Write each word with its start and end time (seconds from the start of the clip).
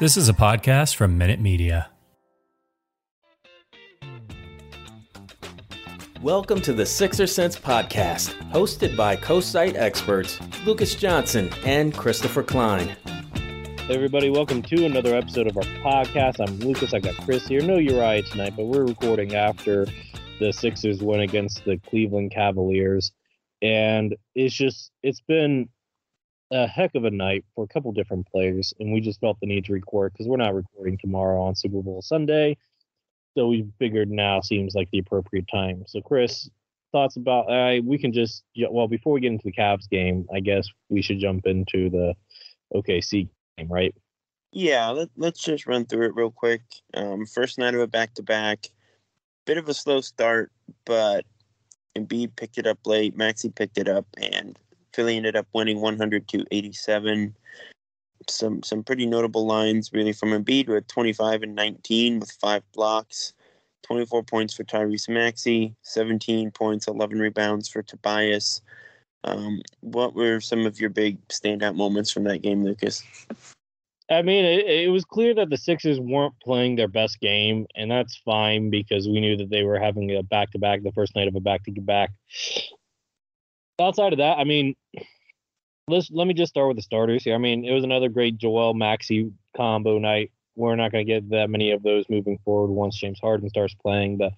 This 0.00 0.16
is 0.16 0.28
a 0.28 0.32
podcast 0.32 0.94
from 0.94 1.18
Minute 1.18 1.40
Media. 1.40 1.90
Welcome 6.22 6.60
to 6.60 6.72
the 6.72 6.86
Sixer 6.86 7.26
Sense 7.26 7.58
podcast, 7.58 8.32
hosted 8.52 8.96
by 8.96 9.16
co-site 9.16 9.74
experts 9.74 10.38
Lucas 10.64 10.94
Johnson 10.94 11.50
and 11.64 11.92
Christopher 11.92 12.44
Klein. 12.44 12.94
Hey 13.88 13.94
everybody, 13.96 14.30
welcome 14.30 14.62
to 14.62 14.86
another 14.86 15.16
episode 15.16 15.48
of 15.48 15.56
our 15.56 15.64
podcast. 15.82 16.36
I'm 16.38 16.60
Lucas. 16.60 16.94
I 16.94 17.00
got 17.00 17.16
Chris 17.16 17.48
here. 17.48 17.62
No 17.62 17.78
Uriah 17.78 18.22
tonight, 18.22 18.54
but 18.56 18.66
we're 18.66 18.84
recording 18.84 19.34
after 19.34 19.84
the 20.38 20.52
Sixers 20.52 21.02
win 21.02 21.22
against 21.22 21.64
the 21.64 21.76
Cleveland 21.78 22.30
Cavaliers, 22.30 23.10
and 23.62 24.14
it's 24.36 24.54
just 24.54 24.92
it's 25.02 25.22
been 25.22 25.68
a 26.50 26.66
heck 26.66 26.94
of 26.94 27.04
a 27.04 27.10
night 27.10 27.44
for 27.54 27.64
a 27.64 27.68
couple 27.68 27.92
different 27.92 28.26
players, 28.26 28.72
and 28.80 28.92
we 28.92 29.00
just 29.00 29.20
felt 29.20 29.38
the 29.40 29.46
need 29.46 29.64
to 29.66 29.72
record 29.72 30.12
because 30.12 30.26
we're 30.26 30.36
not 30.36 30.54
recording 30.54 30.98
tomorrow 30.98 31.42
on 31.42 31.54
Super 31.54 31.82
Bowl 31.82 32.02
Sunday. 32.02 32.56
So 33.36 33.48
we 33.48 33.68
figured 33.78 34.10
now 34.10 34.40
seems 34.40 34.74
like 34.74 34.88
the 34.90 34.98
appropriate 34.98 35.46
time. 35.52 35.84
So 35.86 36.00
Chris, 36.00 36.48
thoughts 36.92 37.16
about 37.16 37.50
uh, 37.50 37.80
we 37.84 37.98
can 37.98 38.12
just 38.12 38.42
well 38.70 38.88
before 38.88 39.12
we 39.12 39.20
get 39.20 39.32
into 39.32 39.44
the 39.44 39.52
Cavs 39.52 39.88
game, 39.88 40.26
I 40.34 40.40
guess 40.40 40.68
we 40.88 41.02
should 41.02 41.20
jump 41.20 41.46
into 41.46 41.90
the 41.90 42.14
OKC 42.74 43.28
game, 43.56 43.68
right? 43.68 43.94
Yeah, 44.52 44.88
let, 44.88 45.10
let's 45.16 45.42
just 45.42 45.66
run 45.66 45.84
through 45.84 46.06
it 46.06 46.14
real 46.14 46.30
quick. 46.30 46.62
Um, 46.94 47.26
first 47.26 47.58
night 47.58 47.74
of 47.74 47.80
a 47.80 47.86
back 47.86 48.14
to 48.14 48.22
back, 48.22 48.66
bit 49.44 49.58
of 49.58 49.68
a 49.68 49.74
slow 49.74 50.00
start, 50.00 50.50
but 50.86 51.26
Embiid 51.96 52.34
picked 52.34 52.56
it 52.56 52.66
up 52.66 52.78
late. 52.86 53.14
Maxey 53.14 53.50
picked 53.50 53.76
it 53.76 53.88
up, 53.88 54.06
and 54.16 54.58
Philly 54.92 55.16
ended 55.16 55.36
up 55.36 55.46
winning 55.52 55.80
100 55.80 56.28
to 56.28 56.44
87. 56.50 57.34
Some 58.28 58.62
some 58.62 58.82
pretty 58.82 59.06
notable 59.06 59.46
lines 59.46 59.90
really 59.92 60.12
from 60.12 60.30
Embiid 60.30 60.68
with 60.68 60.86
25 60.88 61.42
and 61.42 61.54
19 61.54 62.20
with 62.20 62.32
five 62.32 62.62
blocks, 62.72 63.32
24 63.84 64.24
points 64.24 64.54
for 64.54 64.64
Tyrese 64.64 65.08
Maxey, 65.08 65.74
17 65.82 66.50
points, 66.50 66.88
11 66.88 67.18
rebounds 67.18 67.68
for 67.68 67.82
Tobias. 67.82 68.60
Um, 69.24 69.62
what 69.80 70.14
were 70.14 70.40
some 70.40 70.66
of 70.66 70.80
your 70.80 70.90
big 70.90 71.26
standout 71.28 71.76
moments 71.76 72.10
from 72.10 72.24
that 72.24 72.42
game, 72.42 72.64
Lucas? 72.64 73.02
I 74.10 74.22
mean, 74.22 74.44
it, 74.44 74.66
it, 74.66 74.90
was 74.90 75.04
clear 75.04 75.34
that 75.34 75.50
the 75.50 75.56
Sixers 75.58 76.00
weren't 76.00 76.32
playing 76.42 76.76
their 76.76 76.88
best 76.88 77.20
game, 77.20 77.66
and 77.74 77.90
that's 77.90 78.16
fine 78.16 78.70
because 78.70 79.06
we 79.06 79.20
knew 79.20 79.36
that 79.36 79.50
they 79.50 79.64
were 79.64 79.78
having 79.78 80.16
a 80.16 80.22
back 80.22 80.50
to 80.52 80.58
back, 80.58 80.82
the 80.82 80.92
first 80.92 81.14
night 81.14 81.28
of 81.28 81.34
a 81.34 81.40
back 81.40 81.64
to 81.64 81.72
back 81.72 82.10
outside 83.80 84.12
of 84.12 84.18
that, 84.18 84.38
I 84.38 84.44
mean, 84.44 84.74
let's 85.88 86.10
let 86.10 86.26
me 86.26 86.34
just 86.34 86.50
start 86.50 86.68
with 86.68 86.76
the 86.76 86.82
starters 86.82 87.24
here. 87.24 87.34
I 87.34 87.38
mean, 87.38 87.64
it 87.64 87.72
was 87.72 87.84
another 87.84 88.08
great 88.08 88.38
Joel 88.38 88.74
Maxey 88.74 89.32
combo 89.56 89.98
night. 89.98 90.30
We're 90.56 90.76
not 90.76 90.92
going 90.92 91.06
to 91.06 91.12
get 91.12 91.30
that 91.30 91.50
many 91.50 91.70
of 91.70 91.82
those 91.82 92.04
moving 92.08 92.38
forward 92.44 92.72
once 92.72 92.96
James 92.96 93.20
Harden 93.20 93.48
starts 93.48 93.74
playing, 93.74 94.16
but 94.16 94.32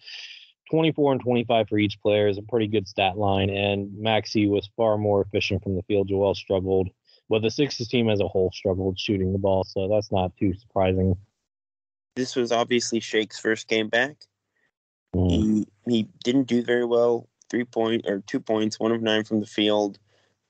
24 0.71 1.13
and 1.13 1.21
25 1.23 1.69
for 1.69 1.79
each 1.79 2.01
player 2.01 2.29
is 2.29 2.39
a 2.39 2.43
pretty 2.43 2.67
good 2.67 2.87
stat 2.87 3.17
line. 3.17 3.50
And 3.50 3.91
Maxey 3.99 4.47
was 4.47 4.69
far 4.77 4.99
more 4.99 5.23
efficient 5.23 5.62
from 5.62 5.77
the 5.77 5.83
field. 5.83 6.09
Joel 6.09 6.34
struggled. 6.34 6.91
Well, 7.29 7.41
the 7.41 7.50
Sixers 7.50 7.89
team 7.89 8.11
as 8.11 8.21
a 8.21 8.29
whole 8.29 8.50
struggled 8.53 8.99
shooting 8.99 9.33
the 9.33 9.39
ball, 9.39 9.65
so 9.65 9.89
that's 9.89 10.12
not 10.12 10.37
too 10.37 10.53
surprising. 10.55 11.17
This 12.17 12.37
was 12.37 12.53
obviously 12.53 13.00
Shake's 13.00 13.39
first 13.39 13.69
game 13.69 13.89
back. 13.89 14.17
Mm. 15.15 15.31
He 15.31 15.67
he 15.87 16.09
didn't 16.23 16.49
do 16.49 16.62
very 16.62 16.84
well 16.84 17.30
three 17.50 17.65
point 17.65 18.06
or 18.06 18.22
two 18.27 18.41
points, 18.41 18.81
one 18.81 18.93
of 18.93 19.03
nine 19.03 19.25
from 19.25 19.41
the 19.41 19.47
field, 19.47 19.99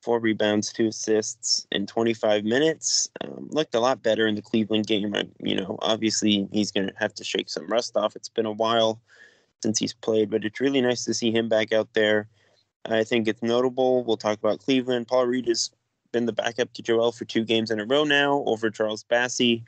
four 0.03 0.21
rebounds, 0.21 0.72
two 0.72 0.88
assists 0.88 1.66
in 1.72 1.87
25 1.87 2.44
minutes. 2.44 3.09
Um, 3.22 3.49
looked 3.50 3.75
a 3.75 3.81
lot 3.81 4.03
better 4.03 4.27
in 4.27 4.34
the 4.34 4.43
Cleveland 4.43 4.87
game. 4.87 5.15
I, 5.15 5.25
you 5.41 5.56
know, 5.56 5.78
obviously 5.81 6.49
he's 6.53 6.71
going 6.71 6.88
to 6.88 6.94
have 6.99 7.15
to 7.15 7.25
shake 7.25 7.49
some 7.49 7.66
rust 7.66 7.97
off. 7.97 8.16
It's 8.16 8.28
been 8.28 8.47
a 8.47 8.53
while 8.53 9.00
since 9.62 9.78
he's 9.78 9.94
played, 9.94 10.31
but 10.31 10.44
it's 10.44 10.61
really 10.61 10.81
nice 10.81 11.05
to 11.05 11.15
see 11.15 11.31
him 11.31 11.49
back 11.49 11.72
out 11.72 11.93
there. 11.94 12.28
I 12.87 13.05
think 13.05 13.28
it's 13.28 13.43
notable. 13.43 14.05
We'll 14.05 14.17
talk 14.17 14.38
about 14.38 14.61
Cleveland. 14.61 15.06
Paul 15.06 15.27
Reed 15.27 15.47
has 15.49 15.71
been 16.12 16.27
the 16.27 16.32
backup 16.32 16.72
to 16.72 16.82
Joel 16.82 17.12
for 17.12 17.25
two 17.25 17.44
games 17.44 17.71
in 17.71 17.78
a 17.78 17.84
row 17.84 18.05
now 18.05 18.43
over 18.47 18.71
Charles 18.71 19.05
Bassey. 19.05 19.65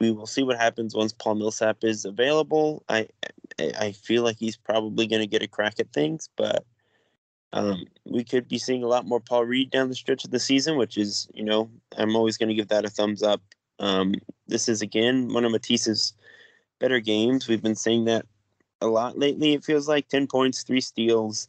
We 0.00 0.10
will 0.10 0.26
see 0.26 0.42
what 0.42 0.56
happens 0.56 0.94
once 0.94 1.12
Paul 1.12 1.36
Millsap 1.36 1.84
is 1.84 2.04
available. 2.04 2.82
I 2.88 3.08
I 3.58 3.92
feel 3.92 4.22
like 4.22 4.38
he's 4.38 4.56
probably 4.56 5.06
going 5.06 5.20
to 5.20 5.26
get 5.26 5.42
a 5.42 5.48
crack 5.48 5.74
at 5.78 5.92
things, 5.92 6.30
but 6.36 6.64
um, 7.52 7.84
we 8.04 8.24
could 8.24 8.48
be 8.48 8.58
seeing 8.58 8.82
a 8.82 8.88
lot 8.88 9.06
more 9.06 9.20
Paul 9.20 9.44
Reed 9.44 9.70
down 9.70 9.88
the 9.88 9.94
stretch 9.94 10.24
of 10.24 10.30
the 10.30 10.38
season, 10.38 10.76
which 10.76 10.96
is, 10.96 11.28
you 11.34 11.44
know, 11.44 11.70
I'm 11.96 12.14
always 12.14 12.36
going 12.38 12.48
to 12.48 12.54
give 12.54 12.68
that 12.68 12.84
a 12.84 12.90
thumbs 12.90 13.22
up. 13.22 13.42
Um, 13.78 14.14
this 14.46 14.68
is 14.68 14.82
again 14.82 15.32
one 15.32 15.44
of 15.44 15.52
Matisse's 15.52 16.14
better 16.78 17.00
games. 17.00 17.48
We've 17.48 17.62
been 17.62 17.76
saying 17.76 18.04
that 18.06 18.26
a 18.80 18.86
lot 18.86 19.18
lately. 19.18 19.54
It 19.54 19.64
feels 19.64 19.88
like 19.88 20.08
10 20.08 20.26
points, 20.26 20.62
three 20.62 20.80
steals, 20.80 21.48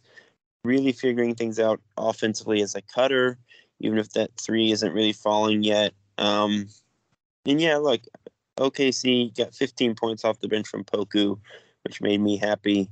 really 0.63 0.91
figuring 0.91 1.35
things 1.35 1.59
out 1.59 1.79
offensively 1.97 2.61
as 2.61 2.75
a 2.75 2.81
cutter, 2.81 3.37
even 3.79 3.97
if 3.97 4.11
that 4.13 4.31
three 4.39 4.71
isn't 4.71 4.93
really 4.93 5.13
falling 5.13 5.63
yet. 5.63 5.93
Um, 6.17 6.67
and 7.45 7.61
yeah, 7.61 7.77
look, 7.77 8.01
OKC 8.61 9.35
got 9.35 9.55
15 9.55 9.95
points 9.95 10.23
off 10.23 10.39
the 10.39 10.47
bench 10.47 10.67
from 10.67 10.83
Poku, 10.83 11.39
which 11.83 12.01
made 12.01 12.21
me 12.21 12.37
happy. 12.37 12.89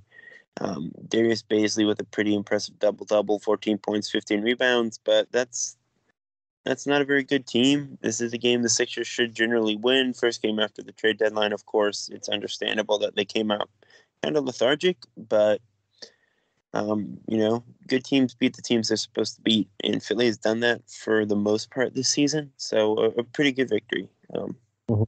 Um, 0.62 0.92
Darius 1.08 1.44
Bazley 1.44 1.88
with 1.88 2.00
a 2.02 2.06
pretty 2.06 2.36
impressive 2.36 2.80
double 2.80 3.06
double, 3.06 3.40
14 3.40 3.78
points, 3.78 4.10
15 4.10 4.42
rebounds, 4.42 5.00
but 5.04 5.32
that's 5.32 5.78
that's 6.66 6.86
not 6.86 7.02
a 7.02 7.06
very 7.06 7.24
good 7.24 7.48
team. 7.48 7.98
This 8.02 8.20
is 8.20 8.34
a 8.34 8.38
game 8.38 8.62
the 8.62 8.70
Sixers 8.70 9.08
should 9.08 9.34
generally 9.34 9.78
win. 9.78 10.14
First 10.14 10.42
game 10.42 10.60
after 10.60 10.84
the 10.84 10.92
trade 10.92 11.18
deadline, 11.18 11.54
of 11.54 11.66
course. 11.66 12.10
It's 12.12 12.28
understandable 12.28 13.00
that 13.00 13.16
they 13.16 13.26
came 13.26 13.50
out 13.50 13.70
kind 14.22 14.36
of 14.36 14.44
lethargic, 14.44 14.98
but 15.16 15.62
um, 16.74 17.18
you 17.28 17.38
know, 17.38 17.64
good 17.88 18.04
teams 18.04 18.36
beat 18.36 18.56
the 18.56 18.62
teams 18.62 18.90
they're 18.90 18.98
supposed 18.98 19.36
to 19.36 19.42
beat, 19.42 19.70
and 19.84 20.04
Philly 20.04 20.26
has 20.26 20.38
done 20.38 20.60
that 20.60 20.82
for 20.90 21.26
the 21.26 21.36
most 21.36 21.72
part 21.72 21.96
this 21.96 22.10
season. 22.10 22.52
So 22.58 22.98
a, 22.98 23.06
a 23.20 23.24
pretty 23.24 23.52
good 23.52 23.70
victory. 23.70 24.10
Um, 24.36 24.56
mm-hmm. 24.90 25.04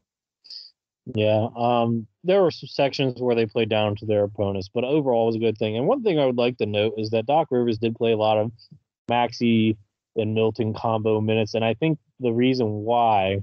Yeah, 1.06 1.48
um, 1.56 2.08
there 2.24 2.42
were 2.42 2.52
some 2.52 2.68
sections 2.68 3.22
where 3.22 3.36
they 3.36 3.46
played 3.48 3.70
down 3.70 3.96
to 3.98 4.06
their 4.06 4.24
opponents, 4.24 4.70
but 4.74 4.84
overall 4.84 5.26
was 5.28 5.36
a 5.36 5.40
good 5.40 5.58
thing. 5.58 5.76
And 5.76 5.88
one 5.88 6.04
thing 6.04 6.20
I 6.20 6.26
would 6.26 6.38
like 6.38 6.58
to 6.58 6.66
note 6.66 6.94
is 6.98 7.10
that 7.10 7.26
Doc 7.26 7.48
Rivers 7.50 7.80
did 7.80 7.96
play 7.96 8.12
a 8.12 8.18
lot 8.18 8.38
of 8.38 8.52
Maxey 9.10 9.78
and 10.16 10.36
Milton 10.36 10.74
combo 10.74 11.20
minutes, 11.20 11.56
and 11.56 11.66
I 11.66 11.74
think 11.74 11.98
the 12.20 12.32
reason 12.32 12.68
why, 12.68 13.42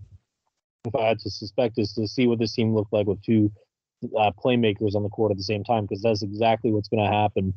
if 0.85 0.95
I 0.95 1.09
had 1.09 1.19
to 1.21 1.31
suspect, 1.31 1.79
is 1.79 1.93
to 1.95 2.07
see 2.07 2.27
what 2.29 2.39
this 2.39 2.55
team 2.55 2.75
looked 2.75 2.93
like 2.93 3.07
with 3.07 3.23
two 3.23 3.51
uh, 4.17 4.31
playmakers 4.43 4.95
on 4.95 5.03
the 5.03 5.09
court 5.09 5.33
at 5.33 5.37
the 5.37 5.43
same 5.43 5.65
time, 5.65 5.85
because 5.85 6.03
that's 6.03 6.23
exactly 6.23 6.71
what's 6.71 6.89
going 6.89 7.05
to 7.05 7.11
happen 7.11 7.55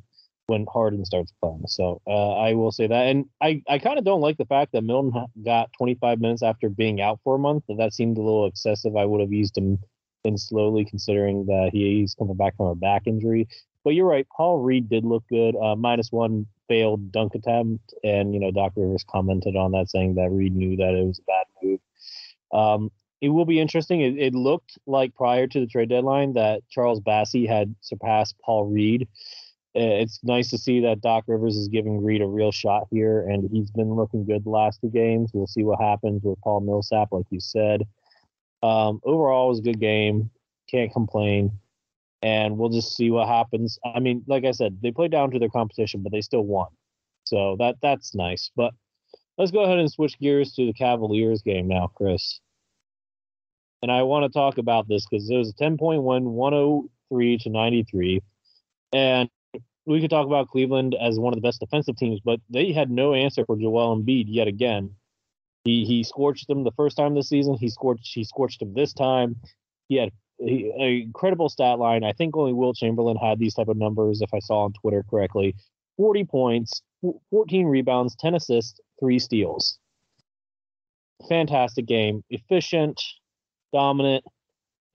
when 0.47 0.65
Harden 0.73 1.05
starts 1.05 1.31
playing. 1.41 1.63
So 1.67 2.01
uh, 2.07 2.33
I 2.33 2.53
will 2.55 2.71
say 2.71 2.87
that, 2.87 3.07
and 3.07 3.25
I 3.41 3.61
I 3.69 3.77
kind 3.77 3.99
of 3.99 4.05
don't 4.05 4.21
like 4.21 4.37
the 4.37 4.45
fact 4.45 4.71
that 4.73 4.83
Milton 4.83 5.25
got 5.45 5.69
25 5.77 6.19
minutes 6.19 6.41
after 6.43 6.69
being 6.69 7.01
out 7.01 7.19
for 7.23 7.35
a 7.35 7.39
month. 7.39 7.65
That 7.77 7.93
seemed 7.93 8.17
a 8.17 8.21
little 8.21 8.47
excessive. 8.47 8.95
I 8.95 9.05
would 9.05 9.21
have 9.21 9.31
used 9.31 9.57
him 9.57 9.77
in 10.23 10.37
slowly, 10.37 10.85
considering 10.85 11.45
that 11.45 11.69
he's 11.73 12.15
coming 12.15 12.35
back 12.35 12.55
from 12.57 12.67
a 12.67 12.75
back 12.75 13.03
injury. 13.05 13.47
But 13.83 13.91
you're 13.91 14.07
right. 14.07 14.27
Paul 14.35 14.59
Reed 14.59 14.89
did 14.89 15.05
look 15.05 15.23
good. 15.27 15.55
Uh, 15.55 15.75
minus 15.75 16.11
one 16.11 16.45
failed 16.67 17.11
dunk 17.11 17.35
attempt, 17.35 17.93
and 18.03 18.33
you 18.33 18.39
know 18.39 18.51
Doc 18.51 18.73
Rivers 18.75 19.05
commented 19.09 19.55
on 19.55 19.71
that, 19.71 19.89
saying 19.89 20.15
that 20.15 20.31
Reed 20.31 20.55
knew 20.55 20.77
that 20.77 20.93
it 20.93 21.05
was 21.05 21.19
a 21.19 21.23
bad 21.23 21.45
move. 21.63 21.79
Um, 22.53 22.91
it 23.21 23.29
will 23.29 23.45
be 23.45 23.59
interesting. 23.59 24.01
It, 24.01 24.17
it, 24.17 24.35
looked 24.35 24.77
like 24.87 25.15
prior 25.15 25.47
to 25.47 25.59
the 25.59 25.67
trade 25.67 25.89
deadline 25.89 26.33
that 26.33 26.61
Charles 26.69 26.99
Bassey 26.99 27.47
had 27.47 27.75
surpassed 27.81 28.35
Paul 28.43 28.65
Reed 28.65 29.07
it's 29.73 30.19
nice 30.23 30.49
to 30.49 30.57
see 30.57 30.81
that 30.81 31.01
Doc 31.01 31.25
Rivers 31.27 31.55
is 31.55 31.67
giving 31.67 32.03
Reed 32.03 32.21
a 32.21 32.27
real 32.27 32.51
shot 32.51 32.87
here, 32.91 33.21
and 33.21 33.49
he's 33.51 33.71
been 33.71 33.93
looking 33.93 34.25
good 34.25 34.43
the 34.43 34.49
last 34.49 34.81
two 34.81 34.89
games. 34.89 35.31
We'll 35.33 35.47
see 35.47 35.63
what 35.63 35.79
happens 35.79 36.23
with 36.23 36.39
Paul 36.41 36.61
Millsap, 36.61 37.09
like 37.11 37.25
you 37.29 37.39
said. 37.39 37.83
Um, 38.63 39.01
overall, 39.03 39.47
it 39.47 39.49
was 39.49 39.59
a 39.59 39.63
good 39.63 39.79
game. 39.79 40.29
Can't 40.69 40.91
complain. 40.93 41.59
And 42.21 42.57
we'll 42.57 42.69
just 42.69 42.95
see 42.95 43.09
what 43.09 43.27
happens. 43.27 43.79
I 43.83 43.99
mean, 43.99 44.23
like 44.27 44.45
I 44.45 44.51
said, 44.51 44.77
they 44.81 44.91
played 44.91 45.11
down 45.11 45.31
to 45.31 45.39
their 45.39 45.49
competition, 45.49 46.03
but 46.03 46.11
they 46.11 46.21
still 46.21 46.43
won. 46.45 46.67
So 47.23 47.55
that 47.59 47.77
that's 47.81 48.13
nice. 48.13 48.51
But 48.55 48.73
let's 49.37 49.51
go 49.51 49.63
ahead 49.63 49.79
and 49.79 49.91
switch 49.91 50.19
gears 50.19 50.53
to 50.53 50.65
the 50.65 50.73
Cavaliers 50.73 51.41
game 51.41 51.67
now, 51.67 51.87
Chris. 51.95 52.39
and 53.81 53.91
I 53.91 54.03
want 54.03 54.23
to 54.23 54.37
talk 54.37 54.57
about 54.57 54.87
this 54.87 55.05
because 55.09 55.29
it 55.29 55.35
was 55.35 55.49
a 55.49 55.53
10 55.53 55.77
point 55.77 56.03
win, 56.03 56.25
103 56.25 57.37
to 57.39 57.49
93. 57.49 58.21
And 58.93 59.29
we 59.85 60.01
could 60.01 60.09
talk 60.09 60.27
about 60.27 60.49
Cleveland 60.49 60.95
as 60.99 61.17
one 61.19 61.33
of 61.33 61.37
the 61.37 61.47
best 61.47 61.59
defensive 61.59 61.97
teams, 61.97 62.19
but 62.23 62.39
they 62.49 62.71
had 62.71 62.91
no 62.91 63.13
answer 63.13 63.45
for 63.45 63.57
Joel 63.57 63.97
Embiid 63.97 64.25
yet 64.27 64.47
again. 64.47 64.91
He 65.63 65.85
he 65.85 66.03
scorched 66.03 66.47
them 66.47 66.63
the 66.63 66.71
first 66.71 66.97
time 66.97 67.15
this 67.15 67.29
season. 67.29 67.55
He 67.55 67.69
scorched 67.69 68.11
he 68.13 68.23
scorched 68.23 68.61
him 68.61 68.73
this 68.73 68.93
time. 68.93 69.35
He 69.87 69.97
had 69.97 70.11
an 70.39 70.81
incredible 70.81 71.49
stat 71.49 71.77
line. 71.79 72.03
I 72.03 72.13
think 72.13 72.35
only 72.35 72.53
Wilt 72.53 72.77
Chamberlain 72.77 73.17
had 73.17 73.39
these 73.39 73.53
type 73.53 73.67
of 73.67 73.77
numbers, 73.77 74.21
if 74.21 74.33
I 74.33 74.39
saw 74.39 74.63
on 74.63 74.73
Twitter 74.73 75.03
correctly. 75.07 75.55
40 75.97 76.23
points, 76.25 76.81
14 77.29 77.67
rebounds, 77.67 78.15
10 78.15 78.35
assists, 78.35 78.79
three 78.99 79.19
steals. 79.19 79.77
Fantastic 81.29 81.85
game, 81.85 82.23
efficient, 82.29 82.99
dominant. 83.71 84.23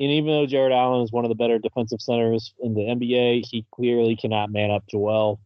And 0.00 0.10
even 0.10 0.32
though 0.32 0.46
Jarrett 0.46 0.72
Allen 0.72 1.02
is 1.02 1.12
one 1.12 1.24
of 1.24 1.28
the 1.28 1.36
better 1.36 1.58
defensive 1.58 2.00
centers 2.00 2.52
in 2.60 2.74
the 2.74 2.82
NBA, 2.82 3.44
he 3.48 3.64
clearly 3.72 4.16
cannot 4.16 4.50
man 4.50 4.70
up 4.70 4.84
Joel. 4.90 5.40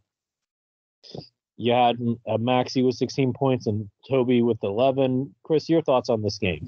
You 1.61 1.73
had 1.73 1.99
uh, 2.27 2.39
Maxey 2.39 2.81
with 2.81 2.95
16 2.95 3.33
points 3.33 3.67
and 3.67 3.87
Toby 4.09 4.41
with 4.41 4.57
11. 4.63 5.35
Chris, 5.43 5.69
your 5.69 5.83
thoughts 5.83 6.09
on 6.09 6.23
this 6.23 6.39
game? 6.39 6.67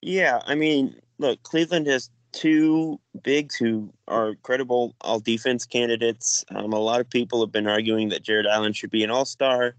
Yeah, 0.00 0.40
I 0.46 0.54
mean, 0.54 0.94
look, 1.18 1.42
Cleveland 1.42 1.88
has 1.88 2.08
two 2.30 3.00
bigs 3.24 3.56
who 3.56 3.92
are 4.06 4.36
credible 4.42 4.94
all 5.00 5.18
defense 5.18 5.66
candidates. 5.66 6.44
Um, 6.54 6.72
a 6.72 6.78
lot 6.78 7.00
of 7.00 7.10
people 7.10 7.40
have 7.40 7.50
been 7.50 7.66
arguing 7.66 8.10
that 8.10 8.22
Jarrett 8.22 8.46
Allen 8.46 8.72
should 8.72 8.92
be 8.92 9.02
an 9.02 9.10
all 9.10 9.24
star, 9.24 9.74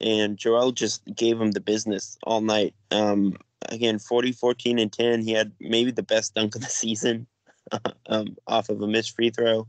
and 0.00 0.36
Joel 0.36 0.72
just 0.72 1.02
gave 1.14 1.40
him 1.40 1.52
the 1.52 1.60
business 1.60 2.18
all 2.24 2.40
night. 2.40 2.74
Um, 2.90 3.36
again, 3.68 4.00
40, 4.00 4.32
14, 4.32 4.80
and 4.80 4.92
10. 4.92 5.22
He 5.22 5.30
had 5.30 5.52
maybe 5.60 5.92
the 5.92 6.02
best 6.02 6.34
dunk 6.34 6.56
of 6.56 6.60
the 6.60 6.66
season 6.68 7.28
um, 8.08 8.36
off 8.48 8.68
of 8.68 8.82
a 8.82 8.88
missed 8.88 9.14
free 9.14 9.30
throw 9.30 9.68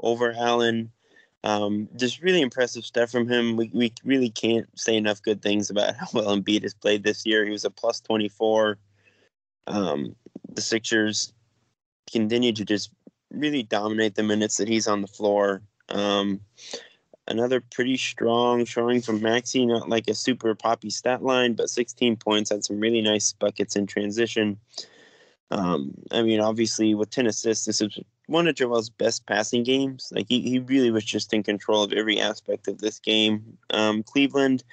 over 0.00 0.32
Allen. 0.36 0.90
Um, 1.44 1.88
just 1.96 2.22
really 2.22 2.40
impressive 2.40 2.84
stuff 2.84 3.10
from 3.10 3.28
him. 3.28 3.56
We, 3.56 3.70
we 3.74 3.92
really 4.04 4.30
can't 4.30 4.66
say 4.78 4.96
enough 4.96 5.22
good 5.22 5.42
things 5.42 5.70
about 5.70 5.96
how 6.00 6.06
well 6.12 6.36
Embiid 6.36 6.62
has 6.62 6.74
played 6.74 7.02
this 7.02 7.26
year. 7.26 7.44
He 7.44 7.50
was 7.50 7.64
a 7.64 7.70
plus 7.70 8.00
24. 8.00 8.78
Um, 9.66 10.14
the 10.52 10.62
Sixers 10.62 11.32
continue 12.10 12.52
to 12.52 12.64
just 12.64 12.90
really 13.30 13.62
dominate 13.62 14.14
the 14.14 14.22
minutes 14.22 14.56
that 14.58 14.68
he's 14.68 14.86
on 14.86 15.00
the 15.00 15.08
floor. 15.08 15.62
Um, 15.88 16.40
another 17.26 17.60
pretty 17.60 17.96
strong 17.96 18.64
showing 18.64 19.00
from 19.00 19.20
Maxey, 19.22 19.66
not 19.66 19.88
like 19.88 20.08
a 20.08 20.14
super 20.14 20.54
poppy 20.54 20.90
stat 20.90 21.22
line, 21.22 21.54
but 21.54 21.70
16 21.70 22.16
points, 22.16 22.50
had 22.50 22.64
some 22.64 22.80
really 22.80 23.00
nice 23.00 23.32
buckets 23.32 23.76
in 23.76 23.86
transition. 23.86 24.58
Um, 25.50 25.94
I 26.10 26.22
mean, 26.22 26.40
obviously, 26.40 26.94
with 26.94 27.10
10 27.10 27.26
assists, 27.26 27.66
this 27.66 27.80
is 27.80 27.98
one 28.26 28.46
of 28.46 28.54
Joel's 28.54 28.90
best 28.90 29.26
passing 29.26 29.62
games. 29.62 30.12
Like, 30.14 30.26
he, 30.28 30.40
he 30.40 30.58
really 30.58 30.90
was 30.90 31.04
just 31.04 31.32
in 31.32 31.42
control 31.42 31.82
of 31.82 31.92
every 31.92 32.20
aspect 32.20 32.68
of 32.68 32.78
this 32.78 32.98
game. 32.98 33.58
Um, 33.70 34.02
Cleveland, 34.02 34.64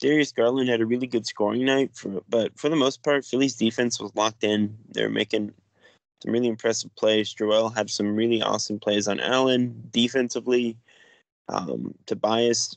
Darius 0.00 0.32
Garland 0.32 0.68
had 0.68 0.80
a 0.80 0.86
really 0.86 1.06
good 1.06 1.26
scoring 1.26 1.64
night, 1.64 1.90
for, 1.94 2.22
but 2.28 2.58
for 2.58 2.68
the 2.68 2.76
most 2.76 3.02
part, 3.02 3.24
Philly's 3.24 3.56
defense 3.56 4.00
was 4.00 4.14
locked 4.14 4.44
in. 4.44 4.76
They're 4.90 5.10
making 5.10 5.52
some 6.22 6.32
really 6.32 6.48
impressive 6.48 6.94
plays. 6.96 7.32
Joel 7.32 7.68
had 7.68 7.90
some 7.90 8.16
really 8.16 8.42
awesome 8.42 8.78
plays 8.78 9.08
on 9.08 9.20
Allen 9.20 9.88
defensively. 9.90 10.76
Um, 11.48 11.94
Tobias 12.06 12.76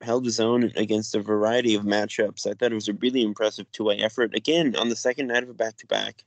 held 0.00 0.24
his 0.24 0.40
own 0.40 0.72
against 0.76 1.14
a 1.14 1.20
variety 1.20 1.74
of 1.74 1.82
matchups. 1.82 2.46
I 2.46 2.54
thought 2.54 2.72
it 2.72 2.76
was 2.76 2.88
a 2.88 2.94
really 2.94 3.22
impressive 3.22 3.70
two 3.72 3.84
way 3.84 3.98
effort. 3.98 4.34
Again, 4.34 4.76
on 4.76 4.88
the 4.88 4.96
second 4.96 5.28
night 5.28 5.42
of 5.42 5.48
a 5.48 5.54
back 5.54 5.76
to 5.78 5.86
back. 5.86 6.24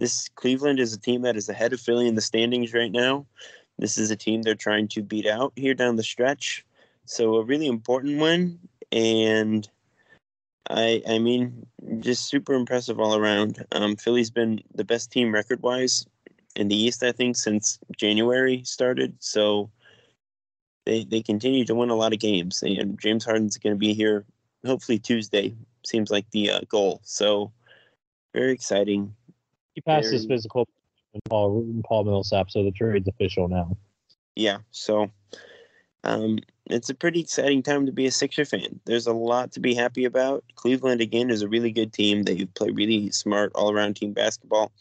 This 0.00 0.30
Cleveland 0.30 0.80
is 0.80 0.94
a 0.94 0.98
team 0.98 1.22
that 1.22 1.36
is 1.36 1.50
ahead 1.50 1.74
of 1.74 1.80
Philly 1.80 2.08
in 2.08 2.14
the 2.14 2.22
standings 2.22 2.72
right 2.72 2.90
now. 2.90 3.26
This 3.78 3.98
is 3.98 4.10
a 4.10 4.16
team 4.16 4.40
they're 4.40 4.54
trying 4.54 4.88
to 4.88 5.02
beat 5.02 5.26
out 5.26 5.52
here 5.56 5.74
down 5.74 5.96
the 5.96 6.02
stretch. 6.02 6.64
So 7.04 7.36
a 7.36 7.44
really 7.44 7.66
important 7.66 8.18
win. 8.18 8.58
And 8.90 9.68
I 10.70 11.02
I 11.06 11.18
mean, 11.18 11.66
just 11.98 12.28
super 12.28 12.54
impressive 12.54 12.98
all 12.98 13.14
around. 13.14 13.62
Um, 13.72 13.94
Philly's 13.94 14.30
been 14.30 14.62
the 14.74 14.84
best 14.84 15.12
team 15.12 15.34
record 15.34 15.62
wise 15.62 16.06
in 16.56 16.68
the 16.68 16.76
East, 16.76 17.02
I 17.02 17.12
think, 17.12 17.36
since 17.36 17.78
January 17.94 18.62
started. 18.64 19.14
So 19.18 19.70
they 20.86 21.04
they 21.04 21.20
continue 21.20 21.66
to 21.66 21.74
win 21.74 21.90
a 21.90 21.94
lot 21.94 22.14
of 22.14 22.20
games, 22.20 22.62
and 22.62 22.98
James 22.98 23.26
Harden's 23.26 23.58
going 23.58 23.74
to 23.74 23.78
be 23.78 23.92
here 23.92 24.24
hopefully 24.64 24.98
Tuesday. 24.98 25.54
Seems 25.84 26.10
like 26.10 26.30
the 26.30 26.52
uh, 26.52 26.60
goal. 26.70 27.02
So 27.04 27.52
very 28.32 28.52
exciting. 28.52 29.14
He 29.74 29.80
passed 29.80 30.06
very, 30.06 30.16
his 30.16 30.26
physical. 30.26 30.68
Paul 31.28 31.66
Paul 31.84 32.04
Millsap, 32.04 32.50
so 32.50 32.62
the 32.62 32.70
trade's 32.70 33.08
official 33.08 33.48
now. 33.48 33.76
Yeah, 34.36 34.58
so 34.70 35.10
um, 36.04 36.38
it's 36.66 36.88
a 36.88 36.94
pretty 36.94 37.20
exciting 37.20 37.62
time 37.62 37.86
to 37.86 37.92
be 37.92 38.06
a 38.06 38.10
Sixer 38.10 38.44
fan. 38.44 38.80
There's 38.84 39.06
a 39.06 39.12
lot 39.12 39.52
to 39.52 39.60
be 39.60 39.74
happy 39.74 40.04
about. 40.04 40.44
Cleveland 40.54 41.00
again 41.00 41.30
is 41.30 41.42
a 41.42 41.48
really 41.48 41.72
good 41.72 41.92
team. 41.92 42.22
They 42.22 42.44
play 42.44 42.70
really 42.70 43.10
smart 43.10 43.52
all 43.54 43.72
around 43.72 43.96
team 43.96 44.12
basketball. 44.12 44.72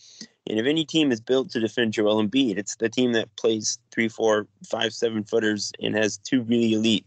And 0.47 0.59
if 0.59 0.65
any 0.65 0.86
team 0.86 1.12
is 1.12 1.21
built 1.21 1.51
to 1.51 1.59
defend 1.59 1.94
Joel 1.94 2.24
Embiid, 2.24 2.57
it's 2.57 2.75
the 2.75 2.89
team 2.89 3.13
that 3.13 3.36
plays 3.36 3.80
three, 3.91 4.07
four, 4.07 4.47
five, 4.68 4.94
seven 4.94 5.24
footers 5.24 5.71
and 5.81 5.95
has 5.95 6.18
two 6.18 6.41
really 6.44 6.74
elite 6.74 7.06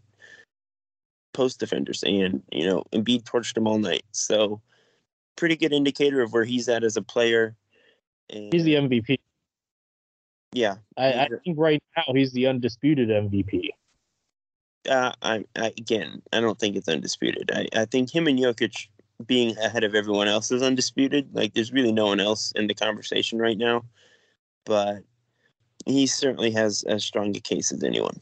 post 1.32 1.58
defenders. 1.58 2.04
And, 2.04 2.42
you 2.52 2.66
know, 2.66 2.84
Embiid 2.92 3.24
torched 3.24 3.54
them 3.54 3.66
all 3.66 3.78
night. 3.78 4.04
So, 4.12 4.60
pretty 5.36 5.56
good 5.56 5.72
indicator 5.72 6.20
of 6.20 6.32
where 6.32 6.44
he's 6.44 6.68
at 6.68 6.84
as 6.84 6.96
a 6.96 7.02
player. 7.02 7.56
And, 8.32 8.52
he's 8.52 8.64
the 8.64 8.74
MVP. 8.74 9.18
Yeah. 10.52 10.76
I, 10.96 11.12
I 11.12 11.28
think 11.44 11.58
right 11.58 11.82
now 11.96 12.12
he's 12.14 12.32
the 12.32 12.46
undisputed 12.46 13.08
MVP. 13.08 13.68
Uh, 14.88 15.12
I, 15.22 15.44
I, 15.56 15.72
again, 15.78 16.22
I 16.32 16.40
don't 16.40 16.58
think 16.58 16.76
it's 16.76 16.88
undisputed. 16.88 17.50
I, 17.54 17.68
I 17.74 17.84
think 17.84 18.12
him 18.12 18.26
and 18.26 18.38
Jokic 18.38 18.88
being 19.26 19.56
ahead 19.58 19.84
of 19.84 19.94
everyone 19.94 20.28
else 20.28 20.50
is 20.50 20.62
undisputed. 20.62 21.28
Like 21.32 21.54
there's 21.54 21.72
really 21.72 21.92
no 21.92 22.06
one 22.06 22.20
else 22.20 22.52
in 22.56 22.66
the 22.66 22.74
conversation 22.74 23.38
right 23.38 23.56
now, 23.56 23.84
but 24.64 25.02
he 25.86 26.06
certainly 26.06 26.50
has 26.52 26.82
as 26.84 27.04
strong 27.04 27.36
a 27.36 27.40
case 27.40 27.72
as 27.72 27.84
anyone. 27.84 28.18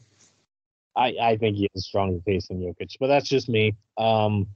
I, 0.95 1.15
I 1.21 1.37
think 1.37 1.55
he 1.55 1.69
has 1.73 1.83
a 1.83 1.87
stronger 1.87 2.19
case 2.19 2.47
than 2.47 2.61
Jokic, 2.61 2.97
but 2.99 3.07
that's 3.07 3.29
just 3.29 3.49
me. 3.49 3.75
Um, 3.97 4.47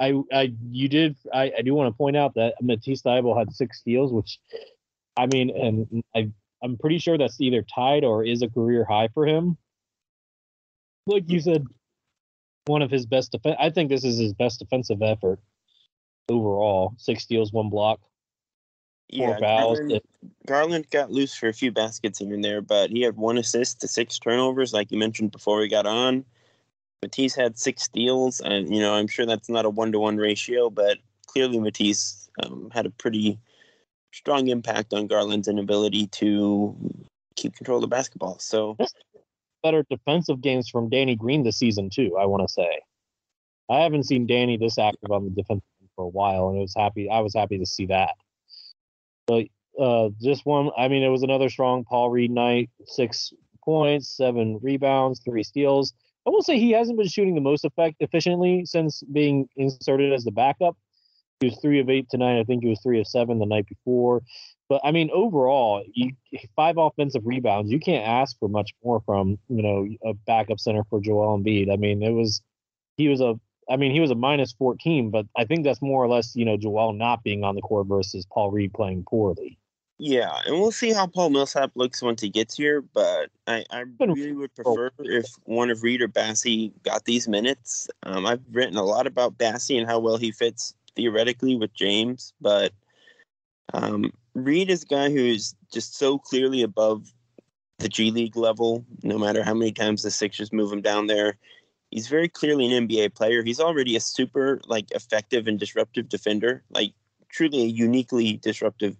I, 0.00 0.14
I, 0.32 0.52
you 0.70 0.88
did. 0.88 1.16
I, 1.32 1.52
I 1.58 1.62
do 1.62 1.74
want 1.74 1.92
to 1.92 1.96
point 1.96 2.16
out 2.16 2.34
that 2.34 2.54
Matisse 2.60 3.02
Thybulle 3.02 3.38
had 3.38 3.52
six 3.52 3.78
steals, 3.78 4.12
which, 4.12 4.38
I 5.16 5.26
mean, 5.26 5.50
and 5.50 6.02
I, 6.14 6.30
I'm 6.62 6.76
pretty 6.76 6.98
sure 6.98 7.16
that's 7.16 7.40
either 7.40 7.62
tied 7.62 8.04
or 8.04 8.24
is 8.24 8.42
a 8.42 8.48
career 8.48 8.84
high 8.84 9.08
for 9.08 9.26
him. 9.26 9.56
Like 11.06 11.24
you 11.30 11.40
said, 11.40 11.66
one 12.66 12.82
of 12.82 12.90
his 12.90 13.06
best 13.06 13.32
defense. 13.32 13.56
I 13.60 13.70
think 13.70 13.90
this 13.90 14.04
is 14.04 14.18
his 14.18 14.32
best 14.32 14.58
defensive 14.58 15.02
effort 15.02 15.38
overall. 16.28 16.94
Six 16.96 17.24
steals, 17.24 17.52
one 17.52 17.68
block. 17.68 18.00
Yeah, 19.10 19.38
Garland, 19.38 20.00
Garland, 20.46 20.90
got 20.90 21.10
loose 21.10 21.34
for 21.34 21.48
a 21.48 21.52
few 21.52 21.70
baskets 21.70 22.18
here 22.18 22.32
and 22.32 22.42
there, 22.42 22.62
but 22.62 22.90
he 22.90 23.02
had 23.02 23.16
one 23.16 23.36
assist 23.36 23.80
to 23.82 23.88
six 23.88 24.18
turnovers, 24.18 24.72
like 24.72 24.90
you 24.90 24.98
mentioned 24.98 25.30
before 25.30 25.58
we 25.58 25.68
got 25.68 25.86
on. 25.86 26.24
Matisse 27.02 27.34
had 27.34 27.58
six 27.58 27.82
steals, 27.82 28.40
and 28.40 28.74
you 28.74 28.80
know 28.80 28.94
I'm 28.94 29.06
sure 29.06 29.26
that's 29.26 29.50
not 29.50 29.66
a 29.66 29.70
one 29.70 29.92
to 29.92 29.98
one 29.98 30.16
ratio, 30.16 30.70
but 30.70 30.98
clearly 31.26 31.60
Matisse 31.60 32.30
um, 32.42 32.70
had 32.72 32.86
a 32.86 32.90
pretty 32.90 33.38
strong 34.14 34.48
impact 34.48 34.92
on 34.94 35.06
Garland's 35.06 35.48
inability 35.48 36.06
to 36.06 36.76
keep 37.36 37.54
control 37.54 37.78
of 37.78 37.82
the 37.82 37.88
basketball. 37.88 38.38
So 38.38 38.76
better 39.62 39.84
defensive 39.90 40.40
games 40.40 40.68
from 40.68 40.88
Danny 40.88 41.16
Green 41.16 41.42
this 41.42 41.58
season 41.58 41.90
too. 41.90 42.16
I 42.18 42.26
want 42.26 42.46
to 42.46 42.52
say, 42.52 42.80
I 43.68 43.80
haven't 43.80 44.04
seen 44.04 44.26
Danny 44.26 44.56
this 44.56 44.78
active 44.78 45.10
on 45.10 45.24
the 45.24 45.30
defense 45.30 45.62
for 45.96 46.04
a 46.04 46.08
while, 46.08 46.48
and 46.48 46.58
it 46.58 46.60
was 46.60 46.74
happy. 46.76 47.08
I 47.10 47.20
was 47.20 47.34
happy 47.34 47.58
to 47.58 47.66
see 47.66 47.86
that. 47.86 48.14
But 49.26 49.46
uh, 49.80 50.10
just 50.22 50.46
one. 50.46 50.70
I 50.76 50.88
mean, 50.88 51.02
it 51.02 51.08
was 51.08 51.22
another 51.22 51.48
strong 51.48 51.84
Paul 51.84 52.10
Reed 52.10 52.30
night. 52.30 52.70
Six 52.86 53.32
points, 53.64 54.08
seven 54.08 54.58
rebounds, 54.62 55.20
three 55.20 55.42
steals. 55.42 55.92
I 56.26 56.30
will 56.30 56.42
say 56.42 56.58
he 56.58 56.70
hasn't 56.70 56.98
been 56.98 57.08
shooting 57.08 57.34
the 57.34 57.40
most 57.40 57.64
effect 57.64 57.96
efficiently 58.00 58.64
since 58.64 59.02
being 59.12 59.48
inserted 59.56 60.12
as 60.12 60.24
the 60.24 60.30
backup. 60.30 60.76
He 61.44 61.50
was 61.50 61.58
three 61.60 61.78
of 61.78 61.90
eight 61.90 62.08
tonight. 62.08 62.40
I 62.40 62.44
think 62.44 62.62
he 62.62 62.70
was 62.70 62.80
three 62.80 63.00
of 63.00 63.06
seven 63.06 63.38
the 63.38 63.44
night 63.44 63.66
before. 63.68 64.22
But 64.70 64.80
I 64.82 64.92
mean, 64.92 65.10
overall, 65.12 65.84
you 65.92 66.12
five 66.56 66.78
offensive 66.78 67.20
rebounds. 67.26 67.70
You 67.70 67.78
can't 67.78 68.06
ask 68.06 68.38
for 68.38 68.48
much 68.48 68.72
more 68.82 69.02
from 69.04 69.38
you 69.48 69.62
know 69.62 69.86
a 70.10 70.14
backup 70.14 70.58
center 70.58 70.84
for 70.88 71.00
Joel 71.02 71.38
Embiid. 71.38 71.70
I 71.70 71.76
mean, 71.76 72.02
it 72.02 72.12
was 72.12 72.40
he 72.96 73.08
was 73.08 73.20
a 73.20 73.38
I 73.68 73.76
mean, 73.76 73.92
he 73.92 74.00
was 74.00 74.10
a 74.10 74.14
minus 74.14 74.52
14, 74.52 75.10
but 75.10 75.26
I 75.36 75.44
think 75.44 75.64
that's 75.64 75.80
more 75.80 76.02
or 76.04 76.08
less, 76.08 76.36
you 76.36 76.44
know, 76.44 76.58
Joel 76.58 76.92
not 76.92 77.22
being 77.22 77.44
on 77.44 77.54
the 77.54 77.62
court 77.62 77.86
versus 77.86 78.26
Paul 78.30 78.50
Reed 78.50 78.74
playing 78.74 79.04
poorly. 79.08 79.58
Yeah, 79.96 80.38
and 80.44 80.56
we'll 80.56 80.72
see 80.72 80.92
how 80.92 81.06
Paul 81.06 81.30
Millsap 81.30 81.70
looks 81.74 82.02
once 82.02 82.20
he 82.20 82.28
gets 82.28 82.56
here, 82.56 82.82
but 82.82 83.30
I, 83.46 83.64
I 83.70 83.84
really 84.00 84.32
would 84.32 84.54
prefer 84.54 84.90
if 84.98 85.26
one 85.44 85.70
of 85.70 85.82
Reed 85.82 86.02
or 86.02 86.08
Bassey 86.08 86.72
got 86.82 87.04
these 87.04 87.28
minutes. 87.28 87.88
Um, 88.02 88.26
I've 88.26 88.42
written 88.50 88.76
a 88.76 88.82
lot 88.82 89.06
about 89.06 89.38
Bassey 89.38 89.78
and 89.78 89.88
how 89.88 89.98
well 90.00 90.16
he 90.16 90.32
fits 90.32 90.74
theoretically 90.96 91.56
with 91.56 91.74
James, 91.74 92.32
but 92.40 92.72
Um, 93.72 94.12
Reed 94.34 94.70
is 94.70 94.82
a 94.82 94.86
guy 94.86 95.10
who 95.10 95.18
is 95.18 95.54
just 95.72 95.96
so 95.96 96.18
clearly 96.18 96.62
above 96.62 97.12
the 97.78 97.88
G 97.88 98.10
League 98.10 98.36
level. 98.36 98.84
No 99.02 99.18
matter 99.18 99.42
how 99.42 99.54
many 99.54 99.72
times 99.72 100.02
the 100.02 100.10
Sixers 100.10 100.52
move 100.52 100.72
him 100.72 100.82
down 100.82 101.06
there, 101.06 101.38
he's 101.90 102.08
very 102.08 102.28
clearly 102.28 102.66
an 102.66 102.88
NBA 102.88 103.14
player. 103.14 103.42
He's 103.42 103.60
already 103.60 103.96
a 103.96 104.00
super 104.00 104.60
like 104.66 104.90
effective 104.92 105.46
and 105.48 105.58
disruptive 105.58 106.08
defender, 106.08 106.62
like 106.70 106.92
truly 107.30 107.62
a 107.62 107.66
uniquely 107.66 108.38
disruptive 108.38 108.96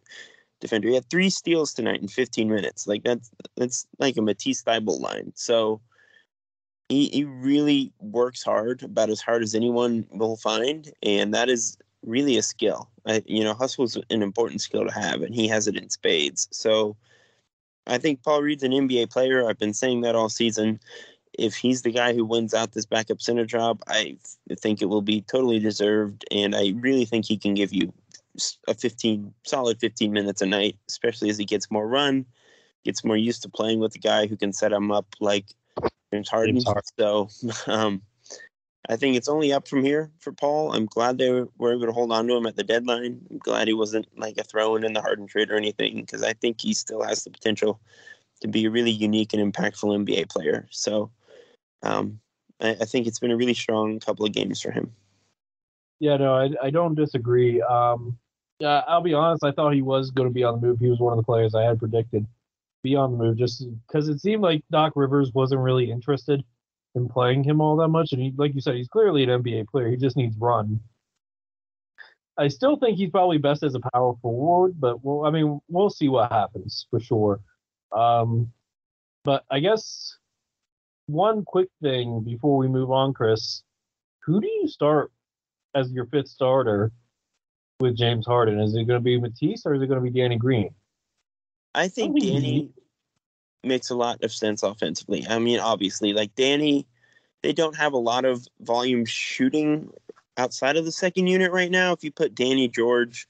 defender. 0.60 0.88
He 0.88 0.94
had 0.94 1.10
three 1.10 1.30
steals 1.30 1.74
tonight 1.74 2.02
in 2.02 2.08
15 2.08 2.48
minutes. 2.48 2.86
Like 2.86 3.04
that's 3.04 3.30
that's 3.56 3.86
like 3.98 4.16
a 4.16 4.22
Matisse 4.22 4.62
Thybulle 4.62 5.00
line. 5.00 5.32
So 5.34 5.80
he 6.88 7.08
he 7.08 7.24
really 7.24 7.92
works 8.00 8.42
hard, 8.42 8.82
about 8.82 9.10
as 9.10 9.20
hard 9.20 9.42
as 9.42 9.54
anyone 9.54 10.06
will 10.10 10.36
find, 10.36 10.92
and 11.02 11.34
that 11.34 11.48
is 11.48 11.78
really 12.04 12.36
a 12.36 12.42
skill. 12.42 12.88
I, 13.06 13.22
you 13.26 13.44
know, 13.44 13.54
hustle 13.54 13.84
is 13.84 13.96
an 14.10 14.22
important 14.22 14.60
skill 14.60 14.84
to 14.86 14.92
have, 14.92 15.22
and 15.22 15.34
he 15.34 15.48
has 15.48 15.66
it 15.66 15.76
in 15.76 15.90
spades. 15.90 16.48
So 16.52 16.96
I 17.86 17.98
think 17.98 18.22
Paul 18.22 18.42
Reed's 18.42 18.62
an 18.62 18.72
NBA 18.72 19.10
player. 19.10 19.48
I've 19.48 19.58
been 19.58 19.74
saying 19.74 20.02
that 20.02 20.14
all 20.14 20.28
season. 20.28 20.80
If 21.36 21.56
he's 21.56 21.82
the 21.82 21.90
guy 21.90 22.14
who 22.14 22.24
wins 22.24 22.54
out 22.54 22.72
this 22.72 22.86
backup 22.86 23.20
center 23.20 23.44
job, 23.44 23.82
I 23.88 24.16
think 24.58 24.80
it 24.80 24.86
will 24.86 25.02
be 25.02 25.22
totally 25.22 25.58
deserved, 25.58 26.24
and 26.30 26.54
I 26.54 26.74
really 26.76 27.04
think 27.04 27.26
he 27.26 27.36
can 27.36 27.54
give 27.54 27.72
you 27.72 27.92
a 28.66 28.74
15 28.74 29.32
solid 29.44 29.78
15 29.80 30.12
minutes 30.12 30.42
a 30.42 30.46
night, 30.46 30.76
especially 30.88 31.30
as 31.30 31.38
he 31.38 31.44
gets 31.44 31.70
more 31.70 31.86
run, 31.86 32.26
gets 32.84 33.04
more 33.04 33.16
used 33.16 33.42
to 33.42 33.48
playing 33.48 33.80
with 33.80 33.94
a 33.94 33.98
guy 33.98 34.26
who 34.26 34.36
can 34.36 34.52
set 34.52 34.72
him 34.72 34.90
up 34.90 35.06
like 35.20 35.46
James 36.12 36.28
Harden. 36.28 36.56
James 36.56 36.64
Harden. 36.64 36.82
So 36.98 37.28
um, 37.66 38.02
I 38.88 38.96
think 38.96 39.16
it's 39.16 39.28
only 39.28 39.52
up 39.52 39.66
from 39.66 39.82
here 39.82 40.10
for 40.20 40.32
Paul. 40.32 40.72
I'm 40.72 40.86
glad 40.86 41.16
they 41.16 41.30
were 41.30 41.72
able 41.72 41.86
to 41.86 41.92
hold 41.92 42.12
on 42.12 42.26
to 42.28 42.36
him 42.36 42.46
at 42.46 42.56
the 42.56 42.64
deadline. 42.64 43.20
I'm 43.30 43.38
glad 43.38 43.66
he 43.66 43.74
wasn't 43.74 44.06
like 44.18 44.36
a 44.36 44.44
throw 44.44 44.76
in 44.76 44.84
in 44.84 44.92
the 44.92 45.00
Harden 45.00 45.26
trade 45.26 45.50
or 45.50 45.56
anything 45.56 45.96
because 45.96 46.22
I 46.22 46.34
think 46.34 46.60
he 46.60 46.74
still 46.74 47.02
has 47.02 47.24
the 47.24 47.30
potential 47.30 47.80
to 48.42 48.48
be 48.48 48.66
a 48.66 48.70
really 48.70 48.90
unique 48.90 49.32
and 49.32 49.52
impactful 49.52 49.84
NBA 49.84 50.28
player. 50.28 50.66
So 50.70 51.10
um, 51.82 52.20
I, 52.60 52.70
I, 52.80 52.84
think 52.84 53.06
it's 53.06 53.18
been 53.18 53.30
a 53.30 53.36
really 53.36 53.54
strong 53.54 54.00
couple 54.00 54.26
of 54.26 54.32
games 54.32 54.60
for 54.60 54.70
him. 54.70 54.92
Yeah, 55.98 56.18
no, 56.18 56.34
I, 56.34 56.50
I 56.62 56.70
don't 56.70 56.94
disagree. 56.94 57.62
Um, 57.62 58.18
yeah, 58.58 58.82
I'll 58.86 59.00
be 59.00 59.14
honest. 59.14 59.44
I 59.44 59.52
thought 59.52 59.72
he 59.72 59.82
was 59.82 60.10
going 60.10 60.28
to 60.28 60.34
be 60.34 60.44
on 60.44 60.60
the 60.60 60.66
move. 60.66 60.78
He 60.78 60.90
was 60.90 60.98
one 61.00 61.12
of 61.12 61.16
the 61.16 61.24
players 61.24 61.54
I 61.54 61.62
had 61.62 61.78
predicted 61.78 62.26
be 62.82 62.94
on 62.94 63.12
the 63.12 63.16
move 63.16 63.38
just 63.38 63.64
because 63.86 64.08
it 64.08 64.20
seemed 64.20 64.42
like 64.42 64.62
Doc 64.70 64.92
Rivers 64.94 65.32
wasn't 65.32 65.62
really 65.62 65.90
interested 65.90 66.44
in 66.94 67.08
playing 67.08 67.44
him 67.44 67.60
all 67.60 67.76
that 67.76 67.88
much. 67.88 68.12
And 68.12 68.22
he, 68.22 68.32
like 68.36 68.54
you 68.54 68.60
said, 68.60 68.76
he's 68.76 68.88
clearly 68.88 69.24
an 69.24 69.42
NBA 69.42 69.68
player. 69.68 69.90
He 69.90 69.96
just 69.96 70.16
needs 70.16 70.36
run. 70.38 70.80
I 72.36 72.48
still 72.48 72.76
think 72.76 72.98
he's 72.98 73.10
probably 73.10 73.38
best 73.38 73.62
as 73.62 73.74
a 73.74 73.80
power 73.92 74.14
forward, 74.20 74.80
but 74.80 75.04
well, 75.04 75.24
I 75.24 75.30
mean, 75.30 75.60
we'll 75.68 75.90
see 75.90 76.08
what 76.08 76.32
happens 76.32 76.86
for 76.90 76.98
sure. 76.98 77.40
Um, 77.92 78.52
but 79.22 79.44
I 79.50 79.60
guess 79.60 80.18
one 81.06 81.44
quick 81.44 81.68
thing 81.80 82.22
before 82.24 82.56
we 82.56 82.66
move 82.66 82.90
on, 82.90 83.14
Chris, 83.14 83.62
who 84.20 84.40
do 84.40 84.48
you 84.48 84.66
start 84.66 85.12
as 85.74 85.92
your 85.92 86.06
fifth 86.06 86.28
starter 86.28 86.90
with 87.78 87.96
James 87.96 88.26
Harden? 88.26 88.60
Is 88.60 88.74
it 88.74 88.84
going 88.84 88.98
to 88.98 89.04
be 89.04 89.20
Matisse 89.20 89.64
or 89.64 89.74
is 89.74 89.82
it 89.82 89.86
going 89.86 90.02
to 90.02 90.10
be 90.10 90.18
Danny 90.18 90.36
Green? 90.36 90.74
I 91.74 91.88
think 91.88 92.20
Danny 92.20 92.70
makes 93.66 93.90
a 93.90 93.96
lot 93.96 94.22
of 94.22 94.32
sense 94.32 94.62
offensively. 94.62 95.26
I 95.28 95.38
mean, 95.38 95.60
obviously, 95.60 96.12
like 96.12 96.34
Danny, 96.34 96.86
they 97.42 97.52
don't 97.52 97.76
have 97.76 97.92
a 97.92 97.98
lot 97.98 98.24
of 98.24 98.46
volume 98.60 99.04
shooting 99.04 99.90
outside 100.36 100.76
of 100.76 100.84
the 100.84 100.92
second 100.92 101.26
unit 101.26 101.52
right 101.52 101.70
now. 101.70 101.92
If 101.92 102.02
you 102.02 102.10
put 102.10 102.34
Danny 102.34 102.68
George 102.68 103.28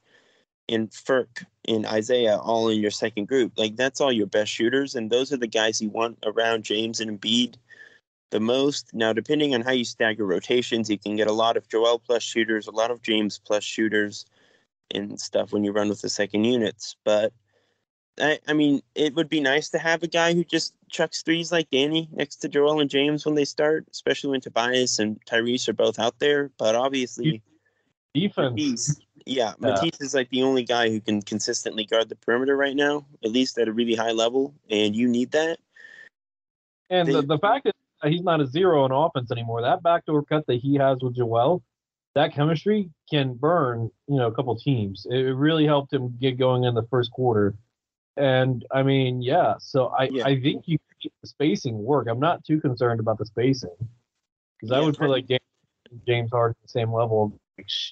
and 0.69 0.91
Ferk 0.91 1.45
and 1.67 1.87
Isaiah 1.87 2.39
all 2.39 2.69
in 2.69 2.81
your 2.81 2.91
second 2.91 3.29
group, 3.29 3.53
like 3.57 3.77
that's 3.77 4.01
all 4.01 4.13
your 4.13 4.27
best 4.27 4.51
shooters, 4.51 4.95
and 4.95 5.11
those 5.11 5.33
are 5.33 5.37
the 5.37 5.47
guys 5.47 5.83
you 5.83 5.91
want 5.91 6.19
around 6.25 6.65
James 6.65 7.01
and 7.01 7.21
Embiid 7.21 7.57
the 8.31 8.41
most. 8.41 8.93
Now, 8.95 9.13
depending 9.13 9.55
on 9.55 9.61
how 9.61 9.73
you 9.73 9.85
stagger 9.85 10.27
rotations, 10.27 10.91
you 10.91 10.99
can 10.99 11.17
get 11.17 11.29
a 11.29 11.33
lot 11.33 11.57
of 11.57 11.69
Joel 11.69 11.99
plus 11.99 12.23
shooters, 12.23 12.67
a 12.67 12.73
lot 12.73 12.91
of 12.91 13.03
James 13.03 13.39
plus 13.39 13.65
shooters, 13.65 14.27
and 14.91 15.21
stuff 15.21 15.53
when 15.53 15.65
you 15.65 15.73
run 15.73 15.89
with 15.89 16.01
the 16.01 16.09
second 16.09 16.45
units, 16.45 16.97
but 17.05 17.33
I, 18.21 18.39
I 18.47 18.53
mean, 18.53 18.81
it 18.95 19.15
would 19.15 19.29
be 19.29 19.41
nice 19.41 19.71
to 19.71 19.79
have 19.79 20.03
a 20.03 20.09
guy 20.09 20.35
who 20.35 20.45
just 20.45 20.75
chucks 20.89 21.23
threes 21.23 21.51
like 21.51 21.71
Danny 21.71 22.09
next 22.13 22.37
to 22.37 22.49
Joel 22.49 22.81
and 22.81 22.91
James 22.91 23.27
when 23.27 23.35
they 23.35 23.45
start, 23.45 23.87
especially 23.91 24.31
when 24.31 24.41
Tobias 24.41 24.99
and 24.99 25.19
Tyrese 25.27 25.69
are 25.69 25.73
both 25.73 25.99
out 25.99 26.19
there. 26.21 26.51
But 26.57 26.77
obviously, 26.77 27.43
defense. 28.15 28.53
Matisse, 28.53 29.01
yeah, 29.27 29.35
yeah, 29.49 29.55
Matisse 29.59 30.01
is 30.01 30.15
like 30.15 30.31
the 30.31 30.43
only 30.43 30.63
guy 30.63 30.91
who 30.91 31.01
can 31.01 31.23
consistently 31.23 31.85
guard 31.85 32.09
the 32.09 32.17
perimeter 32.17 32.57
right 32.57 32.77
now, 32.77 33.05
at 33.25 33.33
least 33.33 33.59
at 33.59 33.69
a 33.69 33.73
really 33.73 33.97
high 33.97 34.13
level, 34.13 34.55
and 34.71 34.95
you 34.95 35.09
need 35.09 35.33
that. 35.33 35.59
And 36.91 37.09
they, 37.09 37.15
the, 37.15 37.23
the 37.23 37.39
fact 37.39 37.65
that 37.65 37.75
uh, 38.03 38.09
he's 38.09 38.23
not 38.23 38.41
a 38.41 38.47
zero 38.47 38.85
on 38.85 38.93
offense 38.93 39.33
anymore, 39.33 39.63
that 39.63 39.83
backdoor 39.83 40.25
cut 40.25 40.47
that 40.47 40.61
he 40.61 40.77
has 40.77 41.03
with 41.03 41.17
Joel, 41.17 41.63
that 42.15 42.33
chemistry 42.33 42.91
can 43.11 43.35
burn, 43.35 43.91
you 44.07 44.17
know, 44.17 44.29
a 44.29 44.33
couple 44.33 44.57
teams. 44.57 45.05
It 45.11 45.35
really 45.35 45.67
helped 45.67 45.93
him 45.93 46.17
get 46.21 46.39
going 46.39 46.63
in 46.63 46.75
the 46.75 46.85
first 46.85 47.11
quarter 47.11 47.55
and 48.17 48.65
I 48.73 48.83
mean, 48.83 49.23
yeah. 49.23 49.55
So 49.59 49.87
I, 49.87 50.05
yeah. 50.05 50.25
I 50.25 50.41
think 50.41 50.65
you 50.67 50.79
keep 51.01 51.13
the 51.23 51.29
spacing 51.29 51.83
work. 51.83 52.07
I'm 52.09 52.21
not 52.21 52.45
too 52.45 52.61
concerned 52.61 53.01
about 53.01 53.19
the 53.19 53.27
spacing 53.27 53.77
because 54.61 54.71
yeah, 54.71 54.79
I 54.79 54.81
would 54.81 54.97
put 54.97 55.11
like 55.11 55.27
James, 55.27 55.41
James 56.07 56.31
Harden 56.33 56.57
the 56.63 56.69
same 56.69 56.93
level 56.93 57.25
of 57.25 57.33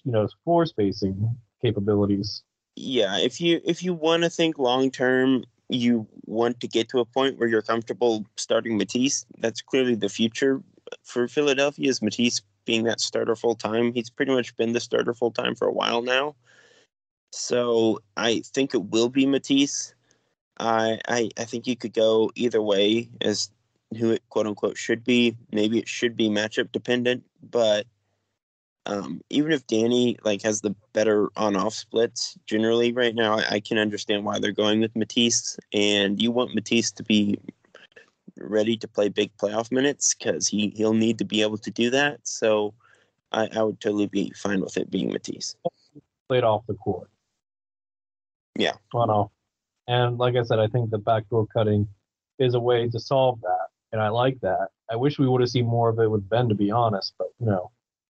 you 0.04 0.12
know 0.12 0.28
floor 0.44 0.66
spacing 0.66 1.36
capabilities. 1.60 2.42
Yeah, 2.76 3.18
if 3.18 3.40
you 3.40 3.60
if 3.64 3.82
you 3.82 3.94
want 3.94 4.22
to 4.22 4.30
think 4.30 4.58
long 4.58 4.90
term, 4.90 5.44
you 5.68 6.06
want 6.26 6.60
to 6.60 6.68
get 6.68 6.88
to 6.90 7.00
a 7.00 7.04
point 7.04 7.38
where 7.38 7.48
you're 7.48 7.62
comfortable 7.62 8.24
starting 8.36 8.78
Matisse. 8.78 9.26
That's 9.38 9.60
clearly 9.60 9.94
the 9.94 10.08
future 10.08 10.62
for 11.04 11.28
Philadelphia. 11.28 11.88
Is 11.88 12.02
Matisse 12.02 12.40
being 12.64 12.84
that 12.84 13.00
starter 13.00 13.36
full 13.36 13.54
time? 13.54 13.92
He's 13.92 14.10
pretty 14.10 14.32
much 14.32 14.56
been 14.56 14.72
the 14.72 14.80
starter 14.80 15.14
full 15.14 15.32
time 15.32 15.54
for 15.54 15.68
a 15.68 15.72
while 15.72 16.02
now. 16.02 16.34
So 17.32 18.00
I 18.16 18.42
think 18.46 18.74
it 18.74 18.84
will 18.84 19.08
be 19.08 19.26
Matisse. 19.26 19.94
I, 20.58 20.98
I 21.08 21.30
I 21.38 21.44
think 21.44 21.66
you 21.66 21.76
could 21.76 21.92
go 21.92 22.30
either 22.34 22.62
way 22.62 23.08
as 23.20 23.50
who 23.98 24.10
it 24.10 24.22
quote 24.28 24.46
unquote 24.46 24.76
should 24.76 25.04
be. 25.04 25.36
Maybe 25.50 25.78
it 25.78 25.88
should 25.88 26.16
be 26.16 26.28
matchup 26.28 26.72
dependent, 26.72 27.24
but 27.42 27.86
um, 28.86 29.20
even 29.30 29.52
if 29.52 29.66
Danny 29.66 30.18
like 30.24 30.42
has 30.42 30.60
the 30.60 30.74
better 30.92 31.28
on 31.36 31.56
off 31.56 31.74
splits 31.74 32.36
generally 32.46 32.92
right 32.92 33.14
now, 33.14 33.38
I, 33.38 33.44
I, 33.50 33.60
can 33.60 33.78
understand 33.78 34.24
why 34.24 34.40
they're 34.40 34.50
going 34.50 34.80
with 34.80 34.96
Matisse. 34.96 35.56
And 35.72 36.20
you 36.20 36.32
want 36.32 36.54
Matisse 36.54 36.90
to 36.92 37.04
be 37.04 37.38
ready 38.38 38.76
to 38.78 38.88
play 38.88 39.08
big 39.08 39.36
playoff 39.36 39.70
minutes 39.70 40.14
because 40.14 40.48
he 40.48 40.72
he'll 40.76 40.94
need 40.94 41.18
to 41.18 41.24
be 41.24 41.42
able 41.42 41.58
to 41.58 41.70
do 41.70 41.90
that. 41.90 42.26
So 42.26 42.74
I, 43.30 43.48
I 43.54 43.62
would 43.62 43.80
totally 43.80 44.08
be 44.08 44.32
fine 44.36 44.60
with 44.60 44.76
it 44.76 44.90
being 44.90 45.12
Matisse. 45.12 45.54
Played 46.28 46.44
off 46.44 46.66
the 46.66 46.74
court. 46.74 47.08
Yeah. 48.58 48.72
On 48.94 49.10
off 49.10 49.30
and 49.86 50.18
like 50.18 50.36
I 50.36 50.42
said, 50.42 50.58
I 50.58 50.66
think 50.68 50.90
the 50.90 50.98
backdoor 50.98 51.46
cutting 51.46 51.88
is 52.38 52.54
a 52.54 52.60
way 52.60 52.88
to 52.88 53.00
solve 53.00 53.40
that, 53.42 53.68
and 53.92 54.00
I 54.00 54.08
like 54.08 54.40
that. 54.40 54.68
I 54.90 54.96
wish 54.96 55.18
we 55.18 55.28
would 55.28 55.40
have 55.40 55.50
seen 55.50 55.66
more 55.66 55.88
of 55.88 55.98
it 55.98 56.10
with 56.10 56.28
Ben, 56.28 56.48
to 56.48 56.54
be 56.54 56.70
honest, 56.70 57.14
but 57.18 57.28
you 57.38 57.46
know, 57.46 57.70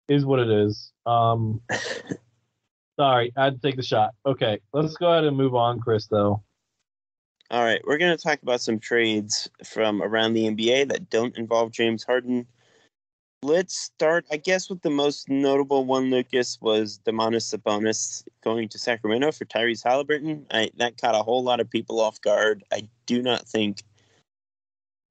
is 0.08 0.24
what 0.24 0.40
it 0.40 0.50
is. 0.50 0.92
Um, 1.06 1.60
sorry, 2.98 3.32
I 3.36 3.44
had 3.44 3.60
to 3.60 3.60
take 3.60 3.76
the 3.76 3.82
shot. 3.82 4.14
Okay, 4.24 4.60
let's 4.72 4.96
go 4.96 5.10
ahead 5.10 5.24
and 5.24 5.36
move 5.36 5.54
on, 5.54 5.80
Chris. 5.80 6.06
Though. 6.06 6.42
All 7.48 7.62
right, 7.62 7.80
we're 7.86 7.98
going 7.98 8.16
to 8.16 8.22
talk 8.22 8.42
about 8.42 8.60
some 8.60 8.80
trades 8.80 9.48
from 9.64 10.02
around 10.02 10.34
the 10.34 10.46
NBA 10.46 10.88
that 10.88 11.10
don't 11.10 11.36
involve 11.36 11.70
James 11.70 12.02
Harden 12.02 12.46
let's 13.42 13.78
start, 13.78 14.26
I 14.30 14.36
guess, 14.36 14.68
with 14.68 14.82
the 14.82 14.90
most 14.90 15.28
notable 15.28 15.84
one, 15.84 16.10
Lucas, 16.10 16.58
was 16.60 17.00
Domantas 17.06 17.54
Sabonis 17.54 18.24
going 18.42 18.68
to 18.70 18.78
Sacramento 18.78 19.32
for 19.32 19.44
Tyrese 19.44 19.84
Haliburton. 19.84 20.44
I, 20.50 20.70
that 20.76 21.00
caught 21.00 21.14
a 21.14 21.22
whole 21.22 21.42
lot 21.42 21.60
of 21.60 21.70
people 21.70 22.00
off 22.00 22.20
guard. 22.20 22.64
I 22.72 22.88
do 23.06 23.22
not 23.22 23.46
think 23.46 23.82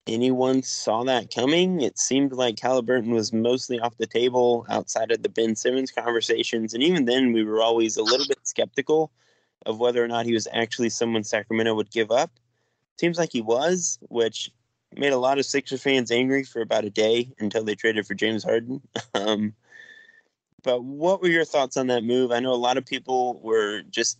anyone 0.07 0.63
saw 0.63 1.03
that 1.03 1.33
coming. 1.33 1.81
It 1.81 1.97
seemed 1.97 2.33
like 2.33 2.57
Haliburton 2.57 3.09
was 3.09 3.33
mostly 3.33 3.79
off 3.79 3.97
the 3.97 4.07
table 4.07 4.65
outside 4.69 5.11
of 5.11 5.23
the 5.23 5.29
Ben 5.29 5.55
Simmons 5.55 5.91
conversations. 5.91 6.73
And 6.73 6.83
even 6.83 7.05
then, 7.05 7.31
we 7.31 7.43
were 7.43 7.61
always 7.61 7.97
a 7.97 8.03
little 8.03 8.27
bit 8.27 8.39
skeptical 8.43 9.11
of 9.65 9.79
whether 9.79 10.03
or 10.03 10.07
not 10.07 10.25
he 10.25 10.33
was 10.33 10.47
actually 10.51 10.89
someone 10.89 11.23
Sacramento 11.23 11.73
would 11.73 11.91
give 11.91 12.11
up. 12.11 12.31
Seems 12.99 13.17
like 13.17 13.31
he 13.31 13.41
was, 13.41 13.99
which 14.09 14.51
made 14.97 15.13
a 15.13 15.17
lot 15.17 15.39
of 15.39 15.45
Sixers 15.45 15.81
fans 15.81 16.11
angry 16.11 16.43
for 16.43 16.61
about 16.61 16.85
a 16.85 16.89
day 16.89 17.31
until 17.39 17.63
they 17.63 17.75
traded 17.75 18.07
for 18.07 18.13
James 18.13 18.43
Harden. 18.43 18.81
Um, 19.13 19.53
but 20.63 20.83
what 20.83 21.21
were 21.21 21.29
your 21.29 21.45
thoughts 21.45 21.77
on 21.77 21.87
that 21.87 22.03
move? 22.03 22.31
I 22.31 22.39
know 22.39 22.51
a 22.51 22.55
lot 22.55 22.77
of 22.77 22.85
people 22.85 23.39
were 23.41 23.83
just 23.83 24.17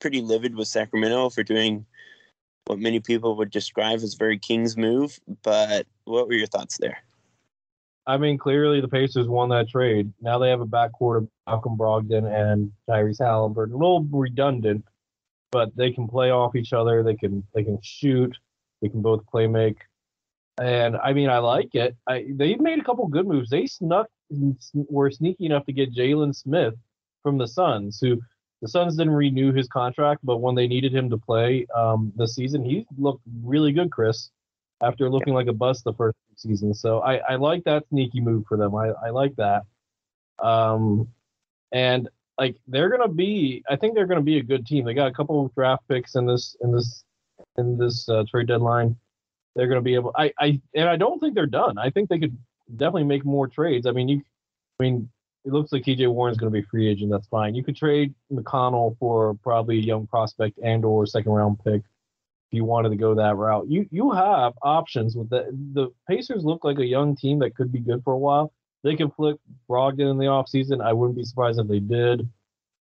pretty 0.00 0.20
livid 0.20 0.54
with 0.54 0.68
Sacramento 0.68 1.30
for 1.30 1.42
doing 1.42 1.86
what 2.66 2.78
many 2.78 3.00
people 3.00 3.36
would 3.36 3.50
describe 3.50 4.00
as 4.00 4.14
very 4.14 4.38
Kings 4.38 4.76
move. 4.76 5.18
But 5.42 5.86
what 6.04 6.28
were 6.28 6.34
your 6.34 6.46
thoughts 6.46 6.76
there? 6.78 6.98
I 8.06 8.18
mean, 8.18 8.36
clearly 8.36 8.80
the 8.80 8.88
Pacers 8.88 9.28
won 9.28 9.48
that 9.50 9.68
trade. 9.68 10.12
Now 10.20 10.38
they 10.38 10.50
have 10.50 10.60
a 10.60 10.66
backcourt 10.66 11.18
of 11.18 11.28
Malcolm 11.46 11.78
Brogdon 11.78 12.26
and 12.26 12.72
Tyrese 12.88 13.20
Haliburton. 13.20 13.72
A 13.72 13.76
little 13.76 14.06
redundant, 14.10 14.84
but 15.52 15.74
they 15.76 15.92
can 15.92 16.08
play 16.08 16.30
off 16.30 16.56
each 16.56 16.72
other. 16.72 17.02
They 17.02 17.14
can 17.14 17.46
they 17.54 17.62
can 17.62 17.78
shoot. 17.82 18.36
They 18.80 18.88
can 18.88 19.02
both 19.02 19.24
play 19.26 19.46
make. 19.46 19.78
And 20.60 20.96
I 20.96 21.12
mean, 21.12 21.30
I 21.30 21.38
like 21.38 21.74
it. 21.74 21.96
I, 22.06 22.26
they've 22.30 22.60
made 22.60 22.78
a 22.78 22.84
couple 22.84 23.06
good 23.08 23.26
moves. 23.26 23.50
They 23.50 23.66
snuck 23.66 24.08
were 24.74 25.10
sneaky 25.10 25.46
enough 25.46 25.64
to 25.66 25.72
get 25.72 25.94
Jalen 25.94 26.34
Smith 26.34 26.74
from 27.22 27.38
the 27.38 27.46
Suns, 27.48 27.98
who 28.00 28.20
the 28.60 28.68
Suns 28.68 28.96
didn't 28.96 29.14
renew 29.14 29.52
his 29.52 29.66
contract, 29.68 30.20
but 30.22 30.38
when 30.38 30.54
they 30.54 30.66
needed 30.66 30.94
him 30.94 31.10
to 31.10 31.16
play 31.16 31.66
um, 31.74 32.12
this 32.16 32.34
season, 32.34 32.64
he 32.64 32.86
looked 32.96 33.22
really 33.42 33.72
good, 33.72 33.90
Chris, 33.90 34.30
after 34.82 35.10
looking 35.10 35.34
like 35.34 35.48
a 35.48 35.52
bust 35.52 35.84
the 35.84 35.94
first 35.94 36.16
season. 36.36 36.74
So 36.74 37.00
I, 37.00 37.16
I 37.16 37.34
like 37.36 37.64
that 37.64 37.88
sneaky 37.88 38.20
move 38.20 38.44
for 38.46 38.56
them. 38.56 38.74
I, 38.74 38.90
I 39.04 39.10
like 39.10 39.34
that. 39.36 39.62
Um, 40.42 41.08
and 41.72 42.08
like 42.38 42.56
they're 42.66 42.88
gonna 42.88 43.08
be, 43.08 43.62
I 43.68 43.76
think 43.76 43.94
they're 43.94 44.06
gonna 44.06 44.20
be 44.20 44.38
a 44.38 44.42
good 44.42 44.66
team. 44.66 44.84
They 44.84 44.94
got 44.94 45.08
a 45.08 45.14
couple 45.14 45.44
of 45.44 45.54
draft 45.54 45.88
picks 45.88 46.14
in 46.14 46.26
this 46.26 46.56
in 46.60 46.72
this 46.72 47.04
in 47.56 47.78
this 47.78 48.08
uh, 48.08 48.24
trade 48.30 48.48
deadline. 48.48 48.96
They're 49.54 49.68
gonna 49.68 49.82
be 49.82 49.94
able. 49.94 50.12
I 50.16 50.32
I 50.38 50.60
and 50.74 50.88
I 50.88 50.96
don't 50.96 51.18
think 51.18 51.34
they're 51.34 51.46
done. 51.46 51.78
I 51.78 51.90
think 51.90 52.08
they 52.08 52.18
could 52.18 52.36
definitely 52.76 53.04
make 53.04 53.24
more 53.24 53.46
trades. 53.46 53.86
I 53.86 53.92
mean, 53.92 54.08
you, 54.08 54.22
I 54.80 54.82
mean, 54.82 55.10
it 55.44 55.52
looks 55.52 55.72
like 55.72 55.82
TJ 55.82 56.12
Warren's 56.12 56.38
going 56.38 56.52
to 56.52 56.60
be 56.60 56.66
free 56.66 56.88
agent. 56.88 57.10
That's 57.10 57.26
fine. 57.26 57.54
You 57.54 57.64
could 57.64 57.76
trade 57.76 58.14
McConnell 58.32 58.96
for 58.98 59.34
probably 59.42 59.78
a 59.78 59.82
young 59.82 60.06
prospect 60.06 60.58
and 60.62 60.84
or 60.84 61.04
second 61.06 61.32
round 61.32 61.58
pick 61.64 61.82
if 61.82 62.56
you 62.56 62.64
wanted 62.64 62.90
to 62.90 62.96
go 62.96 63.14
that 63.14 63.36
route. 63.36 63.68
You 63.68 63.86
you 63.90 64.12
have 64.12 64.54
options 64.62 65.16
with 65.16 65.30
the 65.30 65.46
the 65.72 65.88
Pacers 66.08 66.44
look 66.44 66.64
like 66.64 66.78
a 66.78 66.86
young 66.86 67.16
team 67.16 67.40
that 67.40 67.56
could 67.56 67.72
be 67.72 67.80
good 67.80 68.02
for 68.04 68.12
a 68.12 68.18
while. 68.18 68.52
They 68.84 68.96
could 68.96 69.12
flip 69.14 69.40
Brogdon 69.68 70.10
in 70.10 70.18
the 70.18 70.26
offseason. 70.26 70.84
I 70.84 70.92
wouldn't 70.92 71.16
be 71.16 71.24
surprised 71.24 71.60
if 71.60 71.68
they 71.68 71.80
did. 71.80 72.28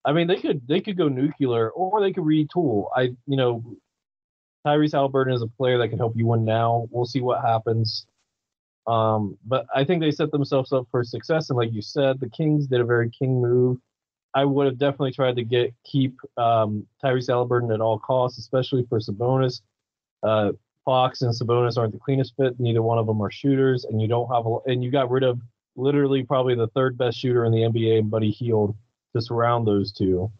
I 0.05 0.13
mean, 0.13 0.27
they 0.27 0.37
could 0.37 0.65
they 0.67 0.81
could 0.81 0.97
go 0.97 1.09
nuclear 1.09 1.69
or 1.71 1.99
they 1.99 2.13
could 2.13 2.23
retool. 2.23 2.87
I 2.95 3.15
you 3.27 3.37
know, 3.37 3.63
Tyrese 4.65 4.93
Haliburton 4.93 5.33
is 5.33 5.41
a 5.41 5.47
player 5.47 5.77
that 5.77 5.89
can 5.89 5.97
help 5.97 6.15
you 6.15 6.25
win 6.25 6.43
now. 6.43 6.87
We'll 6.91 7.05
see 7.05 7.21
what 7.21 7.41
happens. 7.41 8.05
Um, 8.87 9.37
but 9.45 9.65
I 9.75 9.83
think 9.83 10.01
they 10.01 10.11
set 10.11 10.31
themselves 10.31 10.71
up 10.71 10.87
for 10.91 11.03
success. 11.03 11.49
And 11.49 11.57
like 11.57 11.73
you 11.73 11.81
said, 11.81 12.19
the 12.19 12.29
Kings 12.29 12.67
did 12.67 12.81
a 12.81 12.85
very 12.85 13.09
king 13.09 13.41
move. 13.41 13.77
I 14.33 14.43
would 14.43 14.65
have 14.65 14.77
definitely 14.77 15.13
tried 15.13 15.37
to 15.37 15.43
get 15.43 15.73
keep 15.85 16.17
um, 16.37 16.85
Tyrese 17.03 17.29
Haliburton 17.29 17.73
at 17.73 17.81
all 17.81 17.97
costs, 17.97 18.37
especially 18.37 18.85
for 18.89 18.99
Sabonis. 18.99 19.61
Uh, 20.23 20.51
Fox 20.83 21.21
and 21.21 21.33
Sabonis 21.33 21.77
aren't 21.77 21.93
the 21.93 21.99
cleanest 21.99 22.35
fit. 22.35 22.59
Neither 22.59 22.81
one 22.81 22.97
of 22.97 23.07
them 23.07 23.21
are 23.21 23.31
shooters, 23.31 23.85
and 23.85 24.01
you 24.01 24.07
don't 24.07 24.27
have 24.31 24.45
a 24.45 24.57
and 24.65 24.83
you 24.83 24.91
got 24.91 25.09
rid 25.09 25.23
of 25.23 25.39
literally 25.75 26.23
probably 26.23 26.53
the 26.53 26.67
third 26.67 26.97
best 26.97 27.17
shooter 27.17 27.45
in 27.45 27.51
the 27.51 27.59
NBA, 27.59 28.09
Buddy 28.09 28.29
Hield, 28.29 28.75
to 29.15 29.21
surround 29.21 29.65
those 29.65 29.91
two. 29.91 30.31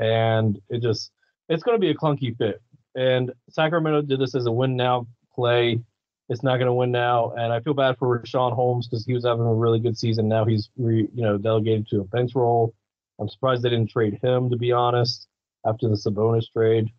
And 0.00 0.60
it 0.68 0.82
just 0.82 1.12
it's 1.48 1.62
going 1.62 1.76
to 1.76 1.80
be 1.80 1.90
a 1.90 1.94
clunky 1.94 2.36
fit. 2.36 2.60
And 2.94 3.32
Sacramento 3.50 4.02
did 4.02 4.20
this 4.20 4.34
as 4.34 4.46
a 4.46 4.52
win 4.52 4.76
now 4.76 5.06
play 5.34 5.80
it's 6.28 6.42
not 6.42 6.56
going 6.56 6.66
to 6.66 6.74
win 6.74 6.90
now. 6.90 7.32
And 7.36 7.52
I 7.52 7.60
feel 7.60 7.74
bad 7.74 7.96
for 7.98 8.18
Richaun 8.18 8.52
Holmes 8.52 8.86
because 8.86 9.04
he 9.06 9.14
was 9.14 9.24
having 9.24 9.46
a 9.46 9.54
really 9.54 9.80
good 9.80 9.96
season. 9.96 10.28
Now 10.28 10.44
he's 10.44 10.68
re, 10.76 11.08
you 11.14 11.22
know 11.22 11.38
delegated 11.38 11.88
to 11.88 12.00
a 12.00 12.04
bench 12.04 12.34
role. 12.34 12.74
I'm 13.18 13.28
surprised 13.28 13.62
they 13.62 13.70
didn't 13.70 13.90
trade 13.90 14.18
him 14.22 14.50
to 14.50 14.56
be 14.56 14.72
honest 14.72 15.26
after 15.66 15.88
the 15.88 15.96
Sabonis 15.96 16.52
trade. 16.52 16.90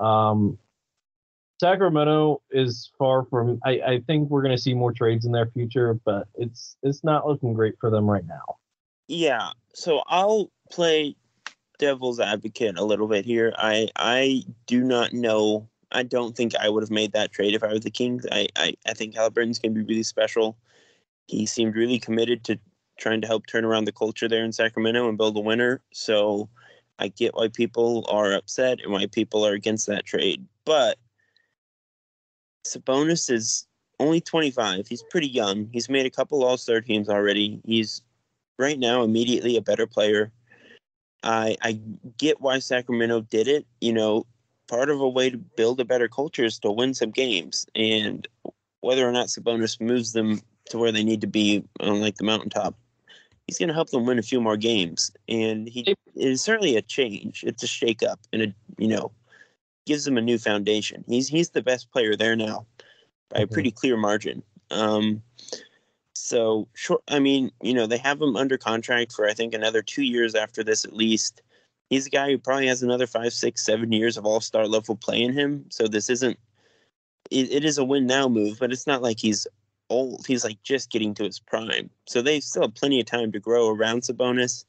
Um, 0.00 0.58
Sacramento 1.60 2.42
is 2.50 2.90
far 2.98 3.24
from. 3.24 3.60
I, 3.64 3.70
I 3.70 4.00
think 4.06 4.28
we're 4.28 4.42
going 4.42 4.56
to 4.56 4.60
see 4.60 4.74
more 4.74 4.92
trades 4.92 5.24
in 5.24 5.32
their 5.32 5.46
future, 5.46 5.94
but 6.04 6.28
it's 6.34 6.76
it's 6.82 7.02
not 7.02 7.26
looking 7.26 7.54
great 7.54 7.74
for 7.80 7.88
them 7.90 8.10
right 8.10 8.26
now. 8.26 8.56
Yeah, 9.08 9.50
so 9.72 10.02
I'll 10.08 10.50
play 10.70 11.16
devil's 11.78 12.20
advocate 12.20 12.78
a 12.78 12.84
little 12.84 13.08
bit 13.08 13.24
here. 13.24 13.54
I 13.56 13.88
I 13.96 14.44
do 14.66 14.82
not 14.82 15.12
know 15.12 15.68
I 15.92 16.02
don't 16.02 16.36
think 16.36 16.54
I 16.56 16.68
would 16.68 16.82
have 16.82 16.90
made 16.90 17.12
that 17.12 17.32
trade 17.32 17.54
if 17.54 17.62
I 17.62 17.72
was 17.72 17.82
the 17.82 17.90
Kings. 17.90 18.26
I, 18.30 18.48
I, 18.56 18.74
I 18.86 18.94
think 18.94 19.14
Haliburton's 19.14 19.58
going 19.58 19.74
to 19.74 19.80
be 19.80 19.86
really 19.86 20.02
special. 20.02 20.56
He 21.26 21.46
seemed 21.46 21.76
really 21.76 21.98
committed 21.98 22.44
to 22.44 22.58
trying 22.98 23.20
to 23.20 23.26
help 23.26 23.46
turn 23.46 23.64
around 23.64 23.84
the 23.84 23.92
culture 23.92 24.28
there 24.28 24.44
in 24.44 24.52
Sacramento 24.52 25.08
and 25.08 25.18
build 25.18 25.36
a 25.36 25.40
winner. 25.40 25.82
So 25.92 26.48
I 26.98 27.08
get 27.08 27.34
why 27.34 27.48
people 27.48 28.04
are 28.08 28.32
upset 28.32 28.80
and 28.82 28.92
why 28.92 29.06
people 29.06 29.46
are 29.46 29.52
against 29.52 29.86
that 29.86 30.04
trade. 30.04 30.46
But 30.64 30.98
Sabonis 32.66 33.30
is 33.30 33.66
only 34.00 34.20
25. 34.20 34.88
He's 34.88 35.04
pretty 35.04 35.28
young. 35.28 35.68
He's 35.72 35.88
made 35.88 36.06
a 36.06 36.10
couple 36.10 36.44
All 36.44 36.56
Star 36.56 36.80
teams 36.80 37.08
already. 37.08 37.60
He's 37.64 38.02
right 38.58 38.78
now 38.78 39.02
immediately 39.02 39.56
a 39.56 39.62
better 39.62 39.86
player. 39.86 40.32
I 41.26 41.56
I 41.62 41.80
get 42.18 42.40
why 42.40 42.58
Sacramento 42.60 43.22
did 43.22 43.48
it. 43.48 43.66
You 43.80 43.92
know, 43.92 44.26
part 44.68 44.90
of 44.90 45.00
a 45.00 45.08
way 45.08 45.30
to 45.30 45.36
build 45.36 45.80
a 45.80 45.84
better 45.84 46.08
culture 46.08 46.44
is 46.44 46.58
to 46.60 46.70
win 46.70 46.94
some 46.94 47.10
games. 47.10 47.66
And 47.74 48.26
whether 48.80 49.06
or 49.06 49.12
not 49.12 49.28
Sabonis 49.28 49.80
moves 49.80 50.12
them 50.12 50.40
to 50.70 50.78
where 50.78 50.92
they 50.92 51.04
need 51.04 51.20
to 51.20 51.26
be 51.26 51.64
on 51.80 52.00
like 52.00 52.16
the 52.16 52.24
mountaintop, 52.24 52.74
he's 53.46 53.58
going 53.58 53.68
to 53.68 53.74
help 53.74 53.90
them 53.90 54.06
win 54.06 54.18
a 54.18 54.22
few 54.22 54.40
more 54.40 54.56
games. 54.56 55.10
And 55.28 55.68
he 55.68 55.80
it 55.80 55.98
is 56.14 56.42
certainly 56.42 56.76
a 56.76 56.82
change. 56.82 57.44
It's 57.44 57.62
a 57.62 57.66
shake 57.66 58.02
up 58.02 58.20
and 58.32 58.42
a, 58.42 58.54
you 58.78 58.88
know, 58.88 59.12
gives 59.86 60.04
them 60.04 60.18
a 60.18 60.22
new 60.22 60.38
foundation. 60.38 61.04
He's, 61.08 61.28
he's 61.28 61.50
the 61.50 61.62
best 61.62 61.90
player 61.90 62.16
there 62.16 62.36
now 62.36 62.66
by 63.30 63.40
a 63.40 63.42
mm-hmm. 63.42 63.52
pretty 63.52 63.70
clear 63.70 63.96
margin. 63.96 64.42
Um, 64.70 65.22
so 66.16 66.68
short, 66.74 67.02
I 67.08 67.18
mean, 67.18 67.50
you 67.62 67.74
know, 67.74 67.86
they 67.86 67.98
have 67.98 68.20
him 68.20 68.36
under 68.36 68.58
contract 68.58 69.12
for, 69.12 69.28
I 69.28 69.34
think 69.34 69.54
another 69.54 69.82
two 69.82 70.02
years 70.02 70.34
after 70.34 70.64
this, 70.64 70.84
at 70.84 70.92
least 70.92 71.42
he's 71.90 72.06
a 72.06 72.10
guy 72.10 72.30
who 72.30 72.38
probably 72.38 72.66
has 72.66 72.82
another 72.82 73.06
five, 73.06 73.32
six, 73.32 73.64
seven 73.64 73.92
years 73.92 74.16
of 74.16 74.26
all 74.26 74.40
star 74.40 74.66
level 74.66 74.96
play 74.96 75.22
in 75.22 75.32
him. 75.32 75.66
So 75.70 75.86
this 75.86 76.10
isn't 76.10 76.38
it, 77.30 77.52
it 77.52 77.64
is 77.64 77.78
a 77.78 77.84
win 77.84 78.06
now 78.06 78.28
move, 78.28 78.58
but 78.58 78.72
it's 78.72 78.86
not 78.86 79.02
like 79.02 79.18
he's 79.18 79.46
old. 79.90 80.26
He's 80.26 80.44
like 80.44 80.62
just 80.62 80.90
getting 80.90 81.14
to 81.14 81.24
his 81.24 81.38
prime. 81.38 81.90
So 82.06 82.22
they 82.22 82.40
still 82.40 82.62
have 82.62 82.74
plenty 82.74 83.00
of 83.00 83.06
time 83.06 83.32
to 83.32 83.40
grow 83.40 83.68
around 83.68 84.02
Sabonis. 84.02 84.64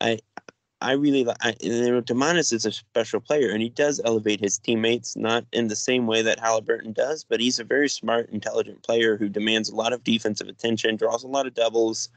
I 0.00 0.18
I 0.82 0.92
really 0.92 1.24
like 1.24 1.38
Domantas 1.40 2.52
is 2.52 2.66
a 2.66 2.72
special 2.72 3.20
player 3.20 3.50
and 3.50 3.62
he 3.62 3.68
does 3.68 4.00
elevate 4.04 4.40
his 4.40 4.58
teammates, 4.58 5.16
not 5.16 5.44
in 5.52 5.68
the 5.68 5.76
same 5.76 6.06
way 6.06 6.22
that 6.22 6.40
Haliburton 6.40 6.92
does, 6.92 7.24
but 7.24 7.40
he's 7.40 7.60
a 7.60 7.64
very 7.64 7.88
smart, 7.88 8.28
intelligent 8.30 8.82
player 8.82 9.16
who 9.16 9.28
demands 9.28 9.70
a 9.70 9.76
lot 9.76 9.92
of 9.92 10.02
defensive 10.02 10.48
attention, 10.48 10.96
draws 10.96 11.22
a 11.22 11.28
lot 11.28 11.46
of 11.46 11.54
doubles. 11.54 12.08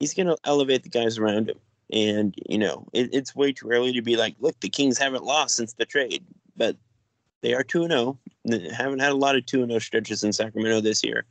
He's 0.00 0.14
going 0.14 0.26
to 0.26 0.38
elevate 0.44 0.82
the 0.84 0.88
guys 0.88 1.18
around 1.18 1.50
him. 1.50 1.58
And, 1.92 2.34
you 2.48 2.58
know, 2.58 2.86
it, 2.92 3.10
it's 3.12 3.36
way 3.36 3.52
too 3.52 3.70
early 3.70 3.92
to 3.92 4.02
be 4.02 4.16
like, 4.16 4.34
look, 4.40 4.58
the 4.60 4.68
Kings 4.68 4.98
haven't 4.98 5.24
lost 5.24 5.56
since 5.56 5.74
the 5.74 5.84
trade, 5.84 6.24
but 6.56 6.76
they 7.42 7.54
are 7.54 7.62
2 7.62 7.86
0. 7.86 8.18
Haven't 8.74 9.00
had 9.00 9.12
a 9.12 9.16
lot 9.16 9.36
of 9.36 9.46
2 9.46 9.66
0 9.66 9.78
stretches 9.78 10.24
in 10.24 10.32
Sacramento 10.32 10.80
this 10.80 11.04
year. 11.04 11.26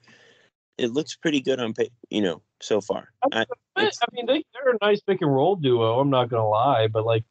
It 0.77 0.91
looks 0.91 1.15
pretty 1.15 1.41
good 1.41 1.59
on, 1.59 1.73
you 2.09 2.21
know, 2.21 2.41
so 2.61 2.81
far. 2.81 3.09
I, 3.31 3.45
I 3.75 4.05
mean, 4.13 4.25
they, 4.25 4.43
they're 4.53 4.73
a 4.73 4.77
nice 4.81 5.01
pick 5.01 5.21
and 5.21 5.33
roll 5.33 5.55
duo. 5.55 5.99
I'm 5.99 6.09
not 6.09 6.29
going 6.29 6.41
to 6.41 6.47
lie, 6.47 6.87
but 6.87 7.05
like, 7.05 7.23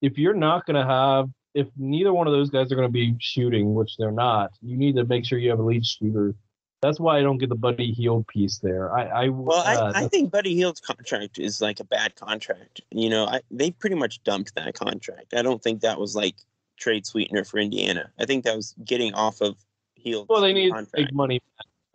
if 0.00 0.18
you're 0.18 0.34
not 0.34 0.66
going 0.66 0.76
to 0.76 0.84
have, 0.84 1.28
if 1.54 1.66
neither 1.76 2.12
one 2.12 2.26
of 2.26 2.32
those 2.32 2.50
guys 2.50 2.70
are 2.70 2.76
going 2.76 2.88
to 2.88 2.92
be 2.92 3.16
shooting, 3.20 3.74
which 3.74 3.96
they're 3.96 4.12
not, 4.12 4.52
you 4.62 4.76
need 4.76 4.96
to 4.96 5.04
make 5.04 5.24
sure 5.24 5.38
you 5.38 5.50
have 5.50 5.58
a 5.58 5.62
lead 5.62 5.84
shooter 5.84 6.34
that's 6.80 7.00
why 7.00 7.18
I 7.18 7.22
don't 7.22 7.38
get 7.38 7.48
the 7.48 7.56
Buddy 7.56 7.92
Hield 7.92 8.26
piece 8.28 8.58
there. 8.58 8.94
I, 8.96 9.04
I 9.06 9.28
well, 9.30 9.58
uh, 9.58 9.92
I, 9.94 10.04
I 10.04 10.08
think 10.08 10.30
Buddy 10.30 10.54
Hield's 10.54 10.80
contract 10.80 11.38
is 11.38 11.60
like 11.60 11.80
a 11.80 11.84
bad 11.84 12.14
contract. 12.14 12.80
You 12.90 13.10
know, 13.10 13.26
I, 13.26 13.40
they 13.50 13.70
pretty 13.72 13.96
much 13.96 14.22
dumped 14.22 14.54
that 14.54 14.74
contract. 14.74 15.34
I 15.34 15.42
don't 15.42 15.62
think 15.62 15.80
that 15.80 15.98
was 15.98 16.14
like 16.14 16.36
trade 16.76 17.04
sweetener 17.04 17.44
for 17.44 17.58
Indiana. 17.58 18.10
I 18.18 18.26
think 18.26 18.44
that 18.44 18.54
was 18.54 18.74
getting 18.84 19.14
off 19.14 19.40
of 19.40 19.56
Hield. 19.94 20.28
Well, 20.28 20.40
they 20.40 20.52
need 20.52 20.72
big 20.92 21.12
money. 21.12 21.40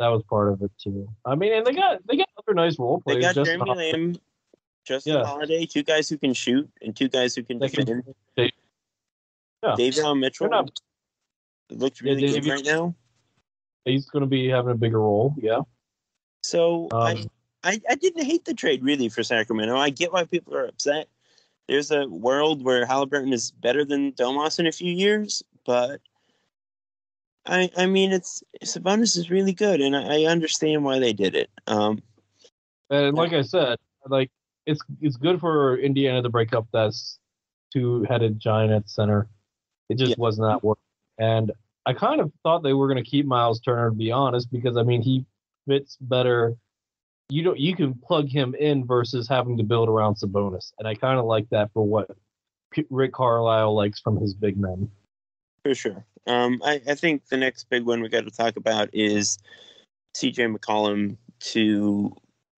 That 0.03 0.09
was 0.09 0.23
part 0.29 0.51
of 0.51 0.61
it 0.61 0.71
too. 0.77 1.07
I 1.25 1.35
mean, 1.35 1.53
and 1.53 1.65
they 1.65 1.73
got 1.73 2.05
they 2.05 2.17
got 2.17 2.27
other 2.37 2.53
nice 2.53 2.77
role 2.77 2.99
players. 2.99 3.17
They 3.17 3.21
got 3.21 3.35
Justin 3.35 3.65
Jeremy 3.65 3.91
Lamb, 3.93 4.15
Justin 4.85 5.13
yeah. 5.13 5.23
Holiday, 5.23 5.65
two 5.65 5.83
guys 5.83 6.09
who 6.09 6.17
can 6.17 6.33
shoot 6.33 6.69
and 6.81 6.95
two 6.95 7.07
guys 7.07 7.35
who 7.35 7.43
can 7.43 7.59
they 7.59 7.69
defend. 7.69 8.03
Can, 8.35 8.49
yeah. 9.63 9.75
Davion 9.77 10.19
Mitchell 10.19 10.49
not, 10.49 10.77
looked 11.69 12.01
really 12.01 12.25
yeah, 12.25 12.39
good 12.39 12.49
right 12.49 12.65
now 12.65 12.93
he's 13.85 14.09
going 14.09 14.21
to 14.21 14.27
be 14.27 14.47
having 14.47 14.71
a 14.71 14.75
bigger 14.75 14.99
role. 14.99 15.33
Yeah. 15.37 15.61
So 16.43 16.87
um, 16.91 17.01
I, 17.01 17.25
I, 17.63 17.81
I 17.89 17.95
didn't 17.95 18.25
hate 18.25 18.45
the 18.45 18.53
trade 18.53 18.83
really 18.83 19.09
for 19.09 19.23
Sacramento. 19.23 19.75
I 19.77 19.89
get 19.89 20.13
why 20.13 20.25
people 20.25 20.55
are 20.55 20.65
upset. 20.65 21.07
There's 21.67 21.91
a 21.91 22.07
world 22.07 22.63
where 22.63 22.85
Haliburton 22.85 23.33
is 23.33 23.51
better 23.51 23.85
than 23.85 24.11
Domas 24.13 24.59
in 24.59 24.67
a 24.67 24.71
few 24.71 24.93
years, 24.93 25.41
but 25.65 26.01
I 27.45 27.69
I 27.77 27.85
mean 27.85 28.11
it's 28.11 28.43
Sabonis 28.63 29.17
is 29.17 29.29
really 29.29 29.53
good, 29.53 29.81
and 29.81 29.95
I, 29.95 30.21
I 30.21 30.25
understand 30.25 30.83
why 30.83 30.99
they 30.99 31.13
did 31.13 31.35
it. 31.35 31.49
Um, 31.67 32.01
and 32.89 33.15
like 33.15 33.33
I 33.33 33.41
said, 33.41 33.77
like 34.07 34.31
it's 34.65 34.81
it's 35.01 35.17
good 35.17 35.39
for 35.39 35.77
Indiana 35.77 36.21
to 36.21 36.29
break 36.29 36.53
up 36.53 36.67
that 36.71 36.93
two-headed 37.71 38.39
giant 38.39 38.71
at 38.71 38.89
center. 38.89 39.27
It 39.89 39.97
just 39.97 40.11
yeah. 40.11 40.15
was 40.17 40.39
not 40.39 40.63
working, 40.63 40.83
and 41.17 41.51
I 41.85 41.93
kind 41.93 42.21
of 42.21 42.31
thought 42.43 42.63
they 42.63 42.73
were 42.73 42.87
going 42.87 43.03
to 43.03 43.09
keep 43.09 43.25
Miles 43.25 43.59
Turner, 43.59 43.89
to 43.89 43.95
be 43.95 44.11
honest, 44.11 44.51
because 44.51 44.77
I 44.77 44.83
mean 44.83 45.01
he 45.01 45.25
fits 45.67 45.97
better. 45.99 46.55
You 47.29 47.43
don't 47.43 47.59
you 47.59 47.75
can 47.75 47.93
plug 47.93 48.29
him 48.29 48.55
in 48.55 48.85
versus 48.85 49.27
having 49.27 49.57
to 49.57 49.63
build 49.63 49.89
around 49.89 50.15
Sabonis, 50.15 50.71
and 50.79 50.87
I 50.87 50.95
kind 50.95 51.19
of 51.19 51.25
like 51.25 51.49
that 51.49 51.71
for 51.73 51.85
what 51.85 52.09
Rick 52.89 53.13
Carlisle 53.13 53.75
likes 53.75 53.99
from 53.99 54.17
his 54.17 54.33
big 54.33 54.57
men. 54.57 54.89
For 55.63 55.75
sure. 55.75 56.05
Um, 56.25 56.61
I, 56.63 56.81
I 56.87 56.95
think 56.95 57.27
the 57.27 57.37
next 57.37 57.69
big 57.69 57.85
one 57.85 58.01
we 58.01 58.09
got 58.09 58.25
to 58.25 58.31
talk 58.31 58.55
about 58.55 58.89
is 58.93 59.37
CJ 60.15 60.55
McCollum 60.55 61.17
to 61.39 62.15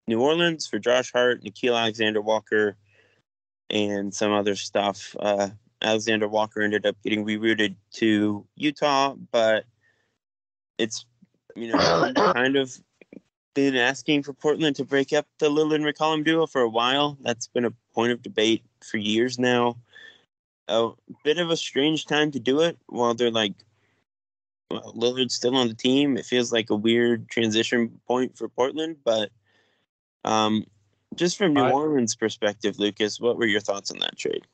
New 0.07 0.21
Orleans 0.21 0.67
for 0.67 0.77
Josh 0.77 1.11
Hart, 1.11 1.43
Nickeil 1.43 1.79
Alexander 1.79 2.21
Walker, 2.21 2.77
and 3.69 4.13
some 4.13 4.31
other 4.31 4.55
stuff. 4.55 5.15
Uh, 5.19 5.49
Alexander 5.81 6.27
Walker 6.27 6.61
ended 6.61 6.85
up 6.85 6.95
getting 7.03 7.25
rerouted 7.25 7.75
to 7.93 8.45
Utah, 8.55 9.15
but 9.31 9.65
it's 10.77 11.05
you 11.55 11.71
know 11.71 12.13
kind 12.33 12.55
of 12.55 12.77
been 13.55 13.75
asking 13.75 14.21
for 14.21 14.33
Portland 14.33 14.75
to 14.75 14.83
break 14.83 15.13
up 15.13 15.25
the 15.39 15.49
Lillard 15.49 15.81
McCollum 15.81 16.23
duo 16.23 16.45
for 16.45 16.61
a 16.61 16.69
while. 16.69 17.17
That's 17.21 17.47
been 17.47 17.65
a 17.65 17.73
point 17.93 18.11
of 18.11 18.21
debate 18.21 18.63
for 18.83 18.97
years 18.97 19.39
now. 19.39 19.77
A 20.67 20.89
bit 21.23 21.37
of 21.37 21.51
a 21.51 21.57
strange 21.57 22.05
time 22.05 22.31
to 22.31 22.39
do 22.39 22.61
it 22.61 22.77
while 22.87 23.13
they're 23.13 23.31
like 23.31 23.53
well, 24.71 24.93
Lillard's 24.95 25.35
still 25.35 25.55
on 25.55 25.67
the 25.67 25.75
team. 25.75 26.17
It 26.17 26.25
feels 26.25 26.51
like 26.51 26.69
a 26.69 26.75
weird 26.75 27.29
transition 27.29 27.99
point 28.07 28.37
for 28.37 28.49
Portland, 28.49 28.97
but 29.03 29.29
um, 30.23 30.65
just 31.15 31.37
from 31.37 31.53
New 31.53 31.61
I, 31.61 31.71
Orleans' 31.71 32.15
perspective, 32.15 32.79
Lucas, 32.79 33.19
what 33.19 33.37
were 33.37 33.45
your 33.45 33.61
thoughts 33.61 33.91
on 33.91 33.99
that 33.99 34.17
trade? 34.17 34.45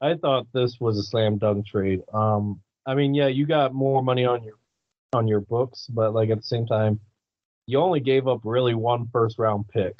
I 0.00 0.14
thought 0.14 0.46
this 0.52 0.78
was 0.80 0.96
a 0.96 1.02
slam 1.02 1.38
dunk 1.38 1.66
trade. 1.66 2.02
Um, 2.12 2.60
I 2.86 2.94
mean, 2.94 3.14
yeah, 3.14 3.26
you 3.26 3.46
got 3.46 3.74
more 3.74 4.02
money 4.02 4.24
on 4.24 4.44
your 4.44 4.54
on 5.12 5.26
your 5.26 5.40
books, 5.40 5.86
but 5.88 6.14
like 6.14 6.30
at 6.30 6.38
the 6.38 6.44
same 6.44 6.66
time, 6.66 7.00
you 7.66 7.78
only 7.78 8.00
gave 8.00 8.28
up 8.28 8.40
really 8.44 8.74
one 8.74 9.08
first 9.12 9.38
round 9.38 9.68
pick, 9.68 9.96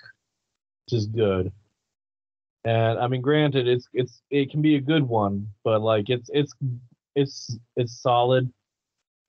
which 0.86 0.98
is 0.98 1.06
good. 1.06 1.52
And 2.68 2.98
I 2.98 3.06
mean, 3.08 3.22
granted, 3.22 3.66
it's 3.66 3.88
it's 3.94 4.20
it 4.28 4.50
can 4.50 4.60
be 4.60 4.74
a 4.74 4.80
good 4.80 5.02
one, 5.02 5.48
but 5.64 5.80
like 5.80 6.10
it's 6.10 6.28
it's 6.34 6.52
it's 7.14 7.56
it's 7.76 8.02
solid. 8.02 8.52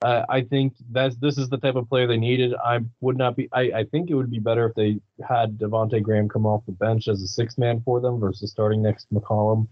Uh, 0.02 0.26
I 0.28 0.42
think 0.42 0.74
that's 0.90 1.16
this 1.16 1.38
is 1.38 1.48
the 1.48 1.56
type 1.56 1.76
of 1.76 1.88
player 1.88 2.06
they 2.06 2.18
needed. 2.18 2.54
I 2.62 2.80
would 3.00 3.16
not 3.16 3.36
be. 3.36 3.48
I, 3.50 3.62
I 3.80 3.84
think 3.84 4.10
it 4.10 4.14
would 4.14 4.30
be 4.30 4.40
better 4.40 4.66
if 4.66 4.74
they 4.74 5.00
had 5.26 5.56
Devonte 5.56 6.02
Graham 6.02 6.28
come 6.28 6.44
off 6.44 6.66
the 6.66 6.72
bench 6.72 7.08
as 7.08 7.22
a 7.22 7.26
six 7.26 7.56
man 7.56 7.80
for 7.82 7.98
them 7.98 8.20
versus 8.20 8.50
starting 8.50 8.82
next 8.82 9.06
to 9.06 9.14
McCollum. 9.14 9.68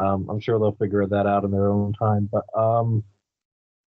Um, 0.00 0.28
I'm 0.28 0.40
sure 0.40 0.58
they'll 0.58 0.72
figure 0.72 1.06
that 1.06 1.26
out 1.26 1.44
in 1.44 1.52
their 1.52 1.68
own 1.68 1.92
time. 1.92 2.28
But 2.32 2.46
um, 2.58 3.04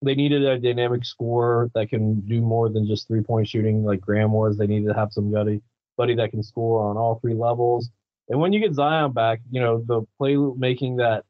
they 0.02 0.14
needed 0.14 0.44
a 0.44 0.56
dynamic 0.56 1.04
scorer 1.04 1.68
that 1.74 1.90
can 1.90 2.20
do 2.28 2.40
more 2.40 2.68
than 2.68 2.86
just 2.86 3.08
three 3.08 3.22
point 3.22 3.48
shooting 3.48 3.82
like 3.82 4.00
Graham 4.00 4.30
was. 4.30 4.56
They 4.56 4.68
needed 4.68 4.86
to 4.86 4.94
have 4.94 5.12
somebody 5.12 5.62
buddy 5.96 6.14
that 6.14 6.30
can 6.30 6.44
score 6.44 6.88
on 6.88 6.96
all 6.96 7.18
three 7.18 7.34
levels. 7.34 7.90
And 8.30 8.40
when 8.40 8.52
you 8.52 8.60
get 8.60 8.74
Zion 8.74 9.12
back, 9.12 9.40
you 9.50 9.60
know 9.60 9.84
the 9.86 10.02
play 10.16 10.36
making 10.36 10.96
that 10.96 11.24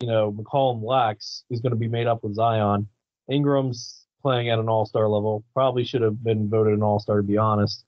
you 0.00 0.08
know 0.08 0.32
McCollum 0.32 0.82
lacks 0.82 1.44
is 1.50 1.60
going 1.60 1.70
to 1.70 1.76
be 1.76 1.88
made 1.88 2.08
up 2.08 2.24
with 2.24 2.34
Zion 2.34 2.88
Ingram's 3.28 4.06
playing 4.22 4.48
at 4.48 4.58
an 4.58 4.68
all 4.68 4.86
star 4.86 5.08
level. 5.08 5.44
Probably 5.54 5.84
should 5.84 6.02
have 6.02 6.22
been 6.22 6.48
voted 6.48 6.74
an 6.74 6.82
all 6.82 6.98
star, 6.98 7.18
to 7.18 7.22
be 7.22 7.36
honest. 7.36 7.84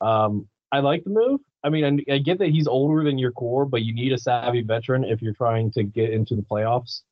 Um, 0.00 0.48
I 0.72 0.80
like 0.80 1.04
the 1.04 1.10
move. 1.10 1.40
I 1.62 1.68
mean, 1.68 2.02
I, 2.08 2.14
I, 2.14 2.18
get 2.18 2.38
that 2.38 2.50
he's 2.50 2.66
older 2.68 3.02
than 3.02 3.18
your 3.18 3.32
core, 3.32 3.64
but 3.64 3.82
you 3.82 3.92
need 3.92 4.12
a 4.12 4.18
savvy 4.18 4.62
veteran 4.62 5.04
if 5.04 5.20
you're 5.20 5.34
trying 5.34 5.72
to 5.72 5.82
get 5.82 6.10
into 6.10 6.36
the 6.36 6.42
playoffs, 6.42 7.02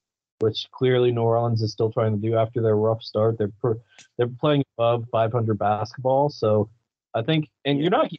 which 0.41 0.69
clearly 0.71 1.11
New 1.11 1.23
Orleans 1.23 1.63
is 1.63 1.73
still 1.73 1.91
trying 1.91 2.13
to 2.13 2.21
do 2.21 2.37
after 2.37 2.63
their 2.63 2.77
rough 2.77 3.03
start. 3.03 3.39
They're 3.39 3.51
per, 3.61 3.77
they're 4.17 4.29
playing 4.29 4.65
above 4.79 5.07
500 5.11 5.59
basketball, 5.59 6.29
so 6.29 6.69
I 7.15 7.23
think. 7.23 7.49
And 7.65 7.81
you're 7.81 7.91
not. 7.91 8.11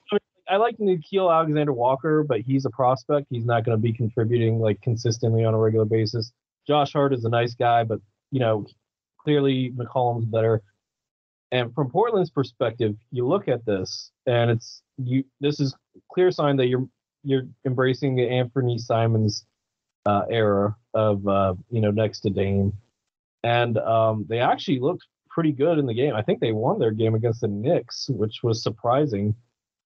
I 0.47 0.58
like 0.58 0.77
Nickeil 0.77 1.34
Alexander 1.34 1.73
Walker, 1.73 2.23
but 2.23 2.41
he's 2.41 2.65
a 2.65 2.69
prospect. 2.69 3.27
He's 3.29 3.45
not 3.45 3.65
going 3.65 3.77
to 3.77 3.81
be 3.81 3.93
contributing 3.93 4.60
like 4.60 4.81
consistently 4.81 5.43
on 5.43 5.53
a 5.53 5.58
regular 5.58 5.86
basis. 5.86 6.31
Josh 6.67 6.93
Hart 6.93 7.13
is 7.13 7.25
a 7.25 7.29
nice 7.29 7.55
guy, 7.55 7.84
but 7.84 7.99
you 8.31 8.39
know 8.39 8.65
clearly 9.19 9.73
McCollum's 9.75 10.25
better. 10.25 10.62
And 11.51 11.73
from 11.73 11.89
Portland's 11.89 12.29
perspective, 12.29 12.95
you 13.12 13.27
look 13.27 13.47
at 13.47 13.65
this, 13.65 14.12
and 14.25 14.51
it's 14.51 14.81
you. 14.97 15.23
This 15.39 15.60
is 15.60 15.75
clear 16.12 16.31
sign 16.31 16.58
that 16.58 16.67
you're 16.67 16.88
you're 17.23 17.43
embracing 17.65 18.15
the 18.15 18.23
Anfernee 18.23 18.79
Simons 18.79 19.45
uh, 20.05 20.23
era 20.29 20.75
of 20.93 21.27
uh, 21.27 21.55
you 21.69 21.81
know 21.81 21.91
next 21.91 22.21
to 22.21 22.29
Dame, 22.29 22.73
and 23.43 23.77
um, 23.79 24.25
they 24.29 24.39
actually 24.39 24.79
looked 24.79 25.05
pretty 25.29 25.51
good 25.51 25.77
in 25.77 25.86
the 25.86 25.93
game. 25.93 26.15
I 26.15 26.21
think 26.21 26.39
they 26.39 26.51
won 26.51 26.79
their 26.79 26.91
game 26.91 27.15
against 27.15 27.41
the 27.41 27.47
Knicks, 27.47 28.10
which 28.10 28.41
was 28.41 28.63
surprising. 28.63 29.36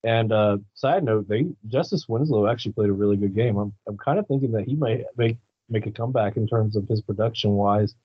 And 0.03 0.31
uh, 0.31 0.57
side 0.75 1.03
note, 1.03 1.27
they 1.27 1.45
Justice 1.67 2.07
Winslow 2.07 2.47
actually 2.47 2.71
played 2.71 2.89
a 2.89 2.93
really 2.93 3.17
good 3.17 3.35
game. 3.35 3.57
I'm 3.57 3.73
I'm 3.87 3.97
kind 3.97 4.19
of 4.19 4.27
thinking 4.27 4.51
that 4.53 4.65
he 4.65 4.75
might 4.75 5.03
make 5.17 5.37
make 5.69 5.85
a 5.85 5.91
comeback 5.91 6.37
in 6.37 6.47
terms 6.47 6.75
of 6.75 6.87
his 6.87 7.01
production 7.01 7.51
wise 7.51 7.95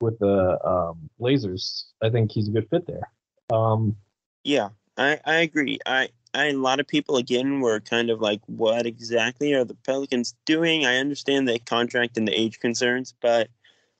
with 0.00 0.18
the 0.18 0.58
um, 0.66 1.08
Blazers. 1.18 1.86
I 2.02 2.10
think 2.10 2.32
he's 2.32 2.48
a 2.48 2.52
good 2.52 2.68
fit 2.68 2.86
there. 2.86 3.10
Um, 3.50 3.96
yeah, 4.44 4.70
I, 4.96 5.20
I 5.24 5.36
agree. 5.36 5.78
I, 5.86 6.08
I 6.34 6.46
a 6.46 6.52
lot 6.52 6.80
of 6.80 6.86
people 6.86 7.16
again 7.16 7.60
were 7.60 7.80
kind 7.80 8.10
of 8.10 8.20
like, 8.20 8.40
what 8.46 8.86
exactly 8.86 9.54
are 9.54 9.64
the 9.64 9.74
Pelicans 9.74 10.34
doing? 10.44 10.84
I 10.84 10.96
understand 10.96 11.48
the 11.48 11.58
contract 11.58 12.18
and 12.18 12.26
the 12.28 12.38
age 12.38 12.60
concerns, 12.60 13.14
but 13.20 13.48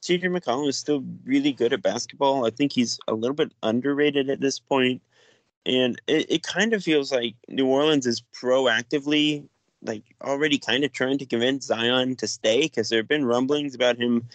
CJ 0.03 0.25
McCollum 0.25 0.69
is 0.69 0.77
still 0.77 1.05
really 1.25 1.53
good 1.53 1.73
at 1.73 1.83
basketball. 1.83 2.47
I 2.47 2.51
think 2.51 2.73
he's 2.73 2.99
a 3.09 3.15
little 3.15 3.35
bit 3.35 3.53
underrated 3.63 4.31
at 4.31 4.41
this 4.41 4.59
point. 4.59 5.03
And 5.67 6.01
it, 6.07 6.31
it 6.31 6.43
kind 6.45 6.73
of 6.73 6.83
feels 6.83 7.13
like 7.13 7.35
New 7.49 7.67
Orleans 7.67 8.07
is 8.07 8.23
proactively 8.35 9.47
like 9.83 10.05
already 10.23 10.59
kind 10.59 10.85
of 10.85 10.93
trying 10.93 11.19
to 11.19 11.27
convince 11.27 11.67
Zion 11.67 12.17
to 12.17 12.27
stay 12.27 12.63
because 12.63 12.89
there 12.89 13.01
have 13.01 13.09
been 13.09 13.25
rumblings 13.25 13.75
about 13.75 13.99
him 13.99 14.29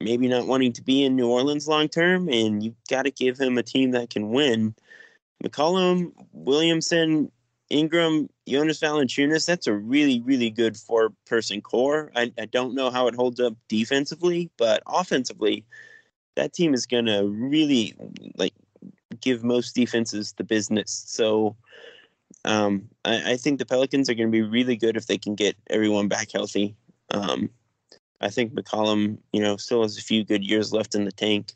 maybe 0.00 0.28
not 0.28 0.46
wanting 0.46 0.72
to 0.72 0.82
be 0.82 1.04
in 1.04 1.16
New 1.16 1.28
Orleans 1.28 1.68
long 1.68 1.88
term, 1.88 2.28
and 2.28 2.62
you've 2.62 2.74
got 2.90 3.02
to 3.02 3.10
give 3.10 3.38
him 3.38 3.58
a 3.58 3.62
team 3.62 3.92
that 3.92 4.10
can 4.10 4.30
win. 4.30 4.74
McCollum, 5.42 6.12
Williamson, 6.32 7.30
Ingram, 7.70 8.28
Jonas 8.46 8.80
Valanciunas, 8.80 9.46
that's 9.46 9.66
a 9.66 9.72
really, 9.72 10.20
really 10.20 10.50
good 10.50 10.76
four 10.76 11.12
person 11.26 11.60
core. 11.60 12.10
I, 12.14 12.32
I 12.38 12.46
don't 12.46 12.74
know 12.74 12.90
how 12.90 13.08
it 13.08 13.14
holds 13.14 13.40
up 13.40 13.54
defensively, 13.68 14.50
but 14.56 14.82
offensively, 14.86 15.64
that 16.36 16.52
team 16.52 16.74
is 16.74 16.86
going 16.86 17.06
to 17.06 17.26
really 17.26 17.94
like 18.36 18.54
give 19.20 19.44
most 19.44 19.74
defenses 19.74 20.32
the 20.32 20.44
business. 20.44 21.04
So 21.06 21.56
um, 22.44 22.88
I, 23.04 23.32
I, 23.32 23.36
think 23.36 23.58
the 23.58 23.66
Pelicans 23.66 24.10
are 24.10 24.14
going 24.14 24.28
to 24.28 24.32
be 24.32 24.42
really 24.42 24.76
good 24.76 24.96
if 24.96 25.06
they 25.06 25.18
can 25.18 25.34
get 25.34 25.56
everyone 25.70 26.08
back 26.08 26.32
healthy. 26.32 26.76
Um, 27.10 27.48
I 28.20 28.28
think 28.28 28.54
McCollum, 28.54 29.18
you 29.32 29.40
know, 29.40 29.56
still 29.56 29.82
has 29.82 29.96
a 29.96 30.02
few 30.02 30.24
good 30.24 30.44
years 30.44 30.72
left 30.72 30.94
in 30.94 31.04
the 31.04 31.12
tank. 31.12 31.52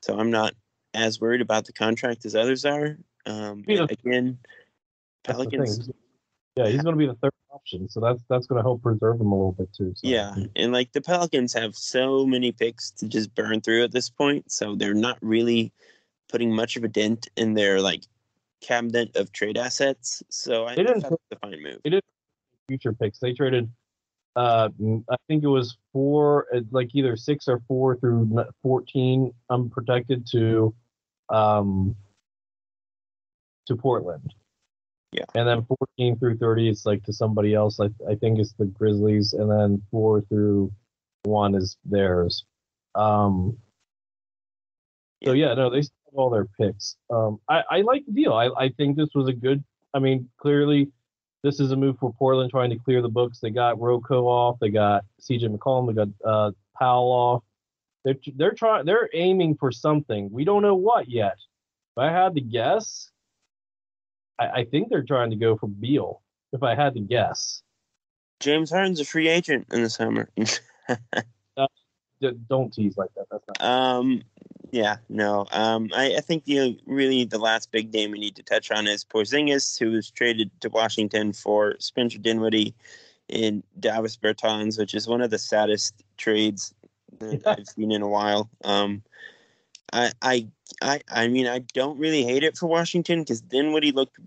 So 0.00 0.18
I'm 0.18 0.30
not 0.30 0.54
as 0.94 1.20
worried 1.20 1.40
about 1.40 1.66
the 1.66 1.72
contract 1.72 2.24
as 2.24 2.34
others 2.34 2.64
are. 2.64 2.96
Um, 3.26 3.64
yeah. 3.66 3.86
Again, 3.88 4.38
Pelicans. 5.24 5.90
Yeah, 6.56 6.66
he's 6.66 6.82
going 6.82 6.94
to 6.94 6.98
be 6.98 7.06
the 7.06 7.14
third 7.14 7.32
option, 7.50 7.88
so 7.88 8.00
that's 8.00 8.22
that's 8.28 8.46
going 8.46 8.58
to 8.58 8.62
help 8.62 8.82
preserve 8.82 9.20
him 9.20 9.32
a 9.32 9.34
little 9.34 9.52
bit 9.52 9.72
too. 9.72 9.92
So. 9.96 10.06
Yeah, 10.06 10.34
and 10.54 10.72
like 10.72 10.92
the 10.92 11.00
Pelicans 11.00 11.54
have 11.54 11.74
so 11.74 12.26
many 12.26 12.52
picks 12.52 12.90
to 12.92 13.08
just 13.08 13.34
burn 13.34 13.62
through 13.62 13.84
at 13.84 13.92
this 13.92 14.10
point, 14.10 14.52
so 14.52 14.74
they're 14.74 14.92
not 14.92 15.16
really 15.22 15.72
putting 16.32 16.54
much 16.54 16.76
of 16.76 16.82
a 16.82 16.88
dent 16.88 17.28
in 17.36 17.54
their 17.54 17.80
like 17.80 18.02
cabinet 18.60 19.14
of 19.16 19.30
trade 19.32 19.58
assets. 19.58 20.22
So 20.30 20.66
I 20.66 20.74
they 20.74 20.82
didn't 20.82 21.02
that's 21.02 21.14
a 21.30 21.36
fine 21.36 21.62
move. 21.62 21.78
They 21.84 21.90
did 21.90 22.02
future 22.68 22.92
picks. 22.92 23.20
They 23.20 23.32
traded 23.32 23.70
uh, 24.34 24.70
I 25.10 25.16
think 25.28 25.44
it 25.44 25.48
was 25.48 25.76
four, 25.92 26.46
uh, 26.54 26.60
like 26.70 26.94
either 26.94 27.16
six 27.16 27.48
or 27.48 27.60
four 27.68 27.96
through 27.96 28.44
14 28.62 29.32
unprotected 29.50 30.26
to, 30.32 30.74
um, 31.28 31.94
to 33.66 33.76
Portland. 33.76 34.32
Yeah. 35.12 35.24
And 35.34 35.46
then 35.46 35.66
14 35.98 36.18
through 36.18 36.38
30 36.38 36.70
is 36.70 36.86
like 36.86 37.04
to 37.04 37.12
somebody 37.12 37.54
else. 37.54 37.78
I, 37.78 37.90
I 38.10 38.14
think 38.14 38.38
it's 38.38 38.54
the 38.54 38.64
Grizzlies. 38.64 39.34
And 39.34 39.50
then 39.50 39.82
four 39.90 40.22
through 40.22 40.72
one 41.24 41.54
is 41.54 41.76
theirs. 41.84 42.46
Um, 42.94 43.58
so 45.22 45.32
yeah, 45.32 45.52
no, 45.52 45.68
they 45.68 45.82
all 46.14 46.30
their 46.30 46.46
picks. 46.58 46.96
Um, 47.10 47.40
I, 47.48 47.62
I 47.70 47.80
like 47.82 48.04
the 48.06 48.12
deal. 48.12 48.32
I, 48.32 48.48
I 48.56 48.68
think 48.70 48.96
this 48.96 49.08
was 49.14 49.28
a 49.28 49.32
good, 49.32 49.62
I 49.94 49.98
mean, 49.98 50.28
clearly 50.38 50.90
this 51.42 51.60
is 51.60 51.72
a 51.72 51.76
move 51.76 51.98
for 51.98 52.12
Portland 52.12 52.50
trying 52.50 52.70
to 52.70 52.76
clear 52.76 53.02
the 53.02 53.08
books. 53.08 53.40
They 53.40 53.50
got 53.50 53.76
RoCo 53.78 54.22
off. 54.24 54.58
They 54.60 54.70
got 54.70 55.04
CJ 55.20 55.56
McCollum. 55.56 55.88
They 55.88 55.94
got 55.94 56.08
uh, 56.24 56.50
Powell 56.78 57.10
off. 57.10 57.42
They're 58.04 58.16
they're 58.36 58.52
trying. 58.52 58.84
They're 58.84 59.08
aiming 59.12 59.56
for 59.56 59.70
something. 59.70 60.30
We 60.32 60.44
don't 60.44 60.62
know 60.62 60.74
what 60.74 61.08
yet. 61.08 61.36
If 61.96 62.02
I 62.02 62.10
had 62.10 62.34
to 62.34 62.40
guess, 62.40 63.10
I, 64.38 64.48
I 64.48 64.64
think 64.64 64.88
they're 64.88 65.04
trying 65.04 65.30
to 65.30 65.36
go 65.36 65.56
for 65.56 65.68
Beal. 65.68 66.20
If 66.52 66.62
I 66.62 66.74
had 66.74 66.94
to 66.94 67.00
guess, 67.00 67.62
James 68.40 68.70
Harden's 68.70 69.00
a 69.00 69.04
free 69.04 69.28
agent 69.28 69.66
in 69.72 69.82
the 69.82 69.90
summer. 69.90 70.28
uh, 71.56 71.66
don't 72.48 72.72
tease 72.72 72.96
like 72.96 73.10
that. 73.16 73.26
That's 73.30 73.44
not. 73.48 73.62
Um, 73.62 74.22
yeah, 74.72 74.96
no. 75.10 75.46
Um, 75.52 75.90
I, 75.94 76.16
I 76.16 76.20
think 76.20 76.46
the 76.46 76.80
really 76.86 77.24
the 77.24 77.38
last 77.38 77.70
big 77.70 77.92
name 77.92 78.10
we 78.10 78.18
need 78.18 78.36
to 78.36 78.42
touch 78.42 78.70
on 78.70 78.86
is 78.86 79.04
Porzingis, 79.04 79.78
who 79.78 79.90
was 79.90 80.10
traded 80.10 80.50
to 80.62 80.70
Washington 80.70 81.34
for 81.34 81.76
Spencer 81.78 82.18
Dinwiddie 82.18 82.74
in 83.28 83.62
Davis 83.78 84.16
Bertans, 84.16 84.78
which 84.78 84.94
is 84.94 85.06
one 85.06 85.20
of 85.20 85.30
the 85.30 85.38
saddest 85.38 86.02
trades 86.16 86.74
that 87.18 87.46
I've 87.46 87.68
seen 87.68 87.92
in 87.92 88.00
a 88.00 88.08
while. 88.08 88.48
Um, 88.64 89.02
I, 89.92 90.12
I, 90.22 90.48
I, 90.80 91.00
I 91.10 91.28
mean, 91.28 91.46
I 91.46 91.58
don't 91.74 91.98
really 91.98 92.24
hate 92.24 92.42
it 92.42 92.56
for 92.56 92.66
Washington 92.66 93.20
because 93.20 93.42
Dinwiddie 93.42 93.92
looked 93.92 94.18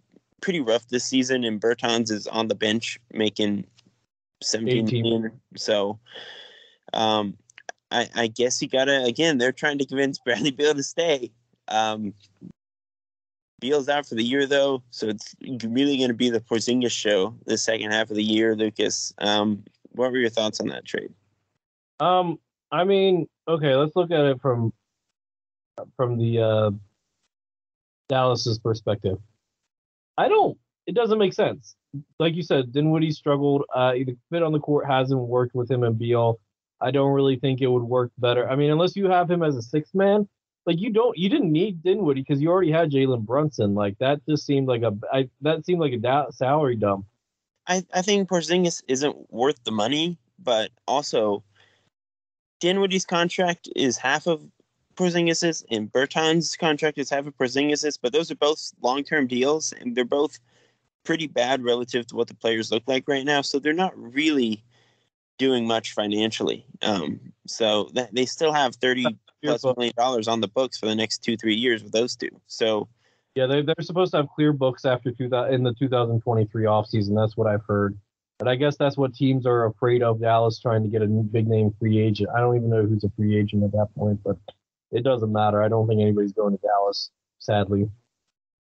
pretty 0.42 0.60
rough 0.60 0.88
this 0.90 1.06
season, 1.06 1.44
and 1.44 1.60
Bertans 1.60 2.12
is 2.12 2.28
on 2.28 2.50
the 2.50 2.56
bench 2.56 3.00
making 3.12 3.66
17 4.44 4.88
18. 4.88 5.32
So, 5.56 5.98
um, 6.94 7.36
I, 7.92 8.10
I 8.16 8.28
guess 8.28 8.62
you 8.62 8.68
gotta 8.68 9.04
again. 9.04 9.38
They're 9.38 9.52
trying 9.52 9.78
to 9.80 9.86
convince 9.86 10.20
Bradley 10.26 10.52
Beal 10.52 10.74
to 10.74 10.84
stay. 10.84 11.32
Um, 11.68 12.14
Beal's 13.60 13.90
out 13.90 14.06
for 14.06 14.16
the 14.16 14.24
year 14.24 14.46
though, 14.46 14.84
so 14.90 15.08
it's 15.08 15.36
really 15.42 15.98
going 15.98 16.10
to 16.10 16.14
be 16.14 16.30
the 16.30 16.42
Porzingis 16.42 16.92
show 16.92 17.36
the 17.46 17.58
second 17.58 17.92
half 17.92 18.10
of 18.10 18.16
the 18.16 18.24
year. 18.24 18.56
Lucas, 18.56 19.14
um, 19.20 19.64
what 19.92 20.12
were 20.12 20.18
your 20.18 20.30
thoughts 20.30 20.60
on 20.60 20.68
that 20.68 20.86
trade? 20.86 21.14
Um, 22.00 22.38
I 22.72 22.84
mean, 22.84 23.28
okay, 23.48 23.76
let's 23.76 23.96
look 23.96 24.12
at 24.12 24.26
it 24.26 24.42
from 24.42 24.74
from 25.96 26.18
the 26.18 26.42
uh, 26.42 26.72
Dallas's 28.10 28.60
perspective. 28.60 29.18
I 30.18 30.28
don't. 30.28 30.58
It 30.88 30.96
doesn't 30.96 31.18
make 31.18 31.34
sense. 31.34 31.76
Like 32.20 32.36
you 32.36 32.44
said, 32.44 32.72
Dinwiddie 32.72 33.12
struggled. 33.12 33.64
Uh, 33.74 33.94
the 33.94 34.18
fit 34.30 34.44
on 34.44 34.52
the 34.52 34.60
court 34.60 34.86
hasn't 34.86 35.20
worked 35.20 35.56
with 35.56 35.72
him 35.72 35.84
and 35.84 35.98
Beal. 35.98 36.40
I 36.82 36.92
don't 36.92 37.12
really 37.12 37.38
think 37.38 37.62
it 37.62 37.68
would 37.68 37.84
work 37.84 38.12
better. 38.18 38.50
I 38.50 38.56
mean, 38.56 38.72
unless 38.72 38.96
you 38.96 39.10
have 39.10 39.30
him 39.30 39.44
as 39.44 39.56
a 39.56 39.62
sixth 39.62 39.96
man, 39.96 40.28
like 40.66 40.80
you 40.80 40.92
don't, 40.92 41.18
you 41.18 41.30
didn't 41.30 41.52
need 41.52 41.84
Dinwiddie 41.84 42.22
because 42.22 42.42
you 42.42 42.50
already 42.50 42.72
had 42.72 42.92
Jalen 42.92 43.26
Brunson. 43.26 43.76
Like 43.76 43.98
that 44.00 44.26
just 44.28 44.46
seemed 44.46 44.68
like 44.68 44.82
a, 44.82 44.98
I, 45.12 45.30
that 45.42 45.66
seemed 45.66 45.80
like 45.80 45.94
a 45.94 45.98
da- 45.98 46.32
salary 46.32 46.76
dump. 46.76 47.06
I, 47.68 47.84
I 47.94 48.02
think 48.02 48.30
Porzingis 48.30 48.84
isn't 48.88 49.32
worth 49.32 49.64
the 49.64 49.72
money, 49.72 50.18
but 50.40 50.72
also 50.88 51.44
Dinwiddie's 52.60 53.06
contract 53.06 53.70
is 53.76 53.98
half 53.98 54.28
of 54.28 54.44
Porzingis's, 54.96 55.66
and 55.70 55.92
Bertans' 55.92 56.58
contract 56.58 56.98
is 56.98 57.10
half 57.10 57.28
of 57.28 57.38
Porzingis's. 57.38 57.98
But 57.98 58.14
those 58.14 58.32
are 58.32 58.36
both 58.36 58.72
long-term 58.82 59.28
deals, 59.28 59.74
and 59.74 59.96
they're 59.96 60.06
both 60.06 60.40
pretty 61.04 61.28
bad 61.28 61.64
relative 61.64 62.08
to 62.08 62.16
what 62.16 62.28
the 62.28 62.34
players 62.34 62.72
look 62.72 62.84
like 62.88 63.08
right 63.08 63.26
now. 63.26 63.42
So 63.42 63.60
they're 63.60 63.74
not 63.74 63.94
really 63.98 64.64
doing 65.38 65.68
much 65.68 65.94
financially. 65.94 66.66
Um, 66.82 67.20
so 67.48 67.90
that, 67.94 68.14
they 68.14 68.26
still 68.26 68.54
have 68.54 68.76
thirty 68.76 69.06
plus 69.44 69.64
million 69.64 69.94
dollars 69.98 70.28
on 70.28 70.42
the 70.42 70.48
books 70.48 70.78
for 70.78 70.86
the 70.86 70.96
next 70.96 71.20
two 71.20 71.38
three 71.38 71.56
years 71.56 71.84
with 71.84 71.92
those 71.92 72.16
two. 72.16 72.30
So 72.48 72.88
Yeah, 73.36 73.48
they 73.48 73.62
they're 73.62 73.76
supposed 73.82 74.12
to 74.12 74.18
have 74.18 74.28
clear 74.36 74.54
books 74.54 74.86
after 74.86 75.12
two 75.12 75.30
thousand 75.30 75.56
in 75.56 75.64
the 75.64 75.74
2023 75.74 76.66
offseason. 76.66 77.16
That's 77.16 77.38
what 77.38 77.48
I've 77.48 77.64
heard. 77.68 77.98
And 78.40 78.50
I 78.50 78.56
guess 78.56 78.76
that's 78.76 78.98
what 78.98 79.16
teams 79.16 79.46
are 79.46 79.66
afraid 79.66 80.04
of. 80.04 80.20
Dallas 80.20 80.60
trying 80.60 80.84
to 80.84 80.90
get 80.90 81.02
a 81.02 81.08
big 81.08 81.48
name 81.48 81.74
free 81.80 82.00
agent. 82.00 82.30
I 82.36 82.42
don't 82.42 82.58
even 82.58 82.70
know 82.70 82.86
who's 82.86 83.06
a 83.06 83.12
free 83.16 83.38
agent 83.38 83.64
at 83.64 83.72
that 83.72 83.88
point, 83.96 84.20
but 84.26 84.38
it 84.92 85.04
doesn't 85.04 85.32
matter. 85.32 85.64
I 85.64 85.70
don't 85.70 85.88
think 85.88 86.02
anybody's 86.02 86.34
going 86.34 86.58
to 86.58 86.62
Dallas. 86.62 87.12
Sadly, 87.40 87.90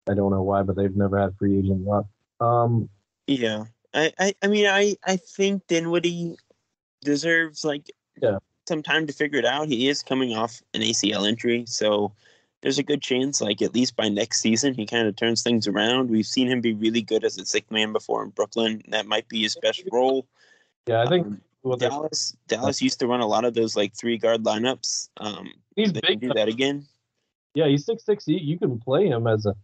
I 0.10 0.14
don't 0.14 0.32
know 0.32 0.42
why, 0.42 0.64
but 0.64 0.76
they've 0.76 0.96
never 0.96 1.18
had 1.18 1.38
free 1.38 1.60
agent 1.60 1.86
luck. 1.86 2.06
Um, 2.42 2.90
yeah, 3.28 3.66
I 3.94 4.12
I, 4.20 4.34
I 4.42 4.48
mean 4.48 4.66
I 4.66 4.96
I 5.06 5.16
think 5.16 5.68
Dinwiddie 5.68 6.36
deserves 7.02 7.64
like 7.66 7.92
Yeah. 8.22 8.40
some 8.68 8.84
time 8.84 9.08
to 9.08 9.14
figure 9.14 9.40
it 9.40 9.46
out. 9.46 9.68
He 9.68 9.90
is 9.90 10.02
coming 10.04 10.34
off 10.34 10.62
an 10.74 10.82
ACL 10.82 11.26
injury, 11.28 11.66
so 11.68 12.14
there's 12.62 12.78
a 12.78 12.84
good 12.84 13.02
chance, 13.02 13.42
like 13.42 13.62
at 13.62 13.74
least 13.74 13.96
by 13.96 14.08
next 14.08 14.40
season, 14.42 14.74
he 14.76 14.86
kind 14.86 15.08
of 15.08 15.16
turns 15.16 15.42
things 15.42 15.68
around. 15.68 16.10
We've 16.12 16.26
seen 16.28 16.48
him 16.48 16.62
be 16.62 16.74
really 16.74 17.02
good 17.02 17.24
as 17.24 17.38
a 17.40 17.46
sixth 17.46 17.72
man 17.72 17.92
before 17.92 18.24
in 18.24 18.30
Brooklyn. 18.30 18.84
That 18.90 19.08
might 19.08 19.28
be 19.28 19.42
his 19.42 19.58
best 19.62 19.84
role. 19.92 20.28
yeah, 20.88 21.02
I 21.04 21.08
think 21.08 21.26
Um, 21.28 21.42
they're- 21.78 21.90
Dallas 21.90 22.36
Dallas 22.48 22.82
used 22.82 23.00
to 23.00 23.08
run 23.08 23.20
a 23.22 23.28
lot 23.28 23.46
of 23.46 23.54
those 23.56 23.76
like 23.76 23.96
three 23.96 24.18
guard 24.18 24.44
lineups. 24.44 25.10
Um, 25.18 25.52
he's 25.76 25.92
big. 25.92 26.20
do 26.22 26.32
that 26.34 26.48
again. 26.48 26.88
Yeah, 27.56 27.68
he's 27.68 27.86
six 27.86 28.06
six. 28.06 28.28
You 28.28 28.58
can 28.58 28.80
play 28.80 29.08
him 29.08 29.28
as 29.28 29.46
a. 29.46 29.56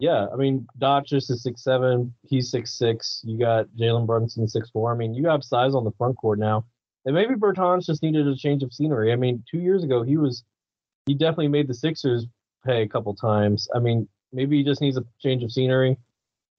Yeah, 0.00 0.28
I 0.32 0.36
mean, 0.36 0.66
Dodgers 0.78 1.28
is 1.28 1.42
six 1.42 1.62
seven. 1.62 2.14
He's 2.26 2.50
six 2.50 2.72
six. 2.72 3.20
You 3.22 3.38
got 3.38 3.66
Jalen 3.78 4.06
Brunson 4.06 4.48
six 4.48 4.70
four. 4.70 4.90
I 4.90 4.96
mean, 4.96 5.12
you 5.12 5.28
have 5.28 5.44
size 5.44 5.74
on 5.74 5.84
the 5.84 5.92
front 5.92 6.16
court 6.16 6.38
now, 6.38 6.64
and 7.04 7.14
maybe 7.14 7.34
Bertans 7.34 7.84
just 7.84 8.02
needed 8.02 8.26
a 8.26 8.34
change 8.34 8.62
of 8.62 8.72
scenery. 8.72 9.12
I 9.12 9.16
mean, 9.16 9.44
two 9.48 9.58
years 9.58 9.84
ago 9.84 10.02
he 10.02 10.16
was, 10.16 10.42
he 11.04 11.12
definitely 11.12 11.48
made 11.48 11.68
the 11.68 11.74
Sixers 11.74 12.26
pay 12.64 12.80
a 12.80 12.88
couple 12.88 13.14
times. 13.14 13.68
I 13.74 13.78
mean, 13.78 14.08
maybe 14.32 14.56
he 14.56 14.64
just 14.64 14.80
needs 14.80 14.96
a 14.96 15.04
change 15.20 15.42
of 15.42 15.52
scenery, 15.52 15.98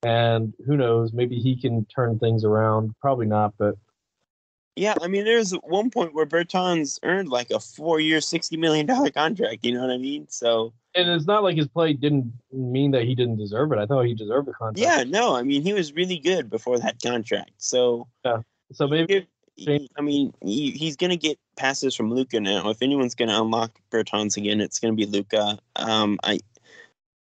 and 0.03 0.53
who 0.67 0.77
knows, 0.77 1.11
maybe 1.11 1.39
he 1.39 1.59
can 1.59 1.85
turn 1.85 2.19
things 2.19 2.45
around. 2.45 2.93
Probably 3.01 3.25
not, 3.25 3.55
but 3.57 3.73
Yeah, 4.75 4.95
I 5.01 5.07
mean, 5.07 5.25
there's 5.25 5.51
one 5.63 5.89
point 5.89 6.13
where 6.13 6.25
Bertans 6.25 6.97
earned 7.03 7.27
like 7.29 7.51
a 7.51 7.59
four-year, 7.59 8.21
sixty 8.21 8.55
million 8.57 8.85
dollar 8.85 9.11
contract. 9.11 9.65
You 9.65 9.73
know 9.73 9.81
what 9.81 9.91
I 9.91 9.97
mean? 9.97 10.27
So 10.29 10.73
and 10.95 11.09
it's 11.09 11.25
not 11.25 11.43
like 11.43 11.55
his 11.57 11.67
play 11.67 11.93
didn't 11.93 12.33
mean 12.51 12.91
that 12.91 13.03
he 13.03 13.15
didn't 13.15 13.37
deserve 13.37 13.71
it. 13.71 13.79
I 13.79 13.85
thought 13.85 14.03
he 14.05 14.13
deserved 14.13 14.47
the 14.47 14.53
contract. 14.53 14.79
yeah, 14.79 15.03
no, 15.03 15.35
I 15.35 15.43
mean, 15.43 15.61
he 15.61 15.73
was 15.73 15.93
really 15.93 16.17
good 16.17 16.49
before 16.49 16.79
that 16.79 17.01
contract. 17.01 17.51
So 17.57 18.07
yeah, 18.25 18.41
So 18.73 18.87
maybe 18.87 19.27
he- 19.55 19.89
I 19.97 20.01
mean, 20.01 20.33
he, 20.41 20.71
he's 20.71 20.95
gonna 20.95 21.17
get 21.17 21.37
passes 21.57 21.93
from 21.95 22.13
Luka 22.13 22.39
now. 22.39 22.69
If 22.69 22.81
anyone's 22.81 23.15
gonna 23.15 23.41
unlock 23.41 23.77
Bertans 23.91 24.37
again, 24.37 24.61
it's 24.61 24.79
gonna 24.79 24.93
be 24.95 25.05
Luka. 25.05 25.59
Um, 25.75 26.17
I 26.23 26.39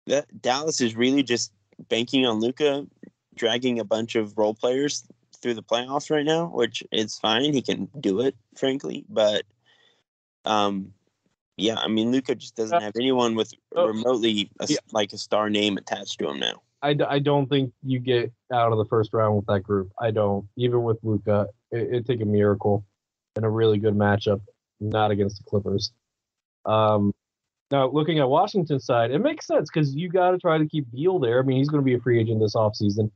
that 0.08 0.42
Dallas 0.42 0.82
is 0.82 0.96
really 0.96 1.24
just 1.24 1.52
banking 1.90 2.26
on 2.26 2.40
Luka 2.40 2.86
dragging 3.36 3.80
a 3.80 3.84
bunch 3.84 4.16
of 4.16 4.38
role 4.38 4.54
players 4.54 5.04
through 5.44 5.54
the 5.54 5.62
playoffs 5.62 6.10
right 6.10 6.26
now, 6.26 6.46
which 6.48 6.82
is 6.92 7.20
fine. 7.20 7.54
He 7.54 7.62
can 7.62 7.90
do 8.00 8.22
it, 8.22 8.36
frankly, 8.58 9.06
but 9.10 9.44
um, 10.46 10.94
yeah, 11.58 11.76
I 11.76 11.90
mean, 11.90 12.12
Luka 12.12 12.34
just 12.34 12.56
doesn't 12.56 12.82
have 12.82 12.94
anyone 12.96 13.36
with 13.36 13.54
Oh. 13.76 13.86
remotely 13.88 14.50
a, 14.60 14.66
Yeah. 14.68 14.78
like 14.92 15.14
a 15.14 15.18
star 15.18 15.50
name 15.50 15.78
attached 15.78 16.18
to 16.20 16.30
him 16.30 16.40
now. 16.40 16.62
I, 16.82 16.94
d- 16.94 17.04
I 17.08 17.20
don't 17.20 17.48
think 17.48 17.74
you 17.84 18.00
get 18.00 18.32
out 18.52 18.72
of 18.72 18.78
the 18.78 18.86
first 18.86 19.14
round 19.14 19.36
with 19.36 19.46
that 19.48 19.62
group. 19.62 19.92
I 20.00 20.12
don't. 20.12 20.48
Even 20.58 20.84
with 20.84 20.98
Luka, 21.04 21.48
it, 21.72 21.88
it'd 21.90 22.06
take 22.08 22.22
a 22.22 22.26
miracle 22.26 22.86
and 23.36 23.46
a 23.46 23.50
really 23.50 23.78
good 23.78 23.94
matchup, 23.96 24.42
not 24.80 25.12
against 25.12 25.38
the 25.38 25.44
Clippers. 25.50 25.92
Um, 26.66 27.14
now, 27.72 27.90
looking 27.90 28.20
at 28.20 28.28
Washington's 28.30 28.86
side, 28.86 29.12
it 29.12 29.20
makes 29.20 29.48
sense 29.48 29.70
because 29.74 29.96
you 29.96 30.10
got 30.10 30.32
to 30.32 30.38
try 30.38 30.58
to 30.58 30.66
keep 30.68 30.92
Beal 30.92 31.20
there. 31.20 31.40
I 31.40 31.44
mean, 31.44 31.58
he's 31.58 31.70
going 31.70 31.82
to 31.82 31.86
be 31.86 31.94
a 31.96 32.00
free 32.00 32.20
agent 32.20 32.40
this 32.40 32.56
offseason. 32.56 33.12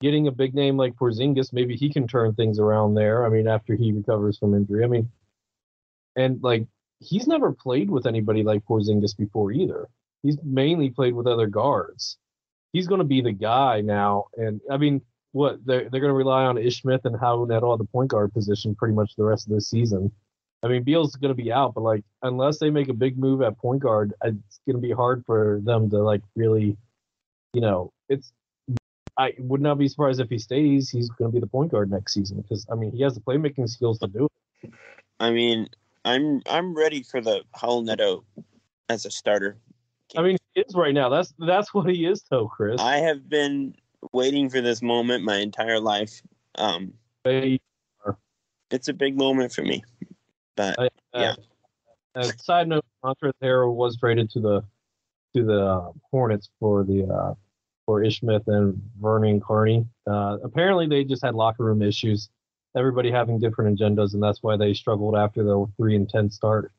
Getting 0.00 0.26
a 0.26 0.32
big 0.32 0.54
name 0.54 0.76
like 0.76 0.96
Porzingis, 0.96 1.52
maybe 1.52 1.76
he 1.76 1.92
can 1.92 2.06
turn 2.06 2.34
things 2.34 2.58
around 2.58 2.94
there. 2.94 3.24
I 3.24 3.28
mean, 3.28 3.46
after 3.46 3.74
he 3.74 3.92
recovers 3.92 4.38
from 4.38 4.54
injury. 4.54 4.84
I 4.84 4.88
mean, 4.88 5.10
and 6.16 6.42
like 6.42 6.66
he's 7.00 7.26
never 7.26 7.52
played 7.52 7.90
with 7.90 8.06
anybody 8.06 8.42
like 8.42 8.64
Porzingis 8.64 9.16
before 9.16 9.52
either. 9.52 9.88
He's 10.22 10.36
mainly 10.42 10.90
played 10.90 11.14
with 11.14 11.26
other 11.26 11.46
guards 11.46 12.18
he's 12.74 12.88
going 12.88 12.98
to 12.98 13.06
be 13.06 13.22
the 13.22 13.32
guy 13.32 13.80
now. 13.80 14.26
And 14.36 14.60
I 14.70 14.76
mean, 14.76 15.00
what 15.32 15.64
they're 15.64 15.88
they're 15.88 16.00
going 16.00 16.10
to 16.10 16.12
rely 16.12 16.44
on 16.44 16.58
Ish 16.58 16.82
Smith 16.82 17.00
and 17.04 17.18
Howard 17.18 17.50
at 17.50 17.62
all 17.62 17.78
the 17.78 17.84
point 17.84 18.10
guard 18.10 18.34
position 18.34 18.74
pretty 18.74 18.94
much 18.94 19.16
the 19.16 19.24
rest 19.24 19.46
of 19.46 19.54
the 19.54 19.62
season. 19.62 20.12
I 20.62 20.68
mean, 20.68 20.82
Beal's 20.82 21.16
going 21.16 21.34
to 21.34 21.42
be 21.42 21.52
out, 21.52 21.74
but 21.74 21.82
like 21.82 22.04
unless 22.22 22.58
they 22.58 22.68
make 22.68 22.88
a 22.88 22.94
big 22.94 23.16
move 23.16 23.40
at 23.40 23.56
point 23.58 23.80
guard, 23.80 24.12
it's 24.22 24.60
going 24.66 24.76
to 24.76 24.86
be 24.86 24.92
hard 24.92 25.24
for 25.24 25.60
them 25.64 25.88
to 25.90 26.02
like 26.02 26.20
really, 26.36 26.76
you 27.54 27.62
know, 27.62 27.92
it's. 28.10 28.30
I 29.16 29.32
would 29.38 29.60
not 29.60 29.78
be 29.78 29.88
surprised 29.88 30.20
if 30.20 30.28
he 30.28 30.38
stays. 30.38 30.90
He's 30.90 31.08
going 31.10 31.30
to 31.30 31.34
be 31.34 31.40
the 31.40 31.46
point 31.46 31.70
guard 31.70 31.90
next 31.90 32.14
season 32.14 32.40
because 32.40 32.66
I 32.70 32.74
mean 32.74 32.92
he 32.92 33.02
has 33.02 33.14
the 33.14 33.20
playmaking 33.20 33.68
skills 33.68 33.98
to 34.00 34.08
do 34.08 34.28
it. 34.62 34.72
I 35.20 35.30
mean, 35.30 35.68
I'm 36.04 36.42
I'm 36.48 36.74
ready 36.74 37.02
for 37.02 37.20
the 37.20 37.42
Raul 37.56 37.84
Neto 37.84 38.24
as 38.88 39.06
a 39.06 39.10
starter. 39.10 39.56
I 40.16 40.22
mean, 40.22 40.36
he 40.54 40.60
is 40.60 40.74
right 40.74 40.94
now. 40.94 41.08
That's 41.08 41.32
that's 41.38 41.72
what 41.72 41.88
he 41.88 42.06
is, 42.06 42.24
though, 42.30 42.48
Chris. 42.48 42.80
I 42.80 42.98
have 42.98 43.28
been 43.28 43.74
waiting 44.12 44.50
for 44.50 44.60
this 44.60 44.82
moment 44.82 45.24
my 45.24 45.36
entire 45.38 45.80
life. 45.80 46.20
Um, 46.56 46.94
it's 47.24 48.88
a 48.88 48.92
big 48.92 49.16
moment 49.16 49.52
for 49.52 49.62
me. 49.62 49.82
But 50.56 50.78
I- 50.78 50.88
Yeah. 51.14 51.34
Uh, 52.16 52.30
side 52.38 52.68
note: 52.68 52.84
Montrezl 53.04 53.32
Harrell 53.42 53.74
was 53.74 53.96
traded 53.96 54.30
to 54.30 54.40
the 54.40 54.64
to 55.34 55.44
the 55.44 55.64
uh, 55.66 55.92
Hornets 56.10 56.48
for 56.60 56.84
the 56.84 57.04
uh, 57.04 57.34
for 57.86 58.02
Ish 58.02 58.20
Smith 58.20 58.42
and 58.46 58.80
Vernon 59.00 59.40
Carey. 59.40 59.84
Uh, 60.06 60.38
apparently, 60.42 60.86
they 60.86 61.04
just 61.04 61.24
had 61.24 61.34
locker 61.34 61.64
room 61.64 61.82
issues. 61.82 62.28
Everybody 62.76 63.10
having 63.10 63.38
different 63.38 63.78
agendas, 63.78 64.14
and 64.14 64.22
that's 64.22 64.42
why 64.42 64.56
they 64.56 64.74
struggled 64.74 65.16
after 65.16 65.42
the 65.42 65.66
three 65.76 65.96
and 65.96 66.08
ten 66.08 66.30
start. 66.30 66.72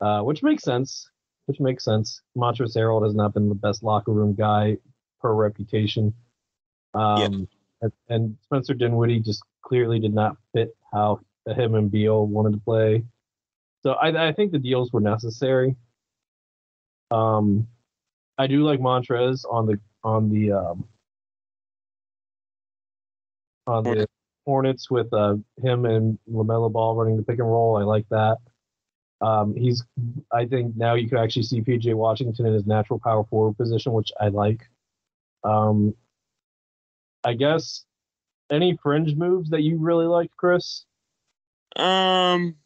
Uh, 0.00 0.20
which 0.20 0.42
makes 0.42 0.62
sense. 0.62 1.08
Which 1.46 1.60
makes 1.60 1.84
sense. 1.84 2.20
Montrezl 2.36 2.76
Harrell 2.76 3.04
has 3.04 3.14
not 3.14 3.34
been 3.34 3.48
the 3.48 3.54
best 3.54 3.82
locker 3.82 4.12
room 4.12 4.34
guy 4.34 4.78
per 5.20 5.32
reputation. 5.32 6.14
Um, 6.94 7.48
and, 7.82 7.92
and 8.08 8.36
Spencer 8.44 8.74
Dinwiddie 8.74 9.20
just 9.20 9.42
clearly 9.62 9.98
did 9.98 10.14
not 10.14 10.36
fit 10.52 10.74
how 10.92 11.20
him 11.46 11.74
and 11.74 11.90
Beal 11.90 12.26
wanted 12.26 12.52
to 12.54 12.60
play. 12.60 13.04
So 13.82 13.92
I, 13.92 14.28
I 14.28 14.32
think 14.32 14.52
the 14.52 14.58
deals 14.58 14.92
were 14.92 15.00
necessary. 15.00 15.76
Um, 17.10 17.68
I 18.38 18.46
do 18.46 18.64
like 18.64 18.80
Montrez 18.80 19.44
on 19.50 19.66
the 19.66 19.78
on 20.04 20.30
the 20.30 20.52
um, 20.52 20.84
on 23.66 23.84
the 23.84 24.06
Hornets 24.44 24.90
with 24.90 25.12
uh, 25.12 25.36
him 25.62 25.86
and 25.86 26.18
Lamelo 26.30 26.70
Ball 26.70 26.94
running 26.94 27.16
the 27.16 27.22
pick 27.22 27.38
and 27.38 27.50
roll. 27.50 27.78
I 27.78 27.82
like 27.82 28.06
that. 28.10 28.36
Um, 29.20 29.54
he's, 29.56 29.82
I 30.30 30.44
think 30.44 30.76
now 30.76 30.94
you 30.94 31.08
can 31.08 31.16
actually 31.16 31.44
see 31.44 31.62
PJ 31.62 31.94
Washington 31.94 32.44
in 32.44 32.52
his 32.52 32.66
natural 32.66 33.00
power 33.02 33.24
forward 33.24 33.56
position, 33.56 33.92
which 33.92 34.12
I 34.20 34.28
like. 34.28 34.60
Um, 35.44 35.94
I 37.24 37.32
guess 37.32 37.84
any 38.50 38.78
fringe 38.82 39.14
moves 39.16 39.48
that 39.50 39.62
you 39.62 39.78
really 39.78 40.06
like, 40.06 40.30
Chris? 40.36 40.84
Um, 41.76 42.56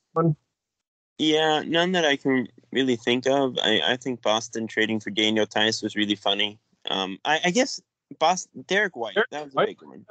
yeah, 1.19 1.63
none 1.65 1.93
that 1.93 2.05
I 2.05 2.17
can 2.17 2.49
really 2.73 2.97
think 2.97 3.27
of. 3.29 3.57
I, 3.63 3.81
I 3.87 3.97
think 3.97 4.23
Boston 4.23 4.67
trading 4.67 4.99
for 4.99 5.11
Daniel 5.11 5.47
Theis 5.47 5.83
was 5.83 5.95
really 5.95 6.17
funny. 6.17 6.59
Um, 6.89 7.19
I, 7.25 7.41
I 7.47 7.51
guess 7.51 7.81
Boston 8.19 8.65
Derek 8.67 8.97
White 8.97 9.15
Derek 9.15 9.31
that 9.31 9.45
was 9.45 9.55
a 9.55 9.57
White? 9.57 9.69
big 9.69 9.83
one. 9.83 10.05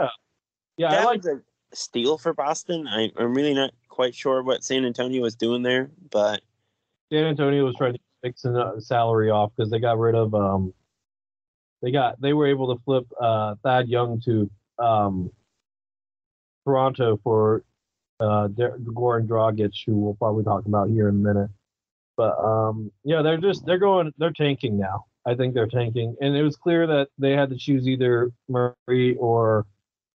Yeah, 0.77 0.91
that 0.91 1.01
I 1.01 1.05
like. 1.05 1.17
was 1.23 1.27
a 1.27 1.41
steal 1.73 2.17
for 2.17 2.33
Boston. 2.33 2.87
I, 2.87 3.11
I'm 3.17 3.33
really 3.33 3.53
not 3.53 3.71
quite 3.89 4.13
sure 4.15 4.43
what 4.43 4.63
San 4.63 4.85
Antonio 4.85 5.21
was 5.21 5.35
doing 5.35 5.63
there, 5.63 5.89
but 6.11 6.41
San 7.11 7.25
Antonio 7.25 7.65
was 7.65 7.75
trying 7.75 7.93
to 7.93 7.99
fix 8.21 8.43
the 8.43 8.79
salary 8.79 9.29
off 9.29 9.51
because 9.55 9.71
they 9.71 9.79
got 9.79 9.97
rid 9.97 10.15
of 10.15 10.33
um. 10.35 10.73
They 11.81 11.91
got 11.91 12.19
they 12.21 12.33
were 12.33 12.47
able 12.47 12.75
to 12.75 12.81
flip 12.83 13.05
uh, 13.19 13.55
Thad 13.63 13.87
Young 13.87 14.19
to 14.21 14.49
um, 14.79 15.31
Toronto 16.65 17.19
for 17.23 17.63
uh, 18.19 18.47
Der- 18.47 18.77
Goran 18.79 19.27
Dragic, 19.27 19.73
who 19.85 19.95
we'll 19.95 20.15
probably 20.15 20.43
talk 20.43 20.65
about 20.65 20.89
here 20.89 21.09
in 21.09 21.15
a 21.15 21.17
minute. 21.17 21.49
But 22.15 22.37
um, 22.39 22.91
yeah, 23.03 23.21
they're 23.21 23.37
just 23.37 23.65
they're 23.65 23.77
going 23.77 24.11
they're 24.17 24.31
tanking 24.31 24.77
now. 24.77 25.05
I 25.27 25.35
think 25.35 25.53
they're 25.53 25.67
tanking, 25.67 26.15
and 26.21 26.37
it 26.37 26.41
was 26.41 26.55
clear 26.55 26.87
that 26.87 27.09
they 27.17 27.31
had 27.31 27.49
to 27.49 27.57
choose 27.57 27.85
either 27.85 28.31
Murray 28.47 29.17
or 29.19 29.65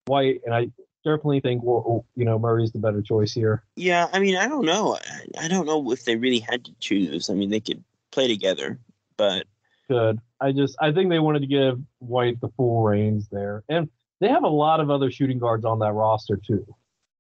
White, 0.07 0.41
and 0.47 0.55
I 0.55 0.71
definitely 1.05 1.41
think 1.41 1.65
well, 1.65 1.85
oh, 1.85 2.05
you 2.15 2.25
know 2.25 2.39
Murray's 2.39 2.71
the 2.71 2.79
better 2.79 3.03
choice 3.03 3.33
here. 3.33 3.65
yeah, 3.75 4.07
I 4.13 4.21
mean, 4.21 4.37
I 4.37 4.47
don't 4.47 4.65
know. 4.65 4.97
I, 4.97 5.45
I 5.45 5.49
don't 5.49 5.67
know 5.67 5.91
if 5.91 6.05
they 6.05 6.15
really 6.15 6.39
had 6.39 6.65
to 6.65 6.73
choose. 6.79 7.29
I 7.29 7.35
mean, 7.35 7.51
they 7.51 7.59
could 7.59 7.83
play 8.13 8.29
together, 8.29 8.79
but 9.17 9.47
Good. 9.89 10.21
I 10.41 10.53
just 10.53 10.77
I 10.81 10.93
think 10.93 11.11
they 11.11 11.19
wanted 11.19 11.41
to 11.41 11.49
give 11.49 11.81
White 11.99 12.41
the 12.41 12.49
full 12.51 12.85
reins 12.85 13.27
there, 13.33 13.65
and 13.69 13.89
they 14.21 14.29
have 14.29 14.45
a 14.45 14.49
lot 14.49 14.79
of 14.79 14.91
other 14.91 15.11
shooting 15.11 15.41
guards 15.41 15.65
on 15.65 15.81
that 15.81 15.93
roster 15.93 16.37
too. 16.37 16.65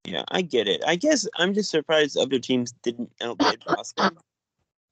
yeah, 0.05 0.23
I 0.29 0.43
get 0.43 0.69
it. 0.69 0.81
I 0.87 0.95
guess 0.95 1.27
I'm 1.39 1.55
just 1.55 1.73
surprised 1.73 2.17
other 2.17 2.39
teams 2.39 2.73
didn't 2.85 3.11
outbid 3.21 3.65
Boston 3.67 4.17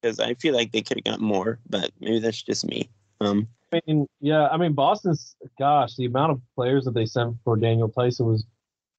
because 0.00 0.20
I 0.20 0.34
feel 0.34 0.54
like 0.54 0.72
they 0.72 0.82
could 0.82 0.98
have 0.98 1.12
got 1.12 1.20
more, 1.20 1.58
but 1.68 1.90
maybe 2.00 2.18
that's 2.20 2.42
just 2.42 2.66
me. 2.66 2.90
Um, 3.20 3.48
I 3.72 3.80
mean, 3.86 4.06
yeah, 4.20 4.48
I 4.48 4.56
mean 4.56 4.72
Boston's 4.72 5.36
gosh, 5.58 5.96
the 5.96 6.06
amount 6.06 6.32
of 6.32 6.40
players 6.54 6.84
that 6.84 6.94
they 6.94 7.06
sent 7.06 7.36
for 7.44 7.56
Daniel 7.56 7.88
Theis 7.88 8.20
was 8.20 8.44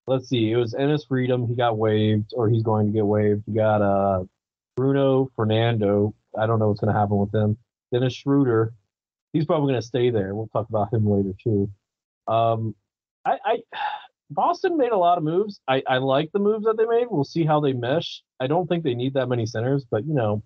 let's 0.08 0.28
see, 0.28 0.52
it 0.52 0.58
was 0.58 0.74
Enes 0.74 1.08
Freedom, 1.08 1.48
he 1.48 1.56
got 1.56 1.78
waived 1.78 2.34
or 2.36 2.50
he's 2.50 2.64
going 2.64 2.88
to 2.88 2.94
get 2.94 3.06
waived. 3.06 3.44
You 3.48 3.56
got 3.56 3.82
uh 3.82 4.24
Bruno 4.76 5.30
Fernando. 5.36 6.14
I 6.38 6.46
don't 6.46 6.60
know 6.60 6.68
what's 6.68 6.80
gonna 6.80 6.98
happen 6.98 7.18
with 7.18 7.34
him. 7.34 7.58
Dennis 7.92 8.14
Schroeder, 8.14 8.74
he's 9.34 9.46
probably 9.46 9.74
gonna 9.74 9.82
stay 9.82 10.10
there. 10.10 10.36
We'll 10.36 10.48
talk 10.48 10.70
about 10.70 10.94
him 10.94 11.10
later 11.10 11.34
too. 11.42 11.70
Um 12.28 12.76
I, 13.26 13.38
I 13.44 13.58
Boston 14.32 14.78
made 14.78 14.92
a 14.92 14.98
lot 14.98 15.18
of 15.18 15.24
moves. 15.24 15.60
I, 15.68 15.82
I 15.88 15.98
like 15.98 16.32
the 16.32 16.38
moves 16.38 16.66
that 16.66 16.78
they 16.78 16.86
made. 16.86 17.08
We'll 17.10 17.24
see 17.24 17.46
how 17.46 17.60
they 17.60 17.74
mesh. 17.74 18.22
I 18.40 18.46
don't 18.46 18.68
think 18.68 18.84
they 18.84 18.94
need 18.94 19.16
that 19.16 19.28
many 19.28 19.48
centers, 19.48 19.86
but 19.90 20.06
you 20.06 20.14
know, 20.14 20.44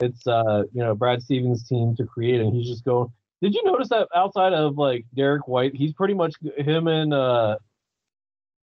it's 0.00 0.26
uh 0.26 0.64
you 0.72 0.82
know 0.82 0.94
Brad 0.94 1.22
Stevens' 1.22 1.66
team 1.66 1.96
to 1.96 2.04
create, 2.04 2.40
and 2.40 2.54
he's 2.54 2.68
just 2.68 2.84
going. 2.84 3.10
Did 3.42 3.54
you 3.54 3.64
notice 3.64 3.88
that 3.88 4.08
outside 4.14 4.52
of 4.52 4.76
like 4.76 5.06
Derek 5.14 5.48
White, 5.48 5.74
he's 5.74 5.92
pretty 5.92 6.14
much 6.14 6.34
him 6.56 6.88
and 6.88 7.14
uh 7.14 7.58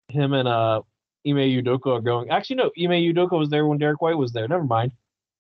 him 0.10 0.34
and 0.34 0.48
uh 0.48 0.82
Ime 1.28 1.36
Udoka 1.36 1.98
are 1.98 2.02
going. 2.02 2.30
Actually, 2.30 2.58
no, 2.58 2.72
Ime 2.78 3.02
Udoka 3.14 3.38
was 3.38 3.50
there 3.50 3.68
when 3.68 3.78
Derek 3.78 4.02
White 4.02 4.18
was 4.18 4.32
there. 4.32 4.48
Never 4.48 4.64
mind. 4.64 4.92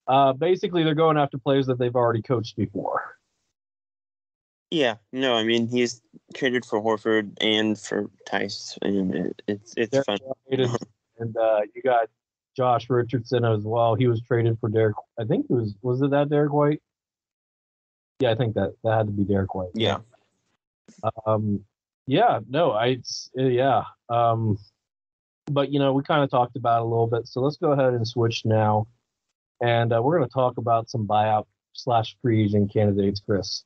Uh, 0.07 0.33
basically, 0.33 0.83
they're 0.83 0.95
going 0.95 1.17
after 1.17 1.37
players 1.37 1.67
that 1.67 1.77
they've 1.77 1.95
already 1.95 2.21
coached 2.21 2.57
before. 2.57 3.17
yeah, 4.71 4.95
no, 5.13 5.35
I 5.35 5.43
mean 5.43 5.67
he's 5.67 6.01
traded 6.33 6.65
for 6.65 6.81
Horford 6.81 7.37
and 7.41 7.79
for 7.79 8.09
Theis, 8.27 8.77
and 8.81 9.15
it, 9.15 9.41
it's 9.47 9.73
it's 9.77 9.91
Derek 9.91 10.05
fun. 10.05 10.19
And 11.19 11.35
uh, 11.35 11.61
you 11.75 11.81
got 11.81 12.09
Josh 12.59 12.89
Richardson 12.89 13.45
as 13.45 13.63
well. 13.63 13.95
He 13.95 14.07
was 14.07 14.21
traded 14.21 14.59
for 14.59 14.67
Derek. 14.67 14.97
I 15.17 15.23
think 15.23 15.45
it 15.49 15.53
was 15.53 15.75
was 15.81 16.01
it 16.01 16.11
that 16.11 16.29
Derek 16.29 16.51
White? 16.51 16.81
Yeah, 18.19 18.31
I 18.31 18.35
think 18.35 18.55
that 18.55 18.73
that 18.83 18.97
had 18.97 19.07
to 19.07 19.13
be 19.13 19.23
Derek 19.23 19.55
White. 19.55 19.69
Yeah, 19.73 19.99
Um, 21.25 21.63
yeah, 22.05 22.41
no, 22.49 22.71
I, 22.71 22.97
uh, 23.37 23.43
yeah. 23.43 23.83
Um, 24.09 24.57
but 25.49 25.71
you 25.71 25.79
know, 25.79 25.93
we 25.93 26.03
kind 26.03 26.21
of 26.21 26.29
talked 26.29 26.57
about 26.57 26.81
a 26.81 26.83
little 26.83 27.07
bit, 27.07 27.29
so 27.29 27.39
let's 27.39 27.55
go 27.55 27.71
ahead 27.71 27.93
and 27.93 28.05
switch 28.05 28.43
now, 28.43 28.87
and 29.61 29.93
uh, 29.93 30.01
we're 30.03 30.17
going 30.17 30.27
to 30.27 30.33
talk 30.33 30.57
about 30.57 30.89
some 30.89 31.07
buyout 31.07 31.45
slash 31.71 32.17
free 32.21 32.43
agent 32.43 32.73
candidates, 32.73 33.21
Chris. 33.25 33.63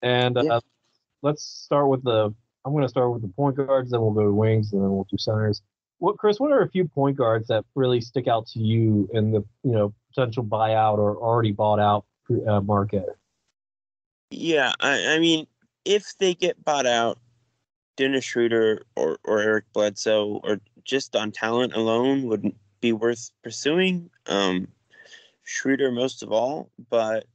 And 0.00 0.38
uh, 0.38 0.42
Yeah. 0.44 0.60
let's 1.20 1.44
start 1.44 1.88
with 1.88 2.02
the. 2.02 2.34
I'm 2.64 2.72
going 2.72 2.82
to 2.84 2.88
start 2.88 3.12
with 3.12 3.20
the 3.20 3.28
point 3.28 3.56
guards, 3.56 3.90
then 3.90 4.00
we'll 4.00 4.12
go 4.12 4.22
to 4.22 4.32
wings, 4.32 4.72
and 4.72 4.82
then 4.82 4.90
we'll 4.90 5.06
do 5.10 5.18
centers. 5.18 5.60
What, 6.02 6.18
Chris? 6.18 6.40
What 6.40 6.50
are 6.50 6.62
a 6.62 6.68
few 6.68 6.88
point 6.88 7.16
guards 7.16 7.46
that 7.46 7.64
really 7.76 8.00
stick 8.00 8.26
out 8.26 8.48
to 8.48 8.58
you 8.58 9.08
in 9.12 9.30
the 9.30 9.44
you 9.62 9.70
know 9.70 9.94
potential 10.12 10.42
buyout 10.42 10.98
or 10.98 11.16
already 11.16 11.52
bought 11.52 11.78
out 11.78 12.04
uh, 12.48 12.60
market? 12.60 13.06
yeah. 14.32 14.72
I, 14.80 15.14
I 15.14 15.18
mean, 15.20 15.46
if 15.84 16.18
they 16.18 16.34
get 16.34 16.64
bought 16.64 16.86
out, 16.86 17.18
Dennis 17.96 18.24
Schroeder 18.24 18.84
or 18.96 19.20
or 19.22 19.38
Eric 19.38 19.66
Bledsoe 19.72 20.40
or 20.42 20.60
just 20.82 21.14
on 21.14 21.30
talent 21.30 21.74
alone 21.74 22.24
would 22.24 22.52
be 22.80 22.92
worth 22.92 23.30
pursuing. 23.44 24.10
Um, 24.26 24.66
Schroeder 25.44 25.92
most 25.92 26.24
of 26.24 26.32
all, 26.32 26.68
but 26.90 27.26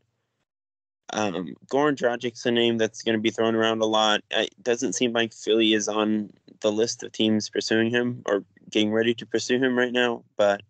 um, 1.14 1.56
Goran 1.72 1.96
Dragic's 1.96 2.46
a 2.46 2.52
name 2.52 2.78
that's 2.78 3.02
going 3.02 3.18
to 3.18 3.22
be 3.22 3.32
thrown 3.32 3.56
around 3.56 3.82
a 3.82 3.86
lot. 3.86 4.24
It 4.30 4.62
doesn't 4.62 4.92
seem 4.92 5.14
like 5.14 5.34
Philly 5.34 5.74
is 5.74 5.88
on 5.88 6.34
the 6.60 6.72
list 6.72 7.04
of 7.04 7.14
teams 7.14 7.50
pursuing 7.50 7.92
him 7.92 8.24
or 8.26 8.44
getting 8.70 8.92
ready 8.92 9.14
to 9.16 9.26
pursue 9.26 9.60
him 9.60 9.78
right 9.78 9.94
now. 9.94 10.24
But 10.38 10.62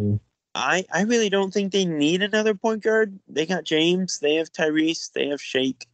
Mm. 0.00 0.20
I 0.54 0.84
I 0.92 1.02
really 1.02 1.28
don't 1.28 1.52
think 1.52 1.72
they 1.72 1.84
need 1.84 2.22
another 2.22 2.54
point 2.54 2.82
guard. 2.82 3.18
They 3.28 3.46
got 3.46 3.64
James, 3.64 4.18
they 4.18 4.36
have 4.36 4.52
Tyrese, 4.52 5.12
they 5.12 5.28
have 5.28 5.40
Shake. 5.40 5.86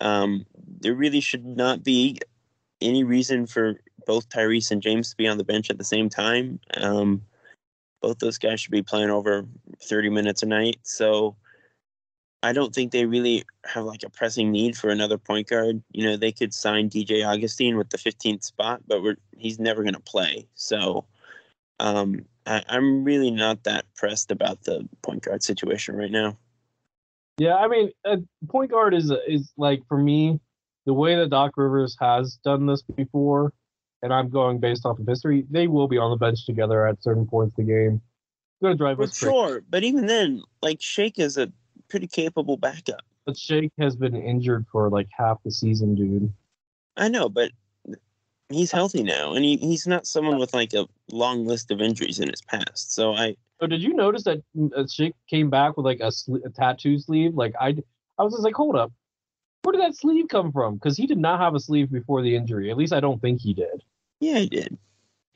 Um, 0.00 0.46
there 0.80 0.94
really 0.94 1.20
should 1.20 1.44
not 1.44 1.82
be 1.82 2.18
any 2.80 3.04
reason 3.04 3.46
for 3.46 3.80
both 4.06 4.28
Tyrese 4.28 4.70
and 4.70 4.82
James 4.82 5.10
to 5.10 5.16
be 5.16 5.28
on 5.28 5.38
the 5.38 5.44
bench 5.44 5.70
at 5.70 5.78
the 5.78 5.84
same 5.84 6.08
time. 6.08 6.60
Um, 6.76 7.22
both 8.02 8.18
those 8.18 8.38
guys 8.38 8.60
should 8.60 8.72
be 8.72 8.82
playing 8.82 9.10
over 9.10 9.46
30 9.82 10.10
minutes 10.10 10.42
a 10.42 10.46
night. 10.46 10.76
So 10.82 11.36
I 12.44 12.52
don't 12.52 12.74
think 12.74 12.92
they 12.92 13.06
really 13.06 13.44
have 13.64 13.84
like 13.84 14.02
a 14.02 14.10
pressing 14.10 14.52
need 14.52 14.76
for 14.76 14.90
another 14.90 15.16
point 15.16 15.48
guard. 15.48 15.82
You 15.92 16.04
know, 16.04 16.18
they 16.18 16.30
could 16.30 16.52
sign 16.52 16.90
DJ 16.90 17.26
Augustin 17.26 17.78
with 17.78 17.88
the 17.88 17.96
15th 17.96 18.44
spot, 18.44 18.82
but 18.86 19.02
we're, 19.02 19.16
he's 19.34 19.58
never 19.58 19.82
going 19.82 19.94
to 19.94 20.00
play. 20.00 20.46
So 20.54 21.06
um, 21.80 22.26
I, 22.44 22.62
I'm 22.68 23.02
really 23.02 23.30
not 23.30 23.64
that 23.64 23.86
pressed 23.96 24.30
about 24.30 24.62
the 24.64 24.86
point 25.00 25.22
guard 25.22 25.42
situation 25.42 25.96
right 25.96 26.10
now. 26.10 26.36
Yeah, 27.38 27.54
I 27.54 27.66
mean, 27.66 27.92
uh, 28.04 28.18
point 28.48 28.70
guard 28.70 28.92
is 28.92 29.10
is 29.26 29.50
like 29.56 29.80
for 29.88 29.96
me, 29.96 30.38
the 30.84 30.92
way 30.92 31.16
that 31.16 31.30
Doc 31.30 31.52
Rivers 31.56 31.96
has 31.98 32.38
done 32.44 32.66
this 32.66 32.82
before, 32.82 33.54
and 34.02 34.12
I'm 34.12 34.28
going 34.28 34.60
based 34.60 34.84
off 34.84 34.98
of 34.98 35.06
history. 35.08 35.46
They 35.50 35.66
will 35.66 35.88
be 35.88 35.98
on 35.98 36.10
the 36.10 36.16
bench 36.16 36.44
together 36.44 36.86
at 36.86 37.02
certain 37.02 37.26
points 37.26 37.58
of 37.58 37.66
the 37.66 37.72
game. 37.72 37.94
It's 37.94 38.62
gonna 38.62 38.76
drive 38.76 39.00
us 39.00 39.18
crazy. 39.18 39.32
sure, 39.32 39.62
but 39.68 39.82
even 39.82 40.06
then, 40.06 40.42
like 40.62 40.80
Shake 40.80 41.18
is 41.18 41.38
a 41.38 41.50
pretty 41.88 42.06
capable 42.06 42.56
backup. 42.56 43.02
But 43.26 43.36
Shake 43.36 43.72
has 43.78 43.96
been 43.96 44.14
injured 44.14 44.66
for 44.70 44.88
like 44.90 45.08
half 45.16 45.42
the 45.44 45.50
season, 45.50 45.94
dude. 45.94 46.32
I 46.96 47.08
know, 47.08 47.28
but 47.28 47.50
he's 48.50 48.70
healthy 48.70 49.02
now, 49.02 49.34
and 49.34 49.44
he, 49.44 49.56
he's 49.56 49.86
not 49.86 50.06
someone 50.06 50.38
with 50.38 50.52
like 50.54 50.74
a 50.74 50.86
long 51.10 51.46
list 51.46 51.70
of 51.70 51.80
injuries 51.80 52.20
in 52.20 52.28
his 52.28 52.42
past. 52.42 52.92
So 52.92 53.14
I, 53.14 53.36
So 53.60 53.66
did 53.66 53.82
you 53.82 53.94
notice 53.94 54.24
that 54.24 54.42
uh, 54.76 54.84
Shake 54.86 55.14
came 55.28 55.50
back 55.50 55.76
with 55.76 55.86
like 55.86 56.00
a, 56.00 56.12
a 56.44 56.50
tattoo 56.50 56.98
sleeve? 56.98 57.34
Like 57.34 57.54
I, 57.60 57.76
I 58.18 58.22
was 58.22 58.32
just 58.34 58.44
like, 58.44 58.54
hold 58.54 58.76
up, 58.76 58.92
where 59.62 59.72
did 59.72 59.80
that 59.80 59.96
sleeve 59.96 60.28
come 60.28 60.52
from? 60.52 60.74
Because 60.74 60.96
he 60.96 61.06
did 61.06 61.18
not 61.18 61.40
have 61.40 61.54
a 61.54 61.60
sleeve 61.60 61.90
before 61.90 62.22
the 62.22 62.36
injury. 62.36 62.70
At 62.70 62.76
least 62.76 62.92
I 62.92 63.00
don't 63.00 63.20
think 63.20 63.40
he 63.40 63.54
did. 63.54 63.82
yeah, 64.20 64.38
he 64.38 64.48
did. 64.48 64.76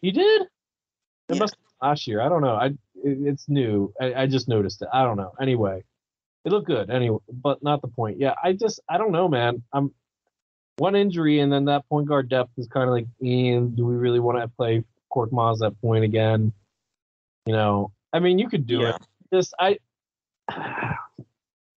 He 0.02 0.10
did. 0.10 0.42
It 0.42 0.48
Yeah. 1.34 1.38
must 1.40 1.54
have 1.54 1.58
been 1.80 1.88
last 1.88 2.06
year. 2.06 2.20
I 2.20 2.28
don't 2.28 2.42
know. 2.42 2.54
I 2.54 2.66
it, 2.66 2.76
it's 3.26 3.48
new. 3.48 3.92
I, 4.00 4.14
I 4.14 4.26
just 4.26 4.48
noticed 4.48 4.82
it. 4.82 4.88
I 4.92 5.02
don't 5.02 5.16
know. 5.16 5.32
Anyway, 5.40 5.82
it 6.48 6.52
looked 6.52 6.66
good. 6.66 6.88
Anyway, 6.90 7.18
but 7.30 7.62
not 7.62 7.82
the 7.82 7.88
point. 7.88 8.18
Yeah, 8.18 8.34
I 8.42 8.54
just 8.54 8.80
I 8.88 8.96
don't 8.96 9.12
know, 9.12 9.28
man. 9.28 9.62
I'm 9.72 9.92
one 10.78 10.96
injury 10.96 11.40
and 11.40 11.52
then 11.52 11.66
that 11.66 11.86
point 11.88 12.08
guard 12.08 12.28
depth 12.28 12.52
is 12.56 12.66
kind 12.68 12.88
of 12.88 12.94
like, 12.94 13.06
and 13.20 13.76
do 13.76 13.84
we 13.84 13.96
really 13.96 14.20
want 14.20 14.38
to 14.38 14.48
play 14.48 14.82
Korkmaz 15.12 15.64
at 15.66 15.78
point 15.82 16.04
again? 16.04 16.52
You 17.46 17.52
know, 17.52 17.92
I 18.12 18.18
mean, 18.20 18.38
you 18.38 18.48
could 18.48 18.66
do 18.66 18.80
Yeah. 18.80 18.96
it. 18.96 19.02
Just 19.32 19.54
I. 19.60 19.78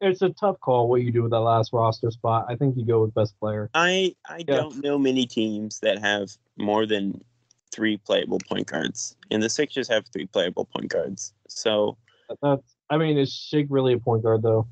It's 0.03 0.23
a 0.23 0.29
tough 0.29 0.59
call 0.61 0.89
what 0.89 1.03
you 1.03 1.11
do 1.11 1.21
with 1.21 1.29
that 1.29 1.41
last 1.41 1.73
roster 1.73 2.09
spot. 2.09 2.47
I 2.49 2.55
think 2.55 2.75
you 2.75 2.83
go 2.83 3.03
with 3.03 3.13
best 3.13 3.39
player. 3.39 3.69
I 3.75 4.15
I 4.27 4.37
Yeah. 4.39 4.55
don't 4.55 4.81
know 4.83 4.97
many 4.97 5.27
teams 5.27 5.79
that 5.81 5.99
have 5.99 6.31
more 6.57 6.87
than 6.87 7.23
three 7.71 7.97
playable 7.97 8.39
point 8.49 8.65
guards, 8.65 9.15
and 9.29 9.43
the 9.43 9.49
Sixers 9.49 9.87
have 9.89 10.07
three 10.07 10.25
playable 10.25 10.65
point 10.65 10.87
guards. 10.87 11.33
So 11.49 11.97
That's. 12.41 12.63
I 12.91 12.97
mean, 12.97 13.17
is 13.17 13.33
Shake 13.33 13.67
really 13.69 13.93
a 13.93 13.97
point 13.97 14.21
guard 14.21 14.43
though? 14.43 14.67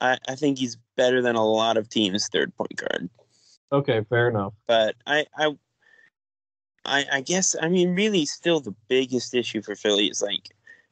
I, 0.00 0.18
I 0.28 0.34
think 0.34 0.58
he's 0.58 0.76
better 0.96 1.22
than 1.22 1.36
a 1.36 1.46
lot 1.46 1.76
of 1.76 1.88
teams' 1.88 2.28
third 2.28 2.54
point 2.56 2.76
guard. 2.76 3.08
Okay, 3.70 4.04
fair 4.10 4.28
enough. 4.28 4.52
But 4.66 4.96
I 5.06 5.26
I 5.38 5.56
I, 6.84 7.04
I 7.12 7.20
guess 7.20 7.54
I 7.62 7.68
mean 7.68 7.94
really 7.94 8.26
still 8.26 8.58
the 8.60 8.74
biggest 8.88 9.34
issue 9.34 9.62
for 9.62 9.76
Philly 9.76 10.08
is 10.08 10.20
like 10.20 10.48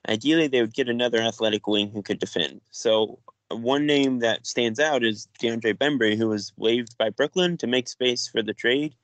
ideally 0.09 0.47
they 0.47 0.61
would 0.61 0.73
get 0.73 0.89
another 0.89 1.21
athletic 1.21 1.67
wing 1.67 1.91
who 1.91 2.01
could 2.01 2.21
defend. 2.21 2.61
So 2.71 3.19
one 3.49 3.85
name 3.85 4.21
that 4.21 4.47
stands 4.47 4.79
out 4.79 5.05
is 5.05 5.27
DeAndre 5.43 5.75
Bembry, 5.75 6.17
who 6.17 6.29
was 6.29 6.53
waived 6.57 6.97
by 6.97 7.11
Brooklyn 7.11 7.57
to 7.59 7.67
make 7.67 7.89
space 7.89 8.29
for 8.29 8.41
the 8.41 8.55
trade, 8.55 8.95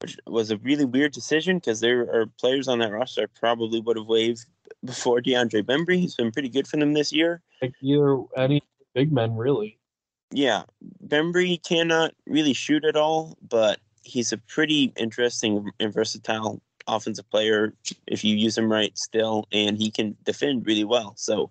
which 0.00 0.18
was 0.26 0.50
a 0.50 0.58
really 0.58 0.84
weird 0.84 1.12
decision 1.12 1.58
because 1.58 1.80
there 1.80 2.02
are 2.02 2.26
players 2.38 2.68
on 2.68 2.78
that 2.80 2.92
roster 2.92 3.22
I 3.22 3.38
probably 3.38 3.80
would 3.80 3.96
have 3.96 4.06
waived 4.06 4.46
before 4.84 5.20
DeAndre 5.20 5.62
Bembry. 5.62 5.98
He's 5.98 6.14
been 6.14 6.32
pretty 6.32 6.48
good 6.48 6.66
for 6.66 6.76
them 6.76 6.92
this 6.92 7.12
year. 7.12 7.42
Like 7.62 7.74
either 7.80 8.18
any 8.36 8.62
big 8.94 9.12
men 9.12 9.36
really. 9.36 9.78
Yeah, 10.30 10.64
Bembry 11.06 11.62
cannot 11.62 12.12
really 12.26 12.54
shoot 12.54 12.84
at 12.84 12.96
all, 12.96 13.38
but 13.48 13.78
he's 14.02 14.32
a 14.32 14.38
pretty 14.38 14.92
interesting 14.96 15.70
and 15.78 15.92
versatile 15.92 16.60
offensive 16.86 17.28
player 17.30 17.72
if 18.06 18.24
you 18.24 18.36
use 18.36 18.58
him 18.58 18.70
right 18.70 18.96
still, 18.98 19.46
and 19.52 19.78
he 19.78 19.90
can 19.90 20.16
defend 20.24 20.66
really 20.66 20.84
well. 20.84 21.14
So 21.16 21.50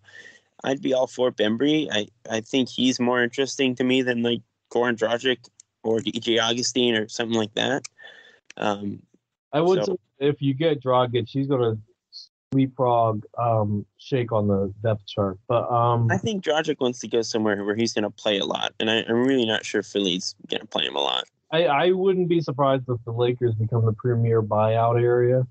I'd 0.63 0.81
be 0.81 0.93
all 0.93 1.07
for 1.07 1.31
Bembry. 1.31 1.87
I, 1.91 2.07
I 2.29 2.41
think 2.41 2.69
he's 2.69 2.99
more 2.99 3.23
interesting 3.23 3.75
to 3.75 3.83
me 3.83 4.01
than 4.01 4.21
like 4.21 4.41
Goran 4.71 4.97
Dragic 4.97 5.37
or 5.83 5.99
DJ 5.99 6.41
Augustin 6.41 6.95
or 6.95 7.07
something 7.09 7.37
like 7.37 7.53
that. 7.55 7.87
Um, 8.57 9.01
I 9.51 9.61
would 9.61 9.83
So- 9.85 9.93
say 10.19 10.27
if 10.27 10.41
you 10.41 10.53
get 10.53 10.81
Dragic, 10.83 11.27
she's 11.27 11.47
gonna 11.47 11.77
leapfrog 12.53 13.23
um 13.37 13.85
Shake 13.97 14.31
on 14.31 14.47
the 14.47 14.71
depth 14.83 15.05
chart. 15.07 15.39
But 15.47 15.69
um 15.71 16.07
I 16.11 16.17
think 16.17 16.43
Dragic 16.43 16.79
wants 16.79 16.99
to 16.99 17.07
go 17.07 17.21
somewhere 17.21 17.63
where 17.65 17.75
he's 17.75 17.93
going 17.93 18.03
to 18.03 18.09
play 18.11 18.37
a 18.39 18.45
lot, 18.45 18.73
and 18.79 18.89
I, 18.91 19.03
I'm 19.07 19.25
really 19.25 19.45
not 19.45 19.65
sure 19.65 19.81
Philly's 19.81 20.35
going 20.49 20.61
to 20.61 20.67
play 20.67 20.85
him 20.85 20.95
a 20.95 20.99
lot. 21.01 21.23
I, 21.51 21.65
I 21.65 21.91
wouldn't 21.91 22.29
be 22.29 22.41
surprised 22.41 22.83
if 22.89 22.97
the 23.05 23.11
Lakers 23.11 23.53
become 23.55 23.85
the 23.85 23.93
premier 23.93 24.41
buyout 24.41 25.01
area. 25.01 25.45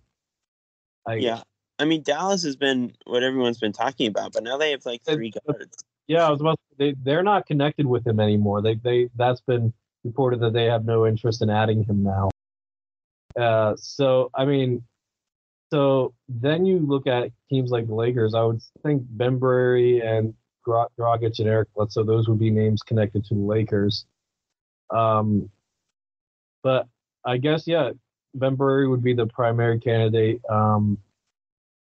I, 1.07 1.15
Yeah. 1.15 1.43
I 1.79 1.85
mean, 1.85 2.03
Dallas 2.03 2.43
has 2.45 2.55
been 2.57 2.93
what 3.07 3.23
everyone's 3.23 3.59
been 3.59 3.73
talking 3.73 4.07
about, 4.09 4.33
but 4.33 4.43
now 4.45 4.57
they 4.57 4.71
have 4.73 4.85
like 4.87 5.03
three 5.05 5.29
It's- 5.29 5.43
guards. 5.47 5.77
Yeah, 6.09 6.27
I 6.27 6.31
was 6.31 6.41
about 6.41 6.59
to, 6.71 6.77
they 6.79 6.95
they're 7.03 7.23
not 7.23 7.47
connected 7.47 7.87
with 7.87 8.05
him 8.07 8.19
anymore. 8.21 8.61
They 8.63 8.75
they 8.75 9.09
that's 9.17 9.41
been 9.41 9.73
reported 10.05 10.41
that 10.41 10.53
they 10.53 10.65
have 10.67 10.85
no 10.85 11.07
interest 11.07 11.41
in 11.43 11.51
adding 11.51 11.85
him 11.85 12.03
now. 12.03 12.31
Uh, 13.37 13.74
so 13.76 14.30
I 14.35 14.45
mean, 14.45 14.83
so 15.72 16.14
then 16.28 16.66
you 16.66 16.78
look 16.78 17.07
at 17.07 17.30
teams 17.49 17.70
like 17.70 17.87
the 17.87 17.95
Lakers. 17.95 18.35
I 18.35 18.43
would 18.43 18.61
think 18.83 19.03
Bembry 19.16 20.05
and 20.05 20.35
Dra- 20.64 20.89
Dragic 20.99 21.39
and 21.39 21.49
Eric 21.49 21.68
Bledsoe. 21.74 22.05
Those 22.05 22.28
would 22.28 22.39
be 22.39 22.51
names 22.51 22.83
connected 22.83 23.24
to 23.26 23.35
the 23.35 23.41
Lakers. 23.41 24.07
Um, 24.91 25.51
but 26.62 26.87
I 27.24 27.39
guess 27.39 27.66
yeah, 27.66 27.91
Bembry 28.37 28.89
would 28.89 29.03
be 29.03 29.14
the 29.14 29.26
primary 29.26 29.78
candidate. 29.78 30.41
Um, 30.49 30.99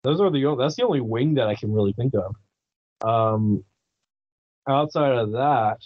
those 0.03 0.21
are 0.21 0.31
the 0.31 0.57
that's 0.59 0.77
the 0.77 0.85
only 0.85 1.01
wing 1.01 1.35
that 1.35 1.49
I 1.49 1.55
can 1.55 1.73
really 1.73 1.93
think 1.93 2.15
of. 2.15 2.37
Um, 3.07 3.65
outside 4.69 5.13
of 5.13 5.33
that, 5.33 5.79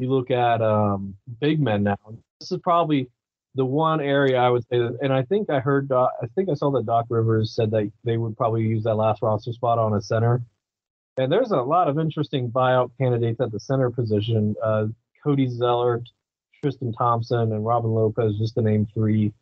you 0.00 0.10
look 0.10 0.30
at 0.30 0.62
um, 0.62 1.16
big 1.40 1.60
men 1.60 1.84
now. 1.84 1.96
This 2.40 2.52
is 2.52 2.58
probably 2.62 3.08
the 3.54 3.64
one 3.64 4.00
area 4.00 4.38
I 4.38 4.48
would 4.48 4.62
say 4.64 4.78
that, 4.78 4.98
and 5.02 5.12
I 5.12 5.22
think 5.22 5.50
I 5.50 5.60
heard, 5.60 5.88
Doc, 5.88 6.12
I 6.22 6.26
think 6.34 6.48
I 6.48 6.54
saw 6.54 6.70
that 6.72 6.86
Doc 6.86 7.06
Rivers 7.10 7.54
said 7.54 7.70
that 7.72 7.90
they 8.04 8.16
would 8.16 8.36
probably 8.36 8.62
use 8.62 8.84
that 8.84 8.94
last 8.94 9.20
roster 9.22 9.52
spot 9.52 9.78
on 9.78 9.94
a 9.94 10.00
center. 10.00 10.42
And 11.18 11.30
there's 11.30 11.50
a 11.50 11.56
lot 11.56 11.88
of 11.88 11.98
interesting 11.98 12.50
buyout 12.50 12.90
candidates 12.98 13.40
at 13.40 13.52
the 13.52 13.60
center 13.60 13.90
position. 13.90 14.54
Uh, 14.64 14.86
Cody 15.22 15.48
Zeller, 15.48 16.02
Tristan 16.62 16.92
Thompson, 16.92 17.52
and 17.52 17.66
Robin 17.66 17.90
Lopez, 17.90 18.38
just 18.38 18.54
to 18.54 18.62
name 18.62 18.86
three. 18.94 19.32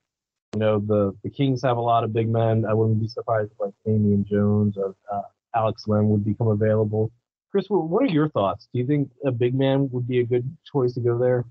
You 0.54 0.58
know, 0.58 0.80
the, 0.80 1.16
the 1.22 1.30
Kings 1.30 1.62
have 1.62 1.76
a 1.76 1.80
lot 1.80 2.02
of 2.02 2.12
big 2.12 2.28
men. 2.28 2.64
I 2.68 2.74
wouldn't 2.74 3.00
be 3.00 3.06
surprised 3.06 3.52
if 3.52 3.60
like 3.60 3.74
Damian 3.86 4.24
Jones 4.28 4.76
or 4.76 4.96
uh, 5.12 5.22
Alex 5.54 5.86
Len 5.86 6.08
would 6.08 6.24
become 6.24 6.48
available. 6.48 7.12
Chris, 7.52 7.66
what 7.68 8.02
are 8.02 8.06
your 8.06 8.28
thoughts? 8.28 8.68
Do 8.72 8.80
you 8.80 8.86
think 8.86 9.10
a 9.24 9.30
big 9.30 9.54
man 9.54 9.88
would 9.92 10.08
be 10.08 10.20
a 10.20 10.24
good 10.24 10.56
choice 10.70 10.94
to 10.94 11.00
go 11.00 11.18
there? 11.18 11.44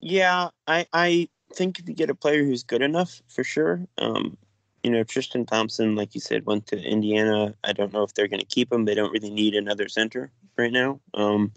Yeah, 0.00 0.48
I 0.66 0.86
I 0.92 1.28
think 1.54 1.78
if 1.78 1.88
you 1.88 1.94
get 1.94 2.10
a 2.10 2.14
player 2.14 2.44
who's 2.44 2.62
good 2.62 2.82
enough, 2.82 3.20
for 3.28 3.44
sure. 3.44 3.86
Um, 3.98 4.36
you 4.82 4.90
know, 4.90 5.04
Tristan 5.04 5.44
Thompson, 5.44 5.94
like 5.94 6.14
you 6.14 6.20
said, 6.20 6.46
went 6.46 6.66
to 6.68 6.82
Indiana. 6.82 7.54
I 7.64 7.72
don't 7.72 7.92
know 7.92 8.02
if 8.02 8.14
they're 8.14 8.28
going 8.28 8.40
to 8.40 8.46
keep 8.46 8.72
him. 8.72 8.84
They 8.84 8.94
don't 8.94 9.12
really 9.12 9.30
need 9.30 9.54
another 9.54 9.88
center 9.88 10.30
right 10.56 10.72
now. 10.72 11.00
Um, 11.12 11.52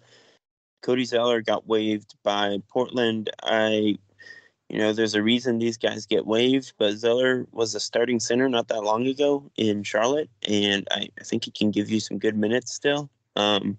Cody 0.81 1.05
Zeller 1.05 1.41
got 1.41 1.67
waived 1.67 2.15
by 2.23 2.57
Portland. 2.67 3.29
I, 3.41 3.97
you 4.69 4.77
know, 4.77 4.91
there's 4.91 5.15
a 5.15 5.23
reason 5.23 5.59
these 5.59 5.77
guys 5.77 6.05
get 6.05 6.27
waived, 6.27 6.73
but 6.77 6.97
Zeller 6.97 7.47
was 7.53 7.73
a 7.73 7.79
starting 7.79 8.19
center 8.19 8.49
not 8.49 8.67
that 8.67 8.83
long 8.83 9.07
ago 9.07 9.49
in 9.55 9.83
Charlotte, 9.83 10.29
and 10.45 10.85
I, 10.91 11.07
I 11.19 11.23
think 11.23 11.45
he 11.45 11.51
can 11.51 11.71
give 11.71 11.89
you 11.89 12.01
some 12.01 12.17
good 12.17 12.37
minutes 12.37 12.73
still. 12.73 13.09
Um, 13.37 13.77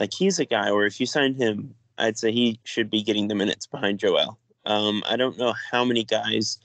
like 0.00 0.14
he's 0.14 0.38
a 0.38 0.46
guy 0.46 0.72
where 0.72 0.86
if 0.86 0.98
you 0.98 1.06
sign 1.06 1.34
him, 1.34 1.74
I'd 1.98 2.18
say 2.18 2.32
he 2.32 2.58
should 2.64 2.90
be 2.90 3.02
getting 3.02 3.28
the 3.28 3.34
minutes 3.34 3.66
behind 3.66 3.98
Joel. 3.98 4.38
Um, 4.66 5.02
I 5.06 5.16
don't 5.16 5.38
know 5.38 5.54
how 5.70 5.84
many 5.84 6.04
guys 6.04 6.58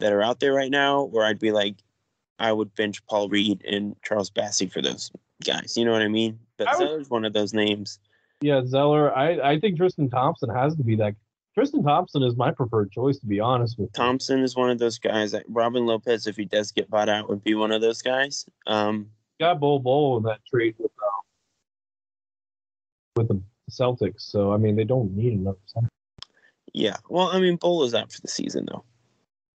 that 0.00 0.12
are 0.12 0.22
out 0.22 0.40
there 0.40 0.52
right 0.52 0.70
now 0.70 1.04
where 1.04 1.24
I'd 1.24 1.38
be 1.38 1.52
like, 1.52 1.76
I 2.38 2.52
would 2.52 2.74
bench 2.74 3.04
Paul 3.06 3.28
Reed 3.28 3.64
and 3.66 3.94
Charles 4.02 4.30
Bassey 4.30 4.70
for 4.70 4.80
those 4.80 5.10
guys. 5.44 5.76
You 5.76 5.84
know 5.84 5.92
what 5.92 6.02
I 6.02 6.08
mean? 6.08 6.38
But 6.56 6.68
I 6.68 6.76
would- 6.76 6.86
Zeller's 6.88 7.10
one 7.10 7.24
of 7.24 7.32
those 7.32 7.52
names. 7.52 7.98
Yeah, 8.42 8.62
Zeller. 8.64 9.14
I, 9.14 9.52
I 9.52 9.60
think 9.60 9.76
Tristan 9.76 10.08
Thompson 10.08 10.48
has 10.48 10.74
to 10.76 10.82
be 10.82 10.96
that. 10.96 11.14
Tristan 11.52 11.82
Thompson 11.82 12.22
is 12.22 12.36
my 12.36 12.50
preferred 12.50 12.90
choice, 12.90 13.18
to 13.18 13.26
be 13.26 13.40
honest 13.40 13.76
with 13.78 13.88
you. 13.88 13.92
Thompson 13.92 14.40
is 14.40 14.56
one 14.56 14.70
of 14.70 14.78
those 14.78 14.98
guys. 14.98 15.32
That 15.32 15.44
Robin 15.48 15.84
Lopez, 15.84 16.26
if 16.26 16.36
he 16.36 16.46
does 16.46 16.72
get 16.72 16.88
bought 16.88 17.08
out, 17.10 17.28
would 17.28 17.44
be 17.44 17.54
one 17.54 17.70
of 17.72 17.82
those 17.82 18.00
guys. 18.00 18.46
Um, 18.66 19.10
Got 19.40 19.60
Bol 19.60 19.80
Bol 19.80 20.16
in 20.18 20.22
that 20.22 20.40
trade 20.50 20.74
with 20.78 20.90
uh, 20.98 21.20
with 23.16 23.28
the 23.28 23.42
Celtics, 23.70 24.20
so 24.22 24.52
I 24.52 24.56
mean 24.56 24.76
they 24.76 24.84
don't 24.84 25.16
need 25.16 25.32
another 25.34 25.58
center. 25.66 25.88
yeah. 26.72 26.96
Well, 27.08 27.28
I 27.28 27.40
mean, 27.40 27.56
Bol 27.56 27.84
is 27.84 27.94
out 27.94 28.12
for 28.12 28.20
the 28.20 28.28
season 28.28 28.66
though. 28.70 28.84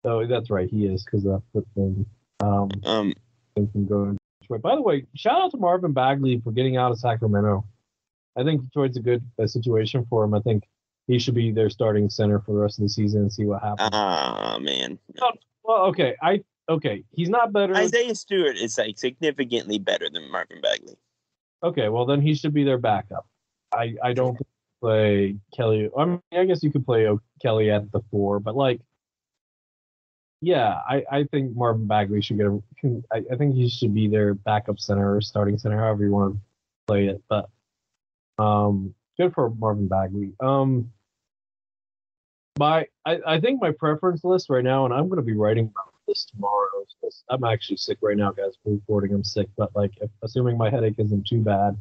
So 0.05 0.25
that's 0.27 0.49
right, 0.49 0.69
he 0.69 0.85
is 0.85 1.03
because 1.03 1.23
that's 1.23 1.43
what 1.51 1.65
thing 1.75 2.05
um 2.41 2.69
Um, 2.83 3.13
from 3.55 3.85
going. 3.85 4.17
Detroit. 4.41 4.61
By 4.61 4.75
the 4.75 4.81
way, 4.81 5.05
shout 5.15 5.41
out 5.41 5.51
to 5.51 5.57
Marvin 5.57 5.93
Bagley 5.93 6.41
for 6.43 6.51
getting 6.51 6.75
out 6.77 6.91
of 6.91 6.99
Sacramento. 6.99 7.63
I 8.35 8.43
think 8.43 8.63
Detroit's 8.63 8.97
a 8.97 9.01
good 9.01 9.23
uh, 9.41 9.47
situation 9.47 10.05
for 10.09 10.23
him. 10.23 10.33
I 10.33 10.39
think 10.41 10.63
he 11.07 11.19
should 11.19 11.35
be 11.35 11.51
their 11.51 11.69
starting 11.69 12.09
center 12.09 12.39
for 12.39 12.53
the 12.53 12.59
rest 12.59 12.79
of 12.79 12.83
the 12.83 12.89
season 12.89 13.21
and 13.21 13.31
see 13.31 13.45
what 13.45 13.61
happens. 13.61 13.89
ah, 13.93 14.57
man. 14.59 14.97
well, 15.63 15.83
okay, 15.87 16.15
I 16.21 16.43
okay, 16.67 17.03
he's 17.11 17.29
not 17.29 17.53
better. 17.53 17.75
Isaiah 17.75 18.15
Stewart 18.15 18.57
is 18.57 18.77
like 18.77 18.97
significantly 18.97 19.79
better 19.79 20.09
than 20.09 20.29
Marvin 20.31 20.59
Bagley. 20.61 20.95
Okay, 21.61 21.87
well 21.89 22.05
then 22.05 22.19
he 22.21 22.33
should 22.35 22.53
be 22.53 22.63
their 22.65 22.77
backup. 22.77 23.25
I 23.73 23.95
I 24.03 24.13
don't 24.13 24.37
play 24.81 25.37
Kelly. 25.55 25.89
I 25.97 26.05
mean, 26.05 26.21
I 26.31 26.45
guess 26.45 26.63
you 26.63 26.71
could 26.71 26.85
play 26.85 27.07
Kelly 27.41 27.71
at 27.71 27.91
the 27.91 28.01
four, 28.11 28.39
but 28.39 28.55
like, 28.55 28.81
yeah, 30.41 30.79
I 30.87 31.03
I 31.11 31.23
think 31.25 31.55
Marvin 31.55 31.87
Bagley 31.87 32.21
should 32.21 32.37
get 32.37 32.47
I, 33.11 33.23
I 33.31 33.35
think 33.35 33.55
he 33.55 33.69
should 33.69 33.93
be 33.93 34.07
their 34.07 34.33
backup 34.33 34.79
center 34.79 35.15
or 35.15 35.21
starting 35.21 35.57
center, 35.57 35.77
however 35.77 36.03
you 36.03 36.11
want 36.11 36.35
to 36.35 36.41
play 36.87 37.07
it. 37.07 37.21
But 37.29 37.49
um, 38.37 38.93
good 39.17 39.33
for 39.33 39.49
Marvin 39.49 39.87
Bagley. 39.87 40.33
Um, 40.39 40.91
my 42.59 42.87
I 43.05 43.19
I 43.25 43.39
think 43.39 43.61
my 43.61 43.71
preference 43.71 44.23
list 44.23 44.49
right 44.49 44.63
now, 44.63 44.85
and 44.85 44.93
I'm 44.93 45.07
going 45.07 45.17
to 45.17 45.25
be 45.25 45.33
writing 45.33 45.65
about 45.65 45.93
this 46.07 46.25
tomorrow. 46.25 46.67
I'm 47.29 47.43
actually 47.43 47.77
sick 47.77 47.97
right 48.01 48.17
now, 48.17 48.31
guys. 48.31 48.53
Recording. 48.65 49.13
I'm 49.13 49.23
sick, 49.23 49.47
but 49.57 49.75
like, 49.75 49.91
if, 50.01 50.09
assuming 50.21 50.57
my 50.57 50.69
headache 50.69 50.95
isn't 50.97 51.27
too 51.27 51.41
bad, 51.41 51.77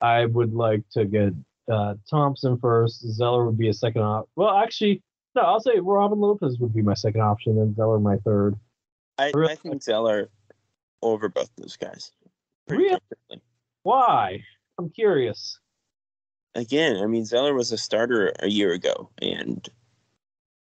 I 0.00 0.26
would 0.26 0.52
like 0.54 0.82
to 0.92 1.04
get 1.04 1.32
uh, 1.70 1.94
Thompson 2.08 2.58
first. 2.58 3.00
Zeller 3.12 3.46
would 3.46 3.58
be 3.58 3.68
a 3.68 3.74
second 3.74 4.02
op. 4.02 4.28
Well, 4.36 4.56
actually, 4.56 5.02
no, 5.34 5.42
I'll 5.42 5.60
say 5.60 5.78
Robin 5.80 6.18
Lopez 6.20 6.58
would 6.58 6.74
be 6.74 6.82
my 6.82 6.94
second 6.94 7.20
option, 7.22 7.58
and 7.58 7.74
Zeller 7.74 7.98
my 7.98 8.16
third. 8.18 8.56
I, 9.18 9.32
Really? 9.34 9.52
I 9.52 9.56
think 9.56 9.82
Zeller 9.82 10.28
over 11.02 11.28
both 11.28 11.50
those 11.56 11.76
guys. 11.76 12.12
Really? 12.68 12.98
Why? 13.82 14.42
I'm 14.78 14.90
curious. 14.90 15.58
Again, 16.54 16.96
I 17.02 17.06
mean 17.06 17.24
Zeller 17.24 17.54
was 17.54 17.70
a 17.72 17.78
starter 17.78 18.32
a 18.40 18.48
year 18.48 18.72
ago, 18.72 19.10
and 19.20 19.66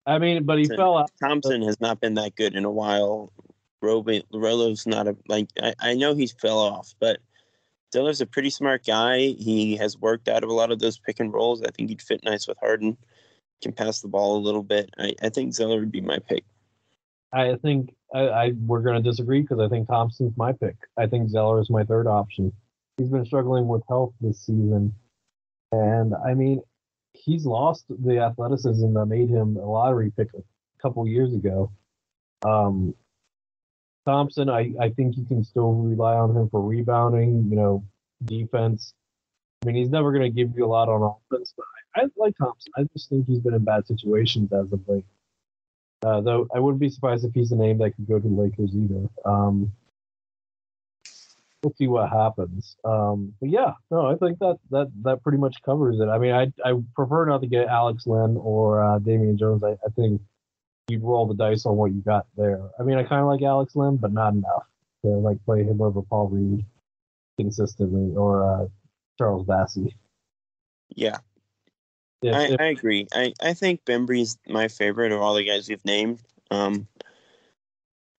I 0.05 0.19
mean, 0.19 0.43
but 0.43 0.57
he 0.57 0.65
So- 0.65 0.75
fell 0.75 0.97
out. 0.97 1.11
Thompson 1.21 1.61
has 1.63 1.79
not 1.81 1.99
been 1.99 2.13
that 2.15 2.35
good 2.35 2.55
in 2.55 2.65
a 2.65 2.71
while. 2.71 3.31
Roby, 3.81 4.23
Rolo's 4.33 4.85
not 4.87 5.07
a 5.07 5.15
like 5.27 5.49
I, 5.61 5.73
I 5.79 5.93
know 5.93 6.15
he's 6.15 6.31
fell 6.33 6.59
off, 6.59 6.93
but 6.99 7.19
Zeller's 7.93 8.21
a 8.21 8.25
pretty 8.25 8.49
smart 8.49 8.85
guy. 8.85 9.19
He 9.19 9.77
has 9.77 9.97
worked 9.97 10.27
out 10.27 10.43
of 10.43 10.49
a 10.49 10.53
lot 10.53 10.71
of 10.71 10.79
those 10.79 10.99
pick 10.99 11.19
and 11.19 11.33
rolls. 11.33 11.61
I 11.61 11.71
think 11.71 11.89
he'd 11.89 12.01
fit 12.01 12.23
nice 12.23 12.47
with 12.47 12.57
Harden. 12.59 12.97
can 13.61 13.71
pass 13.71 14.01
the 14.01 14.07
ball 14.07 14.37
a 14.37 14.39
little 14.39 14.63
bit. 14.63 14.89
I, 14.97 15.13
I 15.21 15.29
think 15.29 15.53
Zeller 15.53 15.79
would 15.79 15.91
be 15.91 16.01
my 16.01 16.19
pick. 16.19 16.43
I 17.31 17.55
think 17.55 17.93
I, 18.13 18.27
I 18.27 18.51
we're 18.65 18.81
going 18.81 19.01
to 19.01 19.09
disagree 19.09 19.41
because 19.41 19.59
I 19.59 19.67
think 19.67 19.87
Thompson's 19.87 20.35
my 20.37 20.53
pick. 20.53 20.75
I 20.97 21.07
think 21.07 21.29
Zeller 21.29 21.59
is 21.59 21.69
my 21.69 21.83
third 21.83 22.07
option. 22.07 22.53
He's 22.97 23.09
been 23.09 23.25
struggling 23.25 23.67
with 23.67 23.83
health 23.87 24.13
this 24.21 24.39
season, 24.45 24.93
and 25.71 26.13
I 26.25 26.33
mean, 26.33 26.61
he's 27.13 27.45
lost 27.45 27.85
the 27.89 28.19
athleticism 28.19 28.93
that 28.93 29.05
made 29.05 29.29
him 29.29 29.57
a 29.57 29.65
lottery 29.65 30.11
pick 30.15 30.29
a 30.33 30.41
couple 30.81 31.07
years 31.07 31.33
ago. 31.33 31.71
Um, 32.45 32.95
Thompson, 34.07 34.49
I, 34.49 34.71
I 34.79 34.89
think 34.91 35.17
you 35.17 35.25
can 35.25 35.43
still 35.43 35.73
rely 35.73 36.15
on 36.15 36.35
him 36.35 36.49
for 36.49 36.61
rebounding, 36.61 37.47
you 37.49 37.57
know, 37.57 37.83
defense. 38.23 38.93
I 39.61 39.67
mean, 39.67 39.75
he's 39.75 39.89
never 39.89 40.13
going 40.13 40.23
to 40.23 40.29
give 40.29 40.55
you 40.55 40.65
a 40.65 40.67
lot 40.67 40.87
on 40.87 41.01
offense, 41.03 41.53
but 41.57 41.65
I, 41.93 42.03
I 42.03 42.05
like 42.15 42.37
Thompson. 42.37 42.71
I 42.77 42.83
just 42.93 43.09
think 43.09 43.27
he's 43.27 43.39
been 43.39 43.53
in 43.53 43.65
bad 43.65 43.85
situations 43.85 44.53
as 44.53 44.71
of 44.71 44.79
late. 44.87 45.03
Uh, 46.05 46.21
though 46.21 46.47
I 46.55 46.59
wouldn't 46.59 46.79
be 46.79 46.89
surprised 46.89 47.25
if 47.25 47.33
he's 47.33 47.51
a 47.51 47.57
name 47.57 47.79
that 47.79 47.95
could 47.97 48.07
go 48.07 48.17
to 48.17 48.27
the 48.27 48.33
Lakers 48.33 48.73
either. 48.73 49.09
Um, 49.25 49.73
we'll 51.61 51.73
see 51.75 51.87
what 51.87 52.09
happens. 52.09 52.77
Um, 52.85 53.33
but 53.41 53.49
yeah, 53.49 53.73
no, 53.91 54.05
I 54.05 54.15
think 54.15 54.39
that 54.39 54.59
that 54.69 54.89
that 55.01 55.23
pretty 55.23 55.39
much 55.39 55.61
covers 55.63 55.99
it. 55.99 56.07
I 56.07 56.17
mean, 56.17 56.33
I 56.33 56.51
I 56.63 56.79
prefer 56.95 57.25
not 57.25 57.41
to 57.41 57.47
get 57.47 57.67
Alex 57.67 58.07
Len 58.07 58.37
or 58.39 58.81
uh, 58.81 58.99
Damian 58.99 59.37
Jones. 59.37 59.63
I, 59.63 59.71
I 59.71 59.89
think 59.95 60.21
you'd 60.87 61.03
roll 61.03 61.25
the 61.27 61.33
dice 61.33 61.65
on 61.65 61.75
what 61.75 61.91
you 61.91 62.01
got 62.01 62.27
there. 62.37 62.61
I 62.79 62.83
mean, 62.83 62.97
I 62.97 63.03
kind 63.03 63.21
of 63.21 63.27
like 63.27 63.41
Alex 63.41 63.75
Len, 63.75 63.97
but 63.97 64.13
not 64.13 64.33
enough 64.33 64.65
to 65.03 65.09
like 65.11 65.43
play 65.45 65.63
him 65.63 65.81
over 65.81 66.01
Paul 66.01 66.29
Reed 66.29 66.65
consistently 67.39 68.15
or 68.15 68.43
uh, 68.49 68.67
Charles 69.17 69.45
Bassey. 69.45 69.93
Yeah, 70.95 71.17
If- 72.21 72.35
I, 72.35 72.43
if- 72.47 72.59
I 72.61 72.65
agree. 72.65 73.07
I, 73.13 73.33
I 73.41 73.53
think 73.53 73.83
Bembry's 73.85 74.37
my 74.47 74.67
favorite 74.67 75.11
of 75.11 75.21
all 75.21 75.35
the 75.35 75.43
guys 75.45 75.67
we've 75.69 75.83
named. 75.85 76.19
Um, 76.51 76.87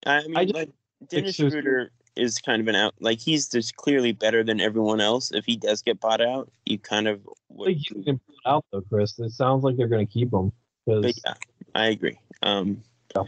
I 0.07 0.23
mean, 0.27 0.37
I 0.37 0.45
just- 0.45 0.55
like 0.55 0.71
Dennis 1.09 1.37
Schroeder 1.37 1.91
is 2.17 2.39
kind 2.39 2.61
of 2.61 2.69
an 2.69 2.75
out. 2.75 2.95
Like 3.01 3.21
he's 3.21 3.49
just 3.49 3.77
clearly 3.77 4.13
better 4.13 4.45
than 4.45 4.61
everyone 4.61 5.01
else. 5.01 5.33
If 5.33 5.47
he 5.47 5.57
does 5.57 5.81
get 5.83 6.01
bought 6.01 6.21
out, 6.21 6.51
you 6.67 6.79
kind 6.79 7.09
of 7.09 7.21
would. 7.49 7.67
think 7.67 7.91
you 7.91 8.03
can 8.03 8.19
pull 8.19 8.35
it 8.45 8.49
out 8.49 8.65
though, 8.73 8.81
Chris. 8.83 9.19
It 9.19 9.31
sounds 9.31 9.65
like 9.65 9.77
they're 9.77 9.89
going 9.89 10.07
to 10.07 10.13
keep 10.13 10.33
him 10.33 10.53
because 10.85 11.21
yeah, 11.25 11.35
I 11.79 11.87
agree. 11.87 12.19
Um, 12.43 12.83
Yeah. 13.15 13.23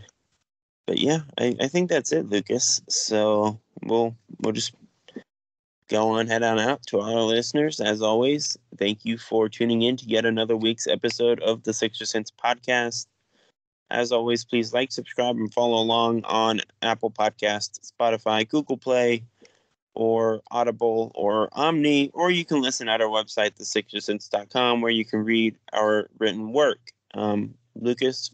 but 0.86 0.98
yeah, 0.98 1.20
I, 1.38 1.55
I 1.61 1.68
think 1.68 1.88
that's 1.88 2.12
it, 2.12 2.28
Lucas. 2.28 2.82
So 2.88 3.61
we'll 3.82 4.16
we'll 4.40 4.53
just 4.53 4.74
go 5.88 6.09
on 6.11 6.26
head 6.26 6.42
on 6.42 6.59
out 6.59 6.82
to 6.88 6.98
all 6.98 7.16
our 7.16 7.22
listeners. 7.22 7.80
As 7.80 8.03
always, 8.03 8.57
thank 8.76 9.05
you 9.05 9.18
for 9.18 9.48
tuning 9.48 9.82
in 9.82 9.96
to 9.98 10.05
yet 10.07 10.24
another 10.24 10.57
week's 10.57 10.86
episode 10.88 11.40
of 11.40 11.62
the 11.62 11.72
Sixer 11.72 12.07
Sense 12.07 12.30
podcast. 12.30 13.07
As 13.90 14.12
always, 14.12 14.44
please 14.44 14.72
like, 14.72 14.92
subscribe, 14.92 15.36
and 15.36 15.53
follow 15.53 15.80
along 15.82 16.24
on 16.24 16.61
Apple 16.82 17.11
Podcasts, 17.11 17.92
Spotify, 17.92 18.48
Google 18.48 18.76
Play, 18.76 19.24
or 19.94 20.40
Audible 20.51 21.11
or 21.14 21.48
Omni, 21.53 22.11
or 22.14 22.30
you 22.30 22.44
can 22.44 22.62
listen 22.62 22.88
at 22.88 23.01
our 23.01 23.09
website, 23.09 23.57
thesixersense.com, 23.61 24.80
where 24.80 24.92
you 24.92 25.05
can 25.05 25.24
read 25.24 25.57
our 25.72 26.09
written 26.18 26.53
work. 26.53 26.92
Um, 27.14 27.55
Lucas, 27.74 28.30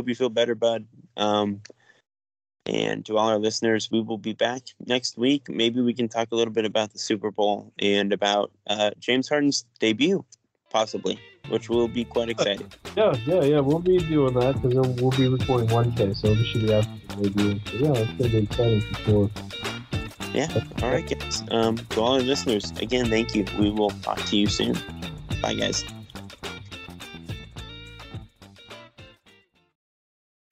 hope 0.00 0.08
you 0.08 0.14
feel 0.14 0.30
better, 0.30 0.54
bud. 0.54 0.86
Um, 1.18 1.60
and 2.64 3.04
to 3.04 3.18
all 3.18 3.28
our 3.28 3.38
listeners, 3.38 3.90
we 3.90 4.00
will 4.00 4.16
be 4.16 4.32
back 4.32 4.62
next 4.86 5.18
week. 5.18 5.50
Maybe 5.50 5.82
we 5.82 5.92
can 5.92 6.08
talk 6.08 6.28
a 6.32 6.34
little 6.34 6.54
bit 6.54 6.64
about 6.64 6.92
the 6.94 6.98
Super 6.98 7.30
Bowl 7.30 7.72
and 7.78 8.10
about 8.12 8.50
uh, 8.66 8.92
James 8.98 9.28
Harden's 9.28 9.66
debut, 9.78 10.24
possibly, 10.70 11.20
which 11.50 11.68
will 11.68 11.86
be 11.86 12.04
quite 12.06 12.30
exciting. 12.30 12.72
yeah, 12.96 13.14
yeah, 13.26 13.42
yeah, 13.42 13.60
we'll 13.60 13.78
be 13.78 13.98
doing 13.98 14.32
that 14.34 14.62
because 14.62 14.88
we'll 15.02 15.10
be 15.10 15.28
recording 15.28 15.68
Wednesday, 15.68 16.14
so 16.14 16.30
we 16.30 16.44
should 16.46 16.62
be 16.62 16.72
after 16.72 17.16
the 17.16 17.28
debut. 17.28 17.60
So, 17.66 17.72
yeah, 17.76 18.00
it's 18.00 18.12
going 18.12 18.30
to 18.30 18.36
be 18.36 18.38
exciting 18.38 18.80
for 18.80 19.02
sure. 19.02 19.30
Yeah. 20.32 20.64
All 20.82 20.90
right, 20.90 21.06
guys. 21.06 21.42
Um, 21.50 21.76
to 21.76 22.00
all 22.00 22.14
our 22.14 22.20
listeners, 22.20 22.70
again, 22.80 23.10
thank 23.10 23.34
you. 23.34 23.44
We 23.58 23.68
will 23.70 23.90
talk 23.90 24.22
to 24.26 24.36
you 24.36 24.46
soon. 24.46 24.78
Bye, 25.42 25.54
guys. 25.54 25.84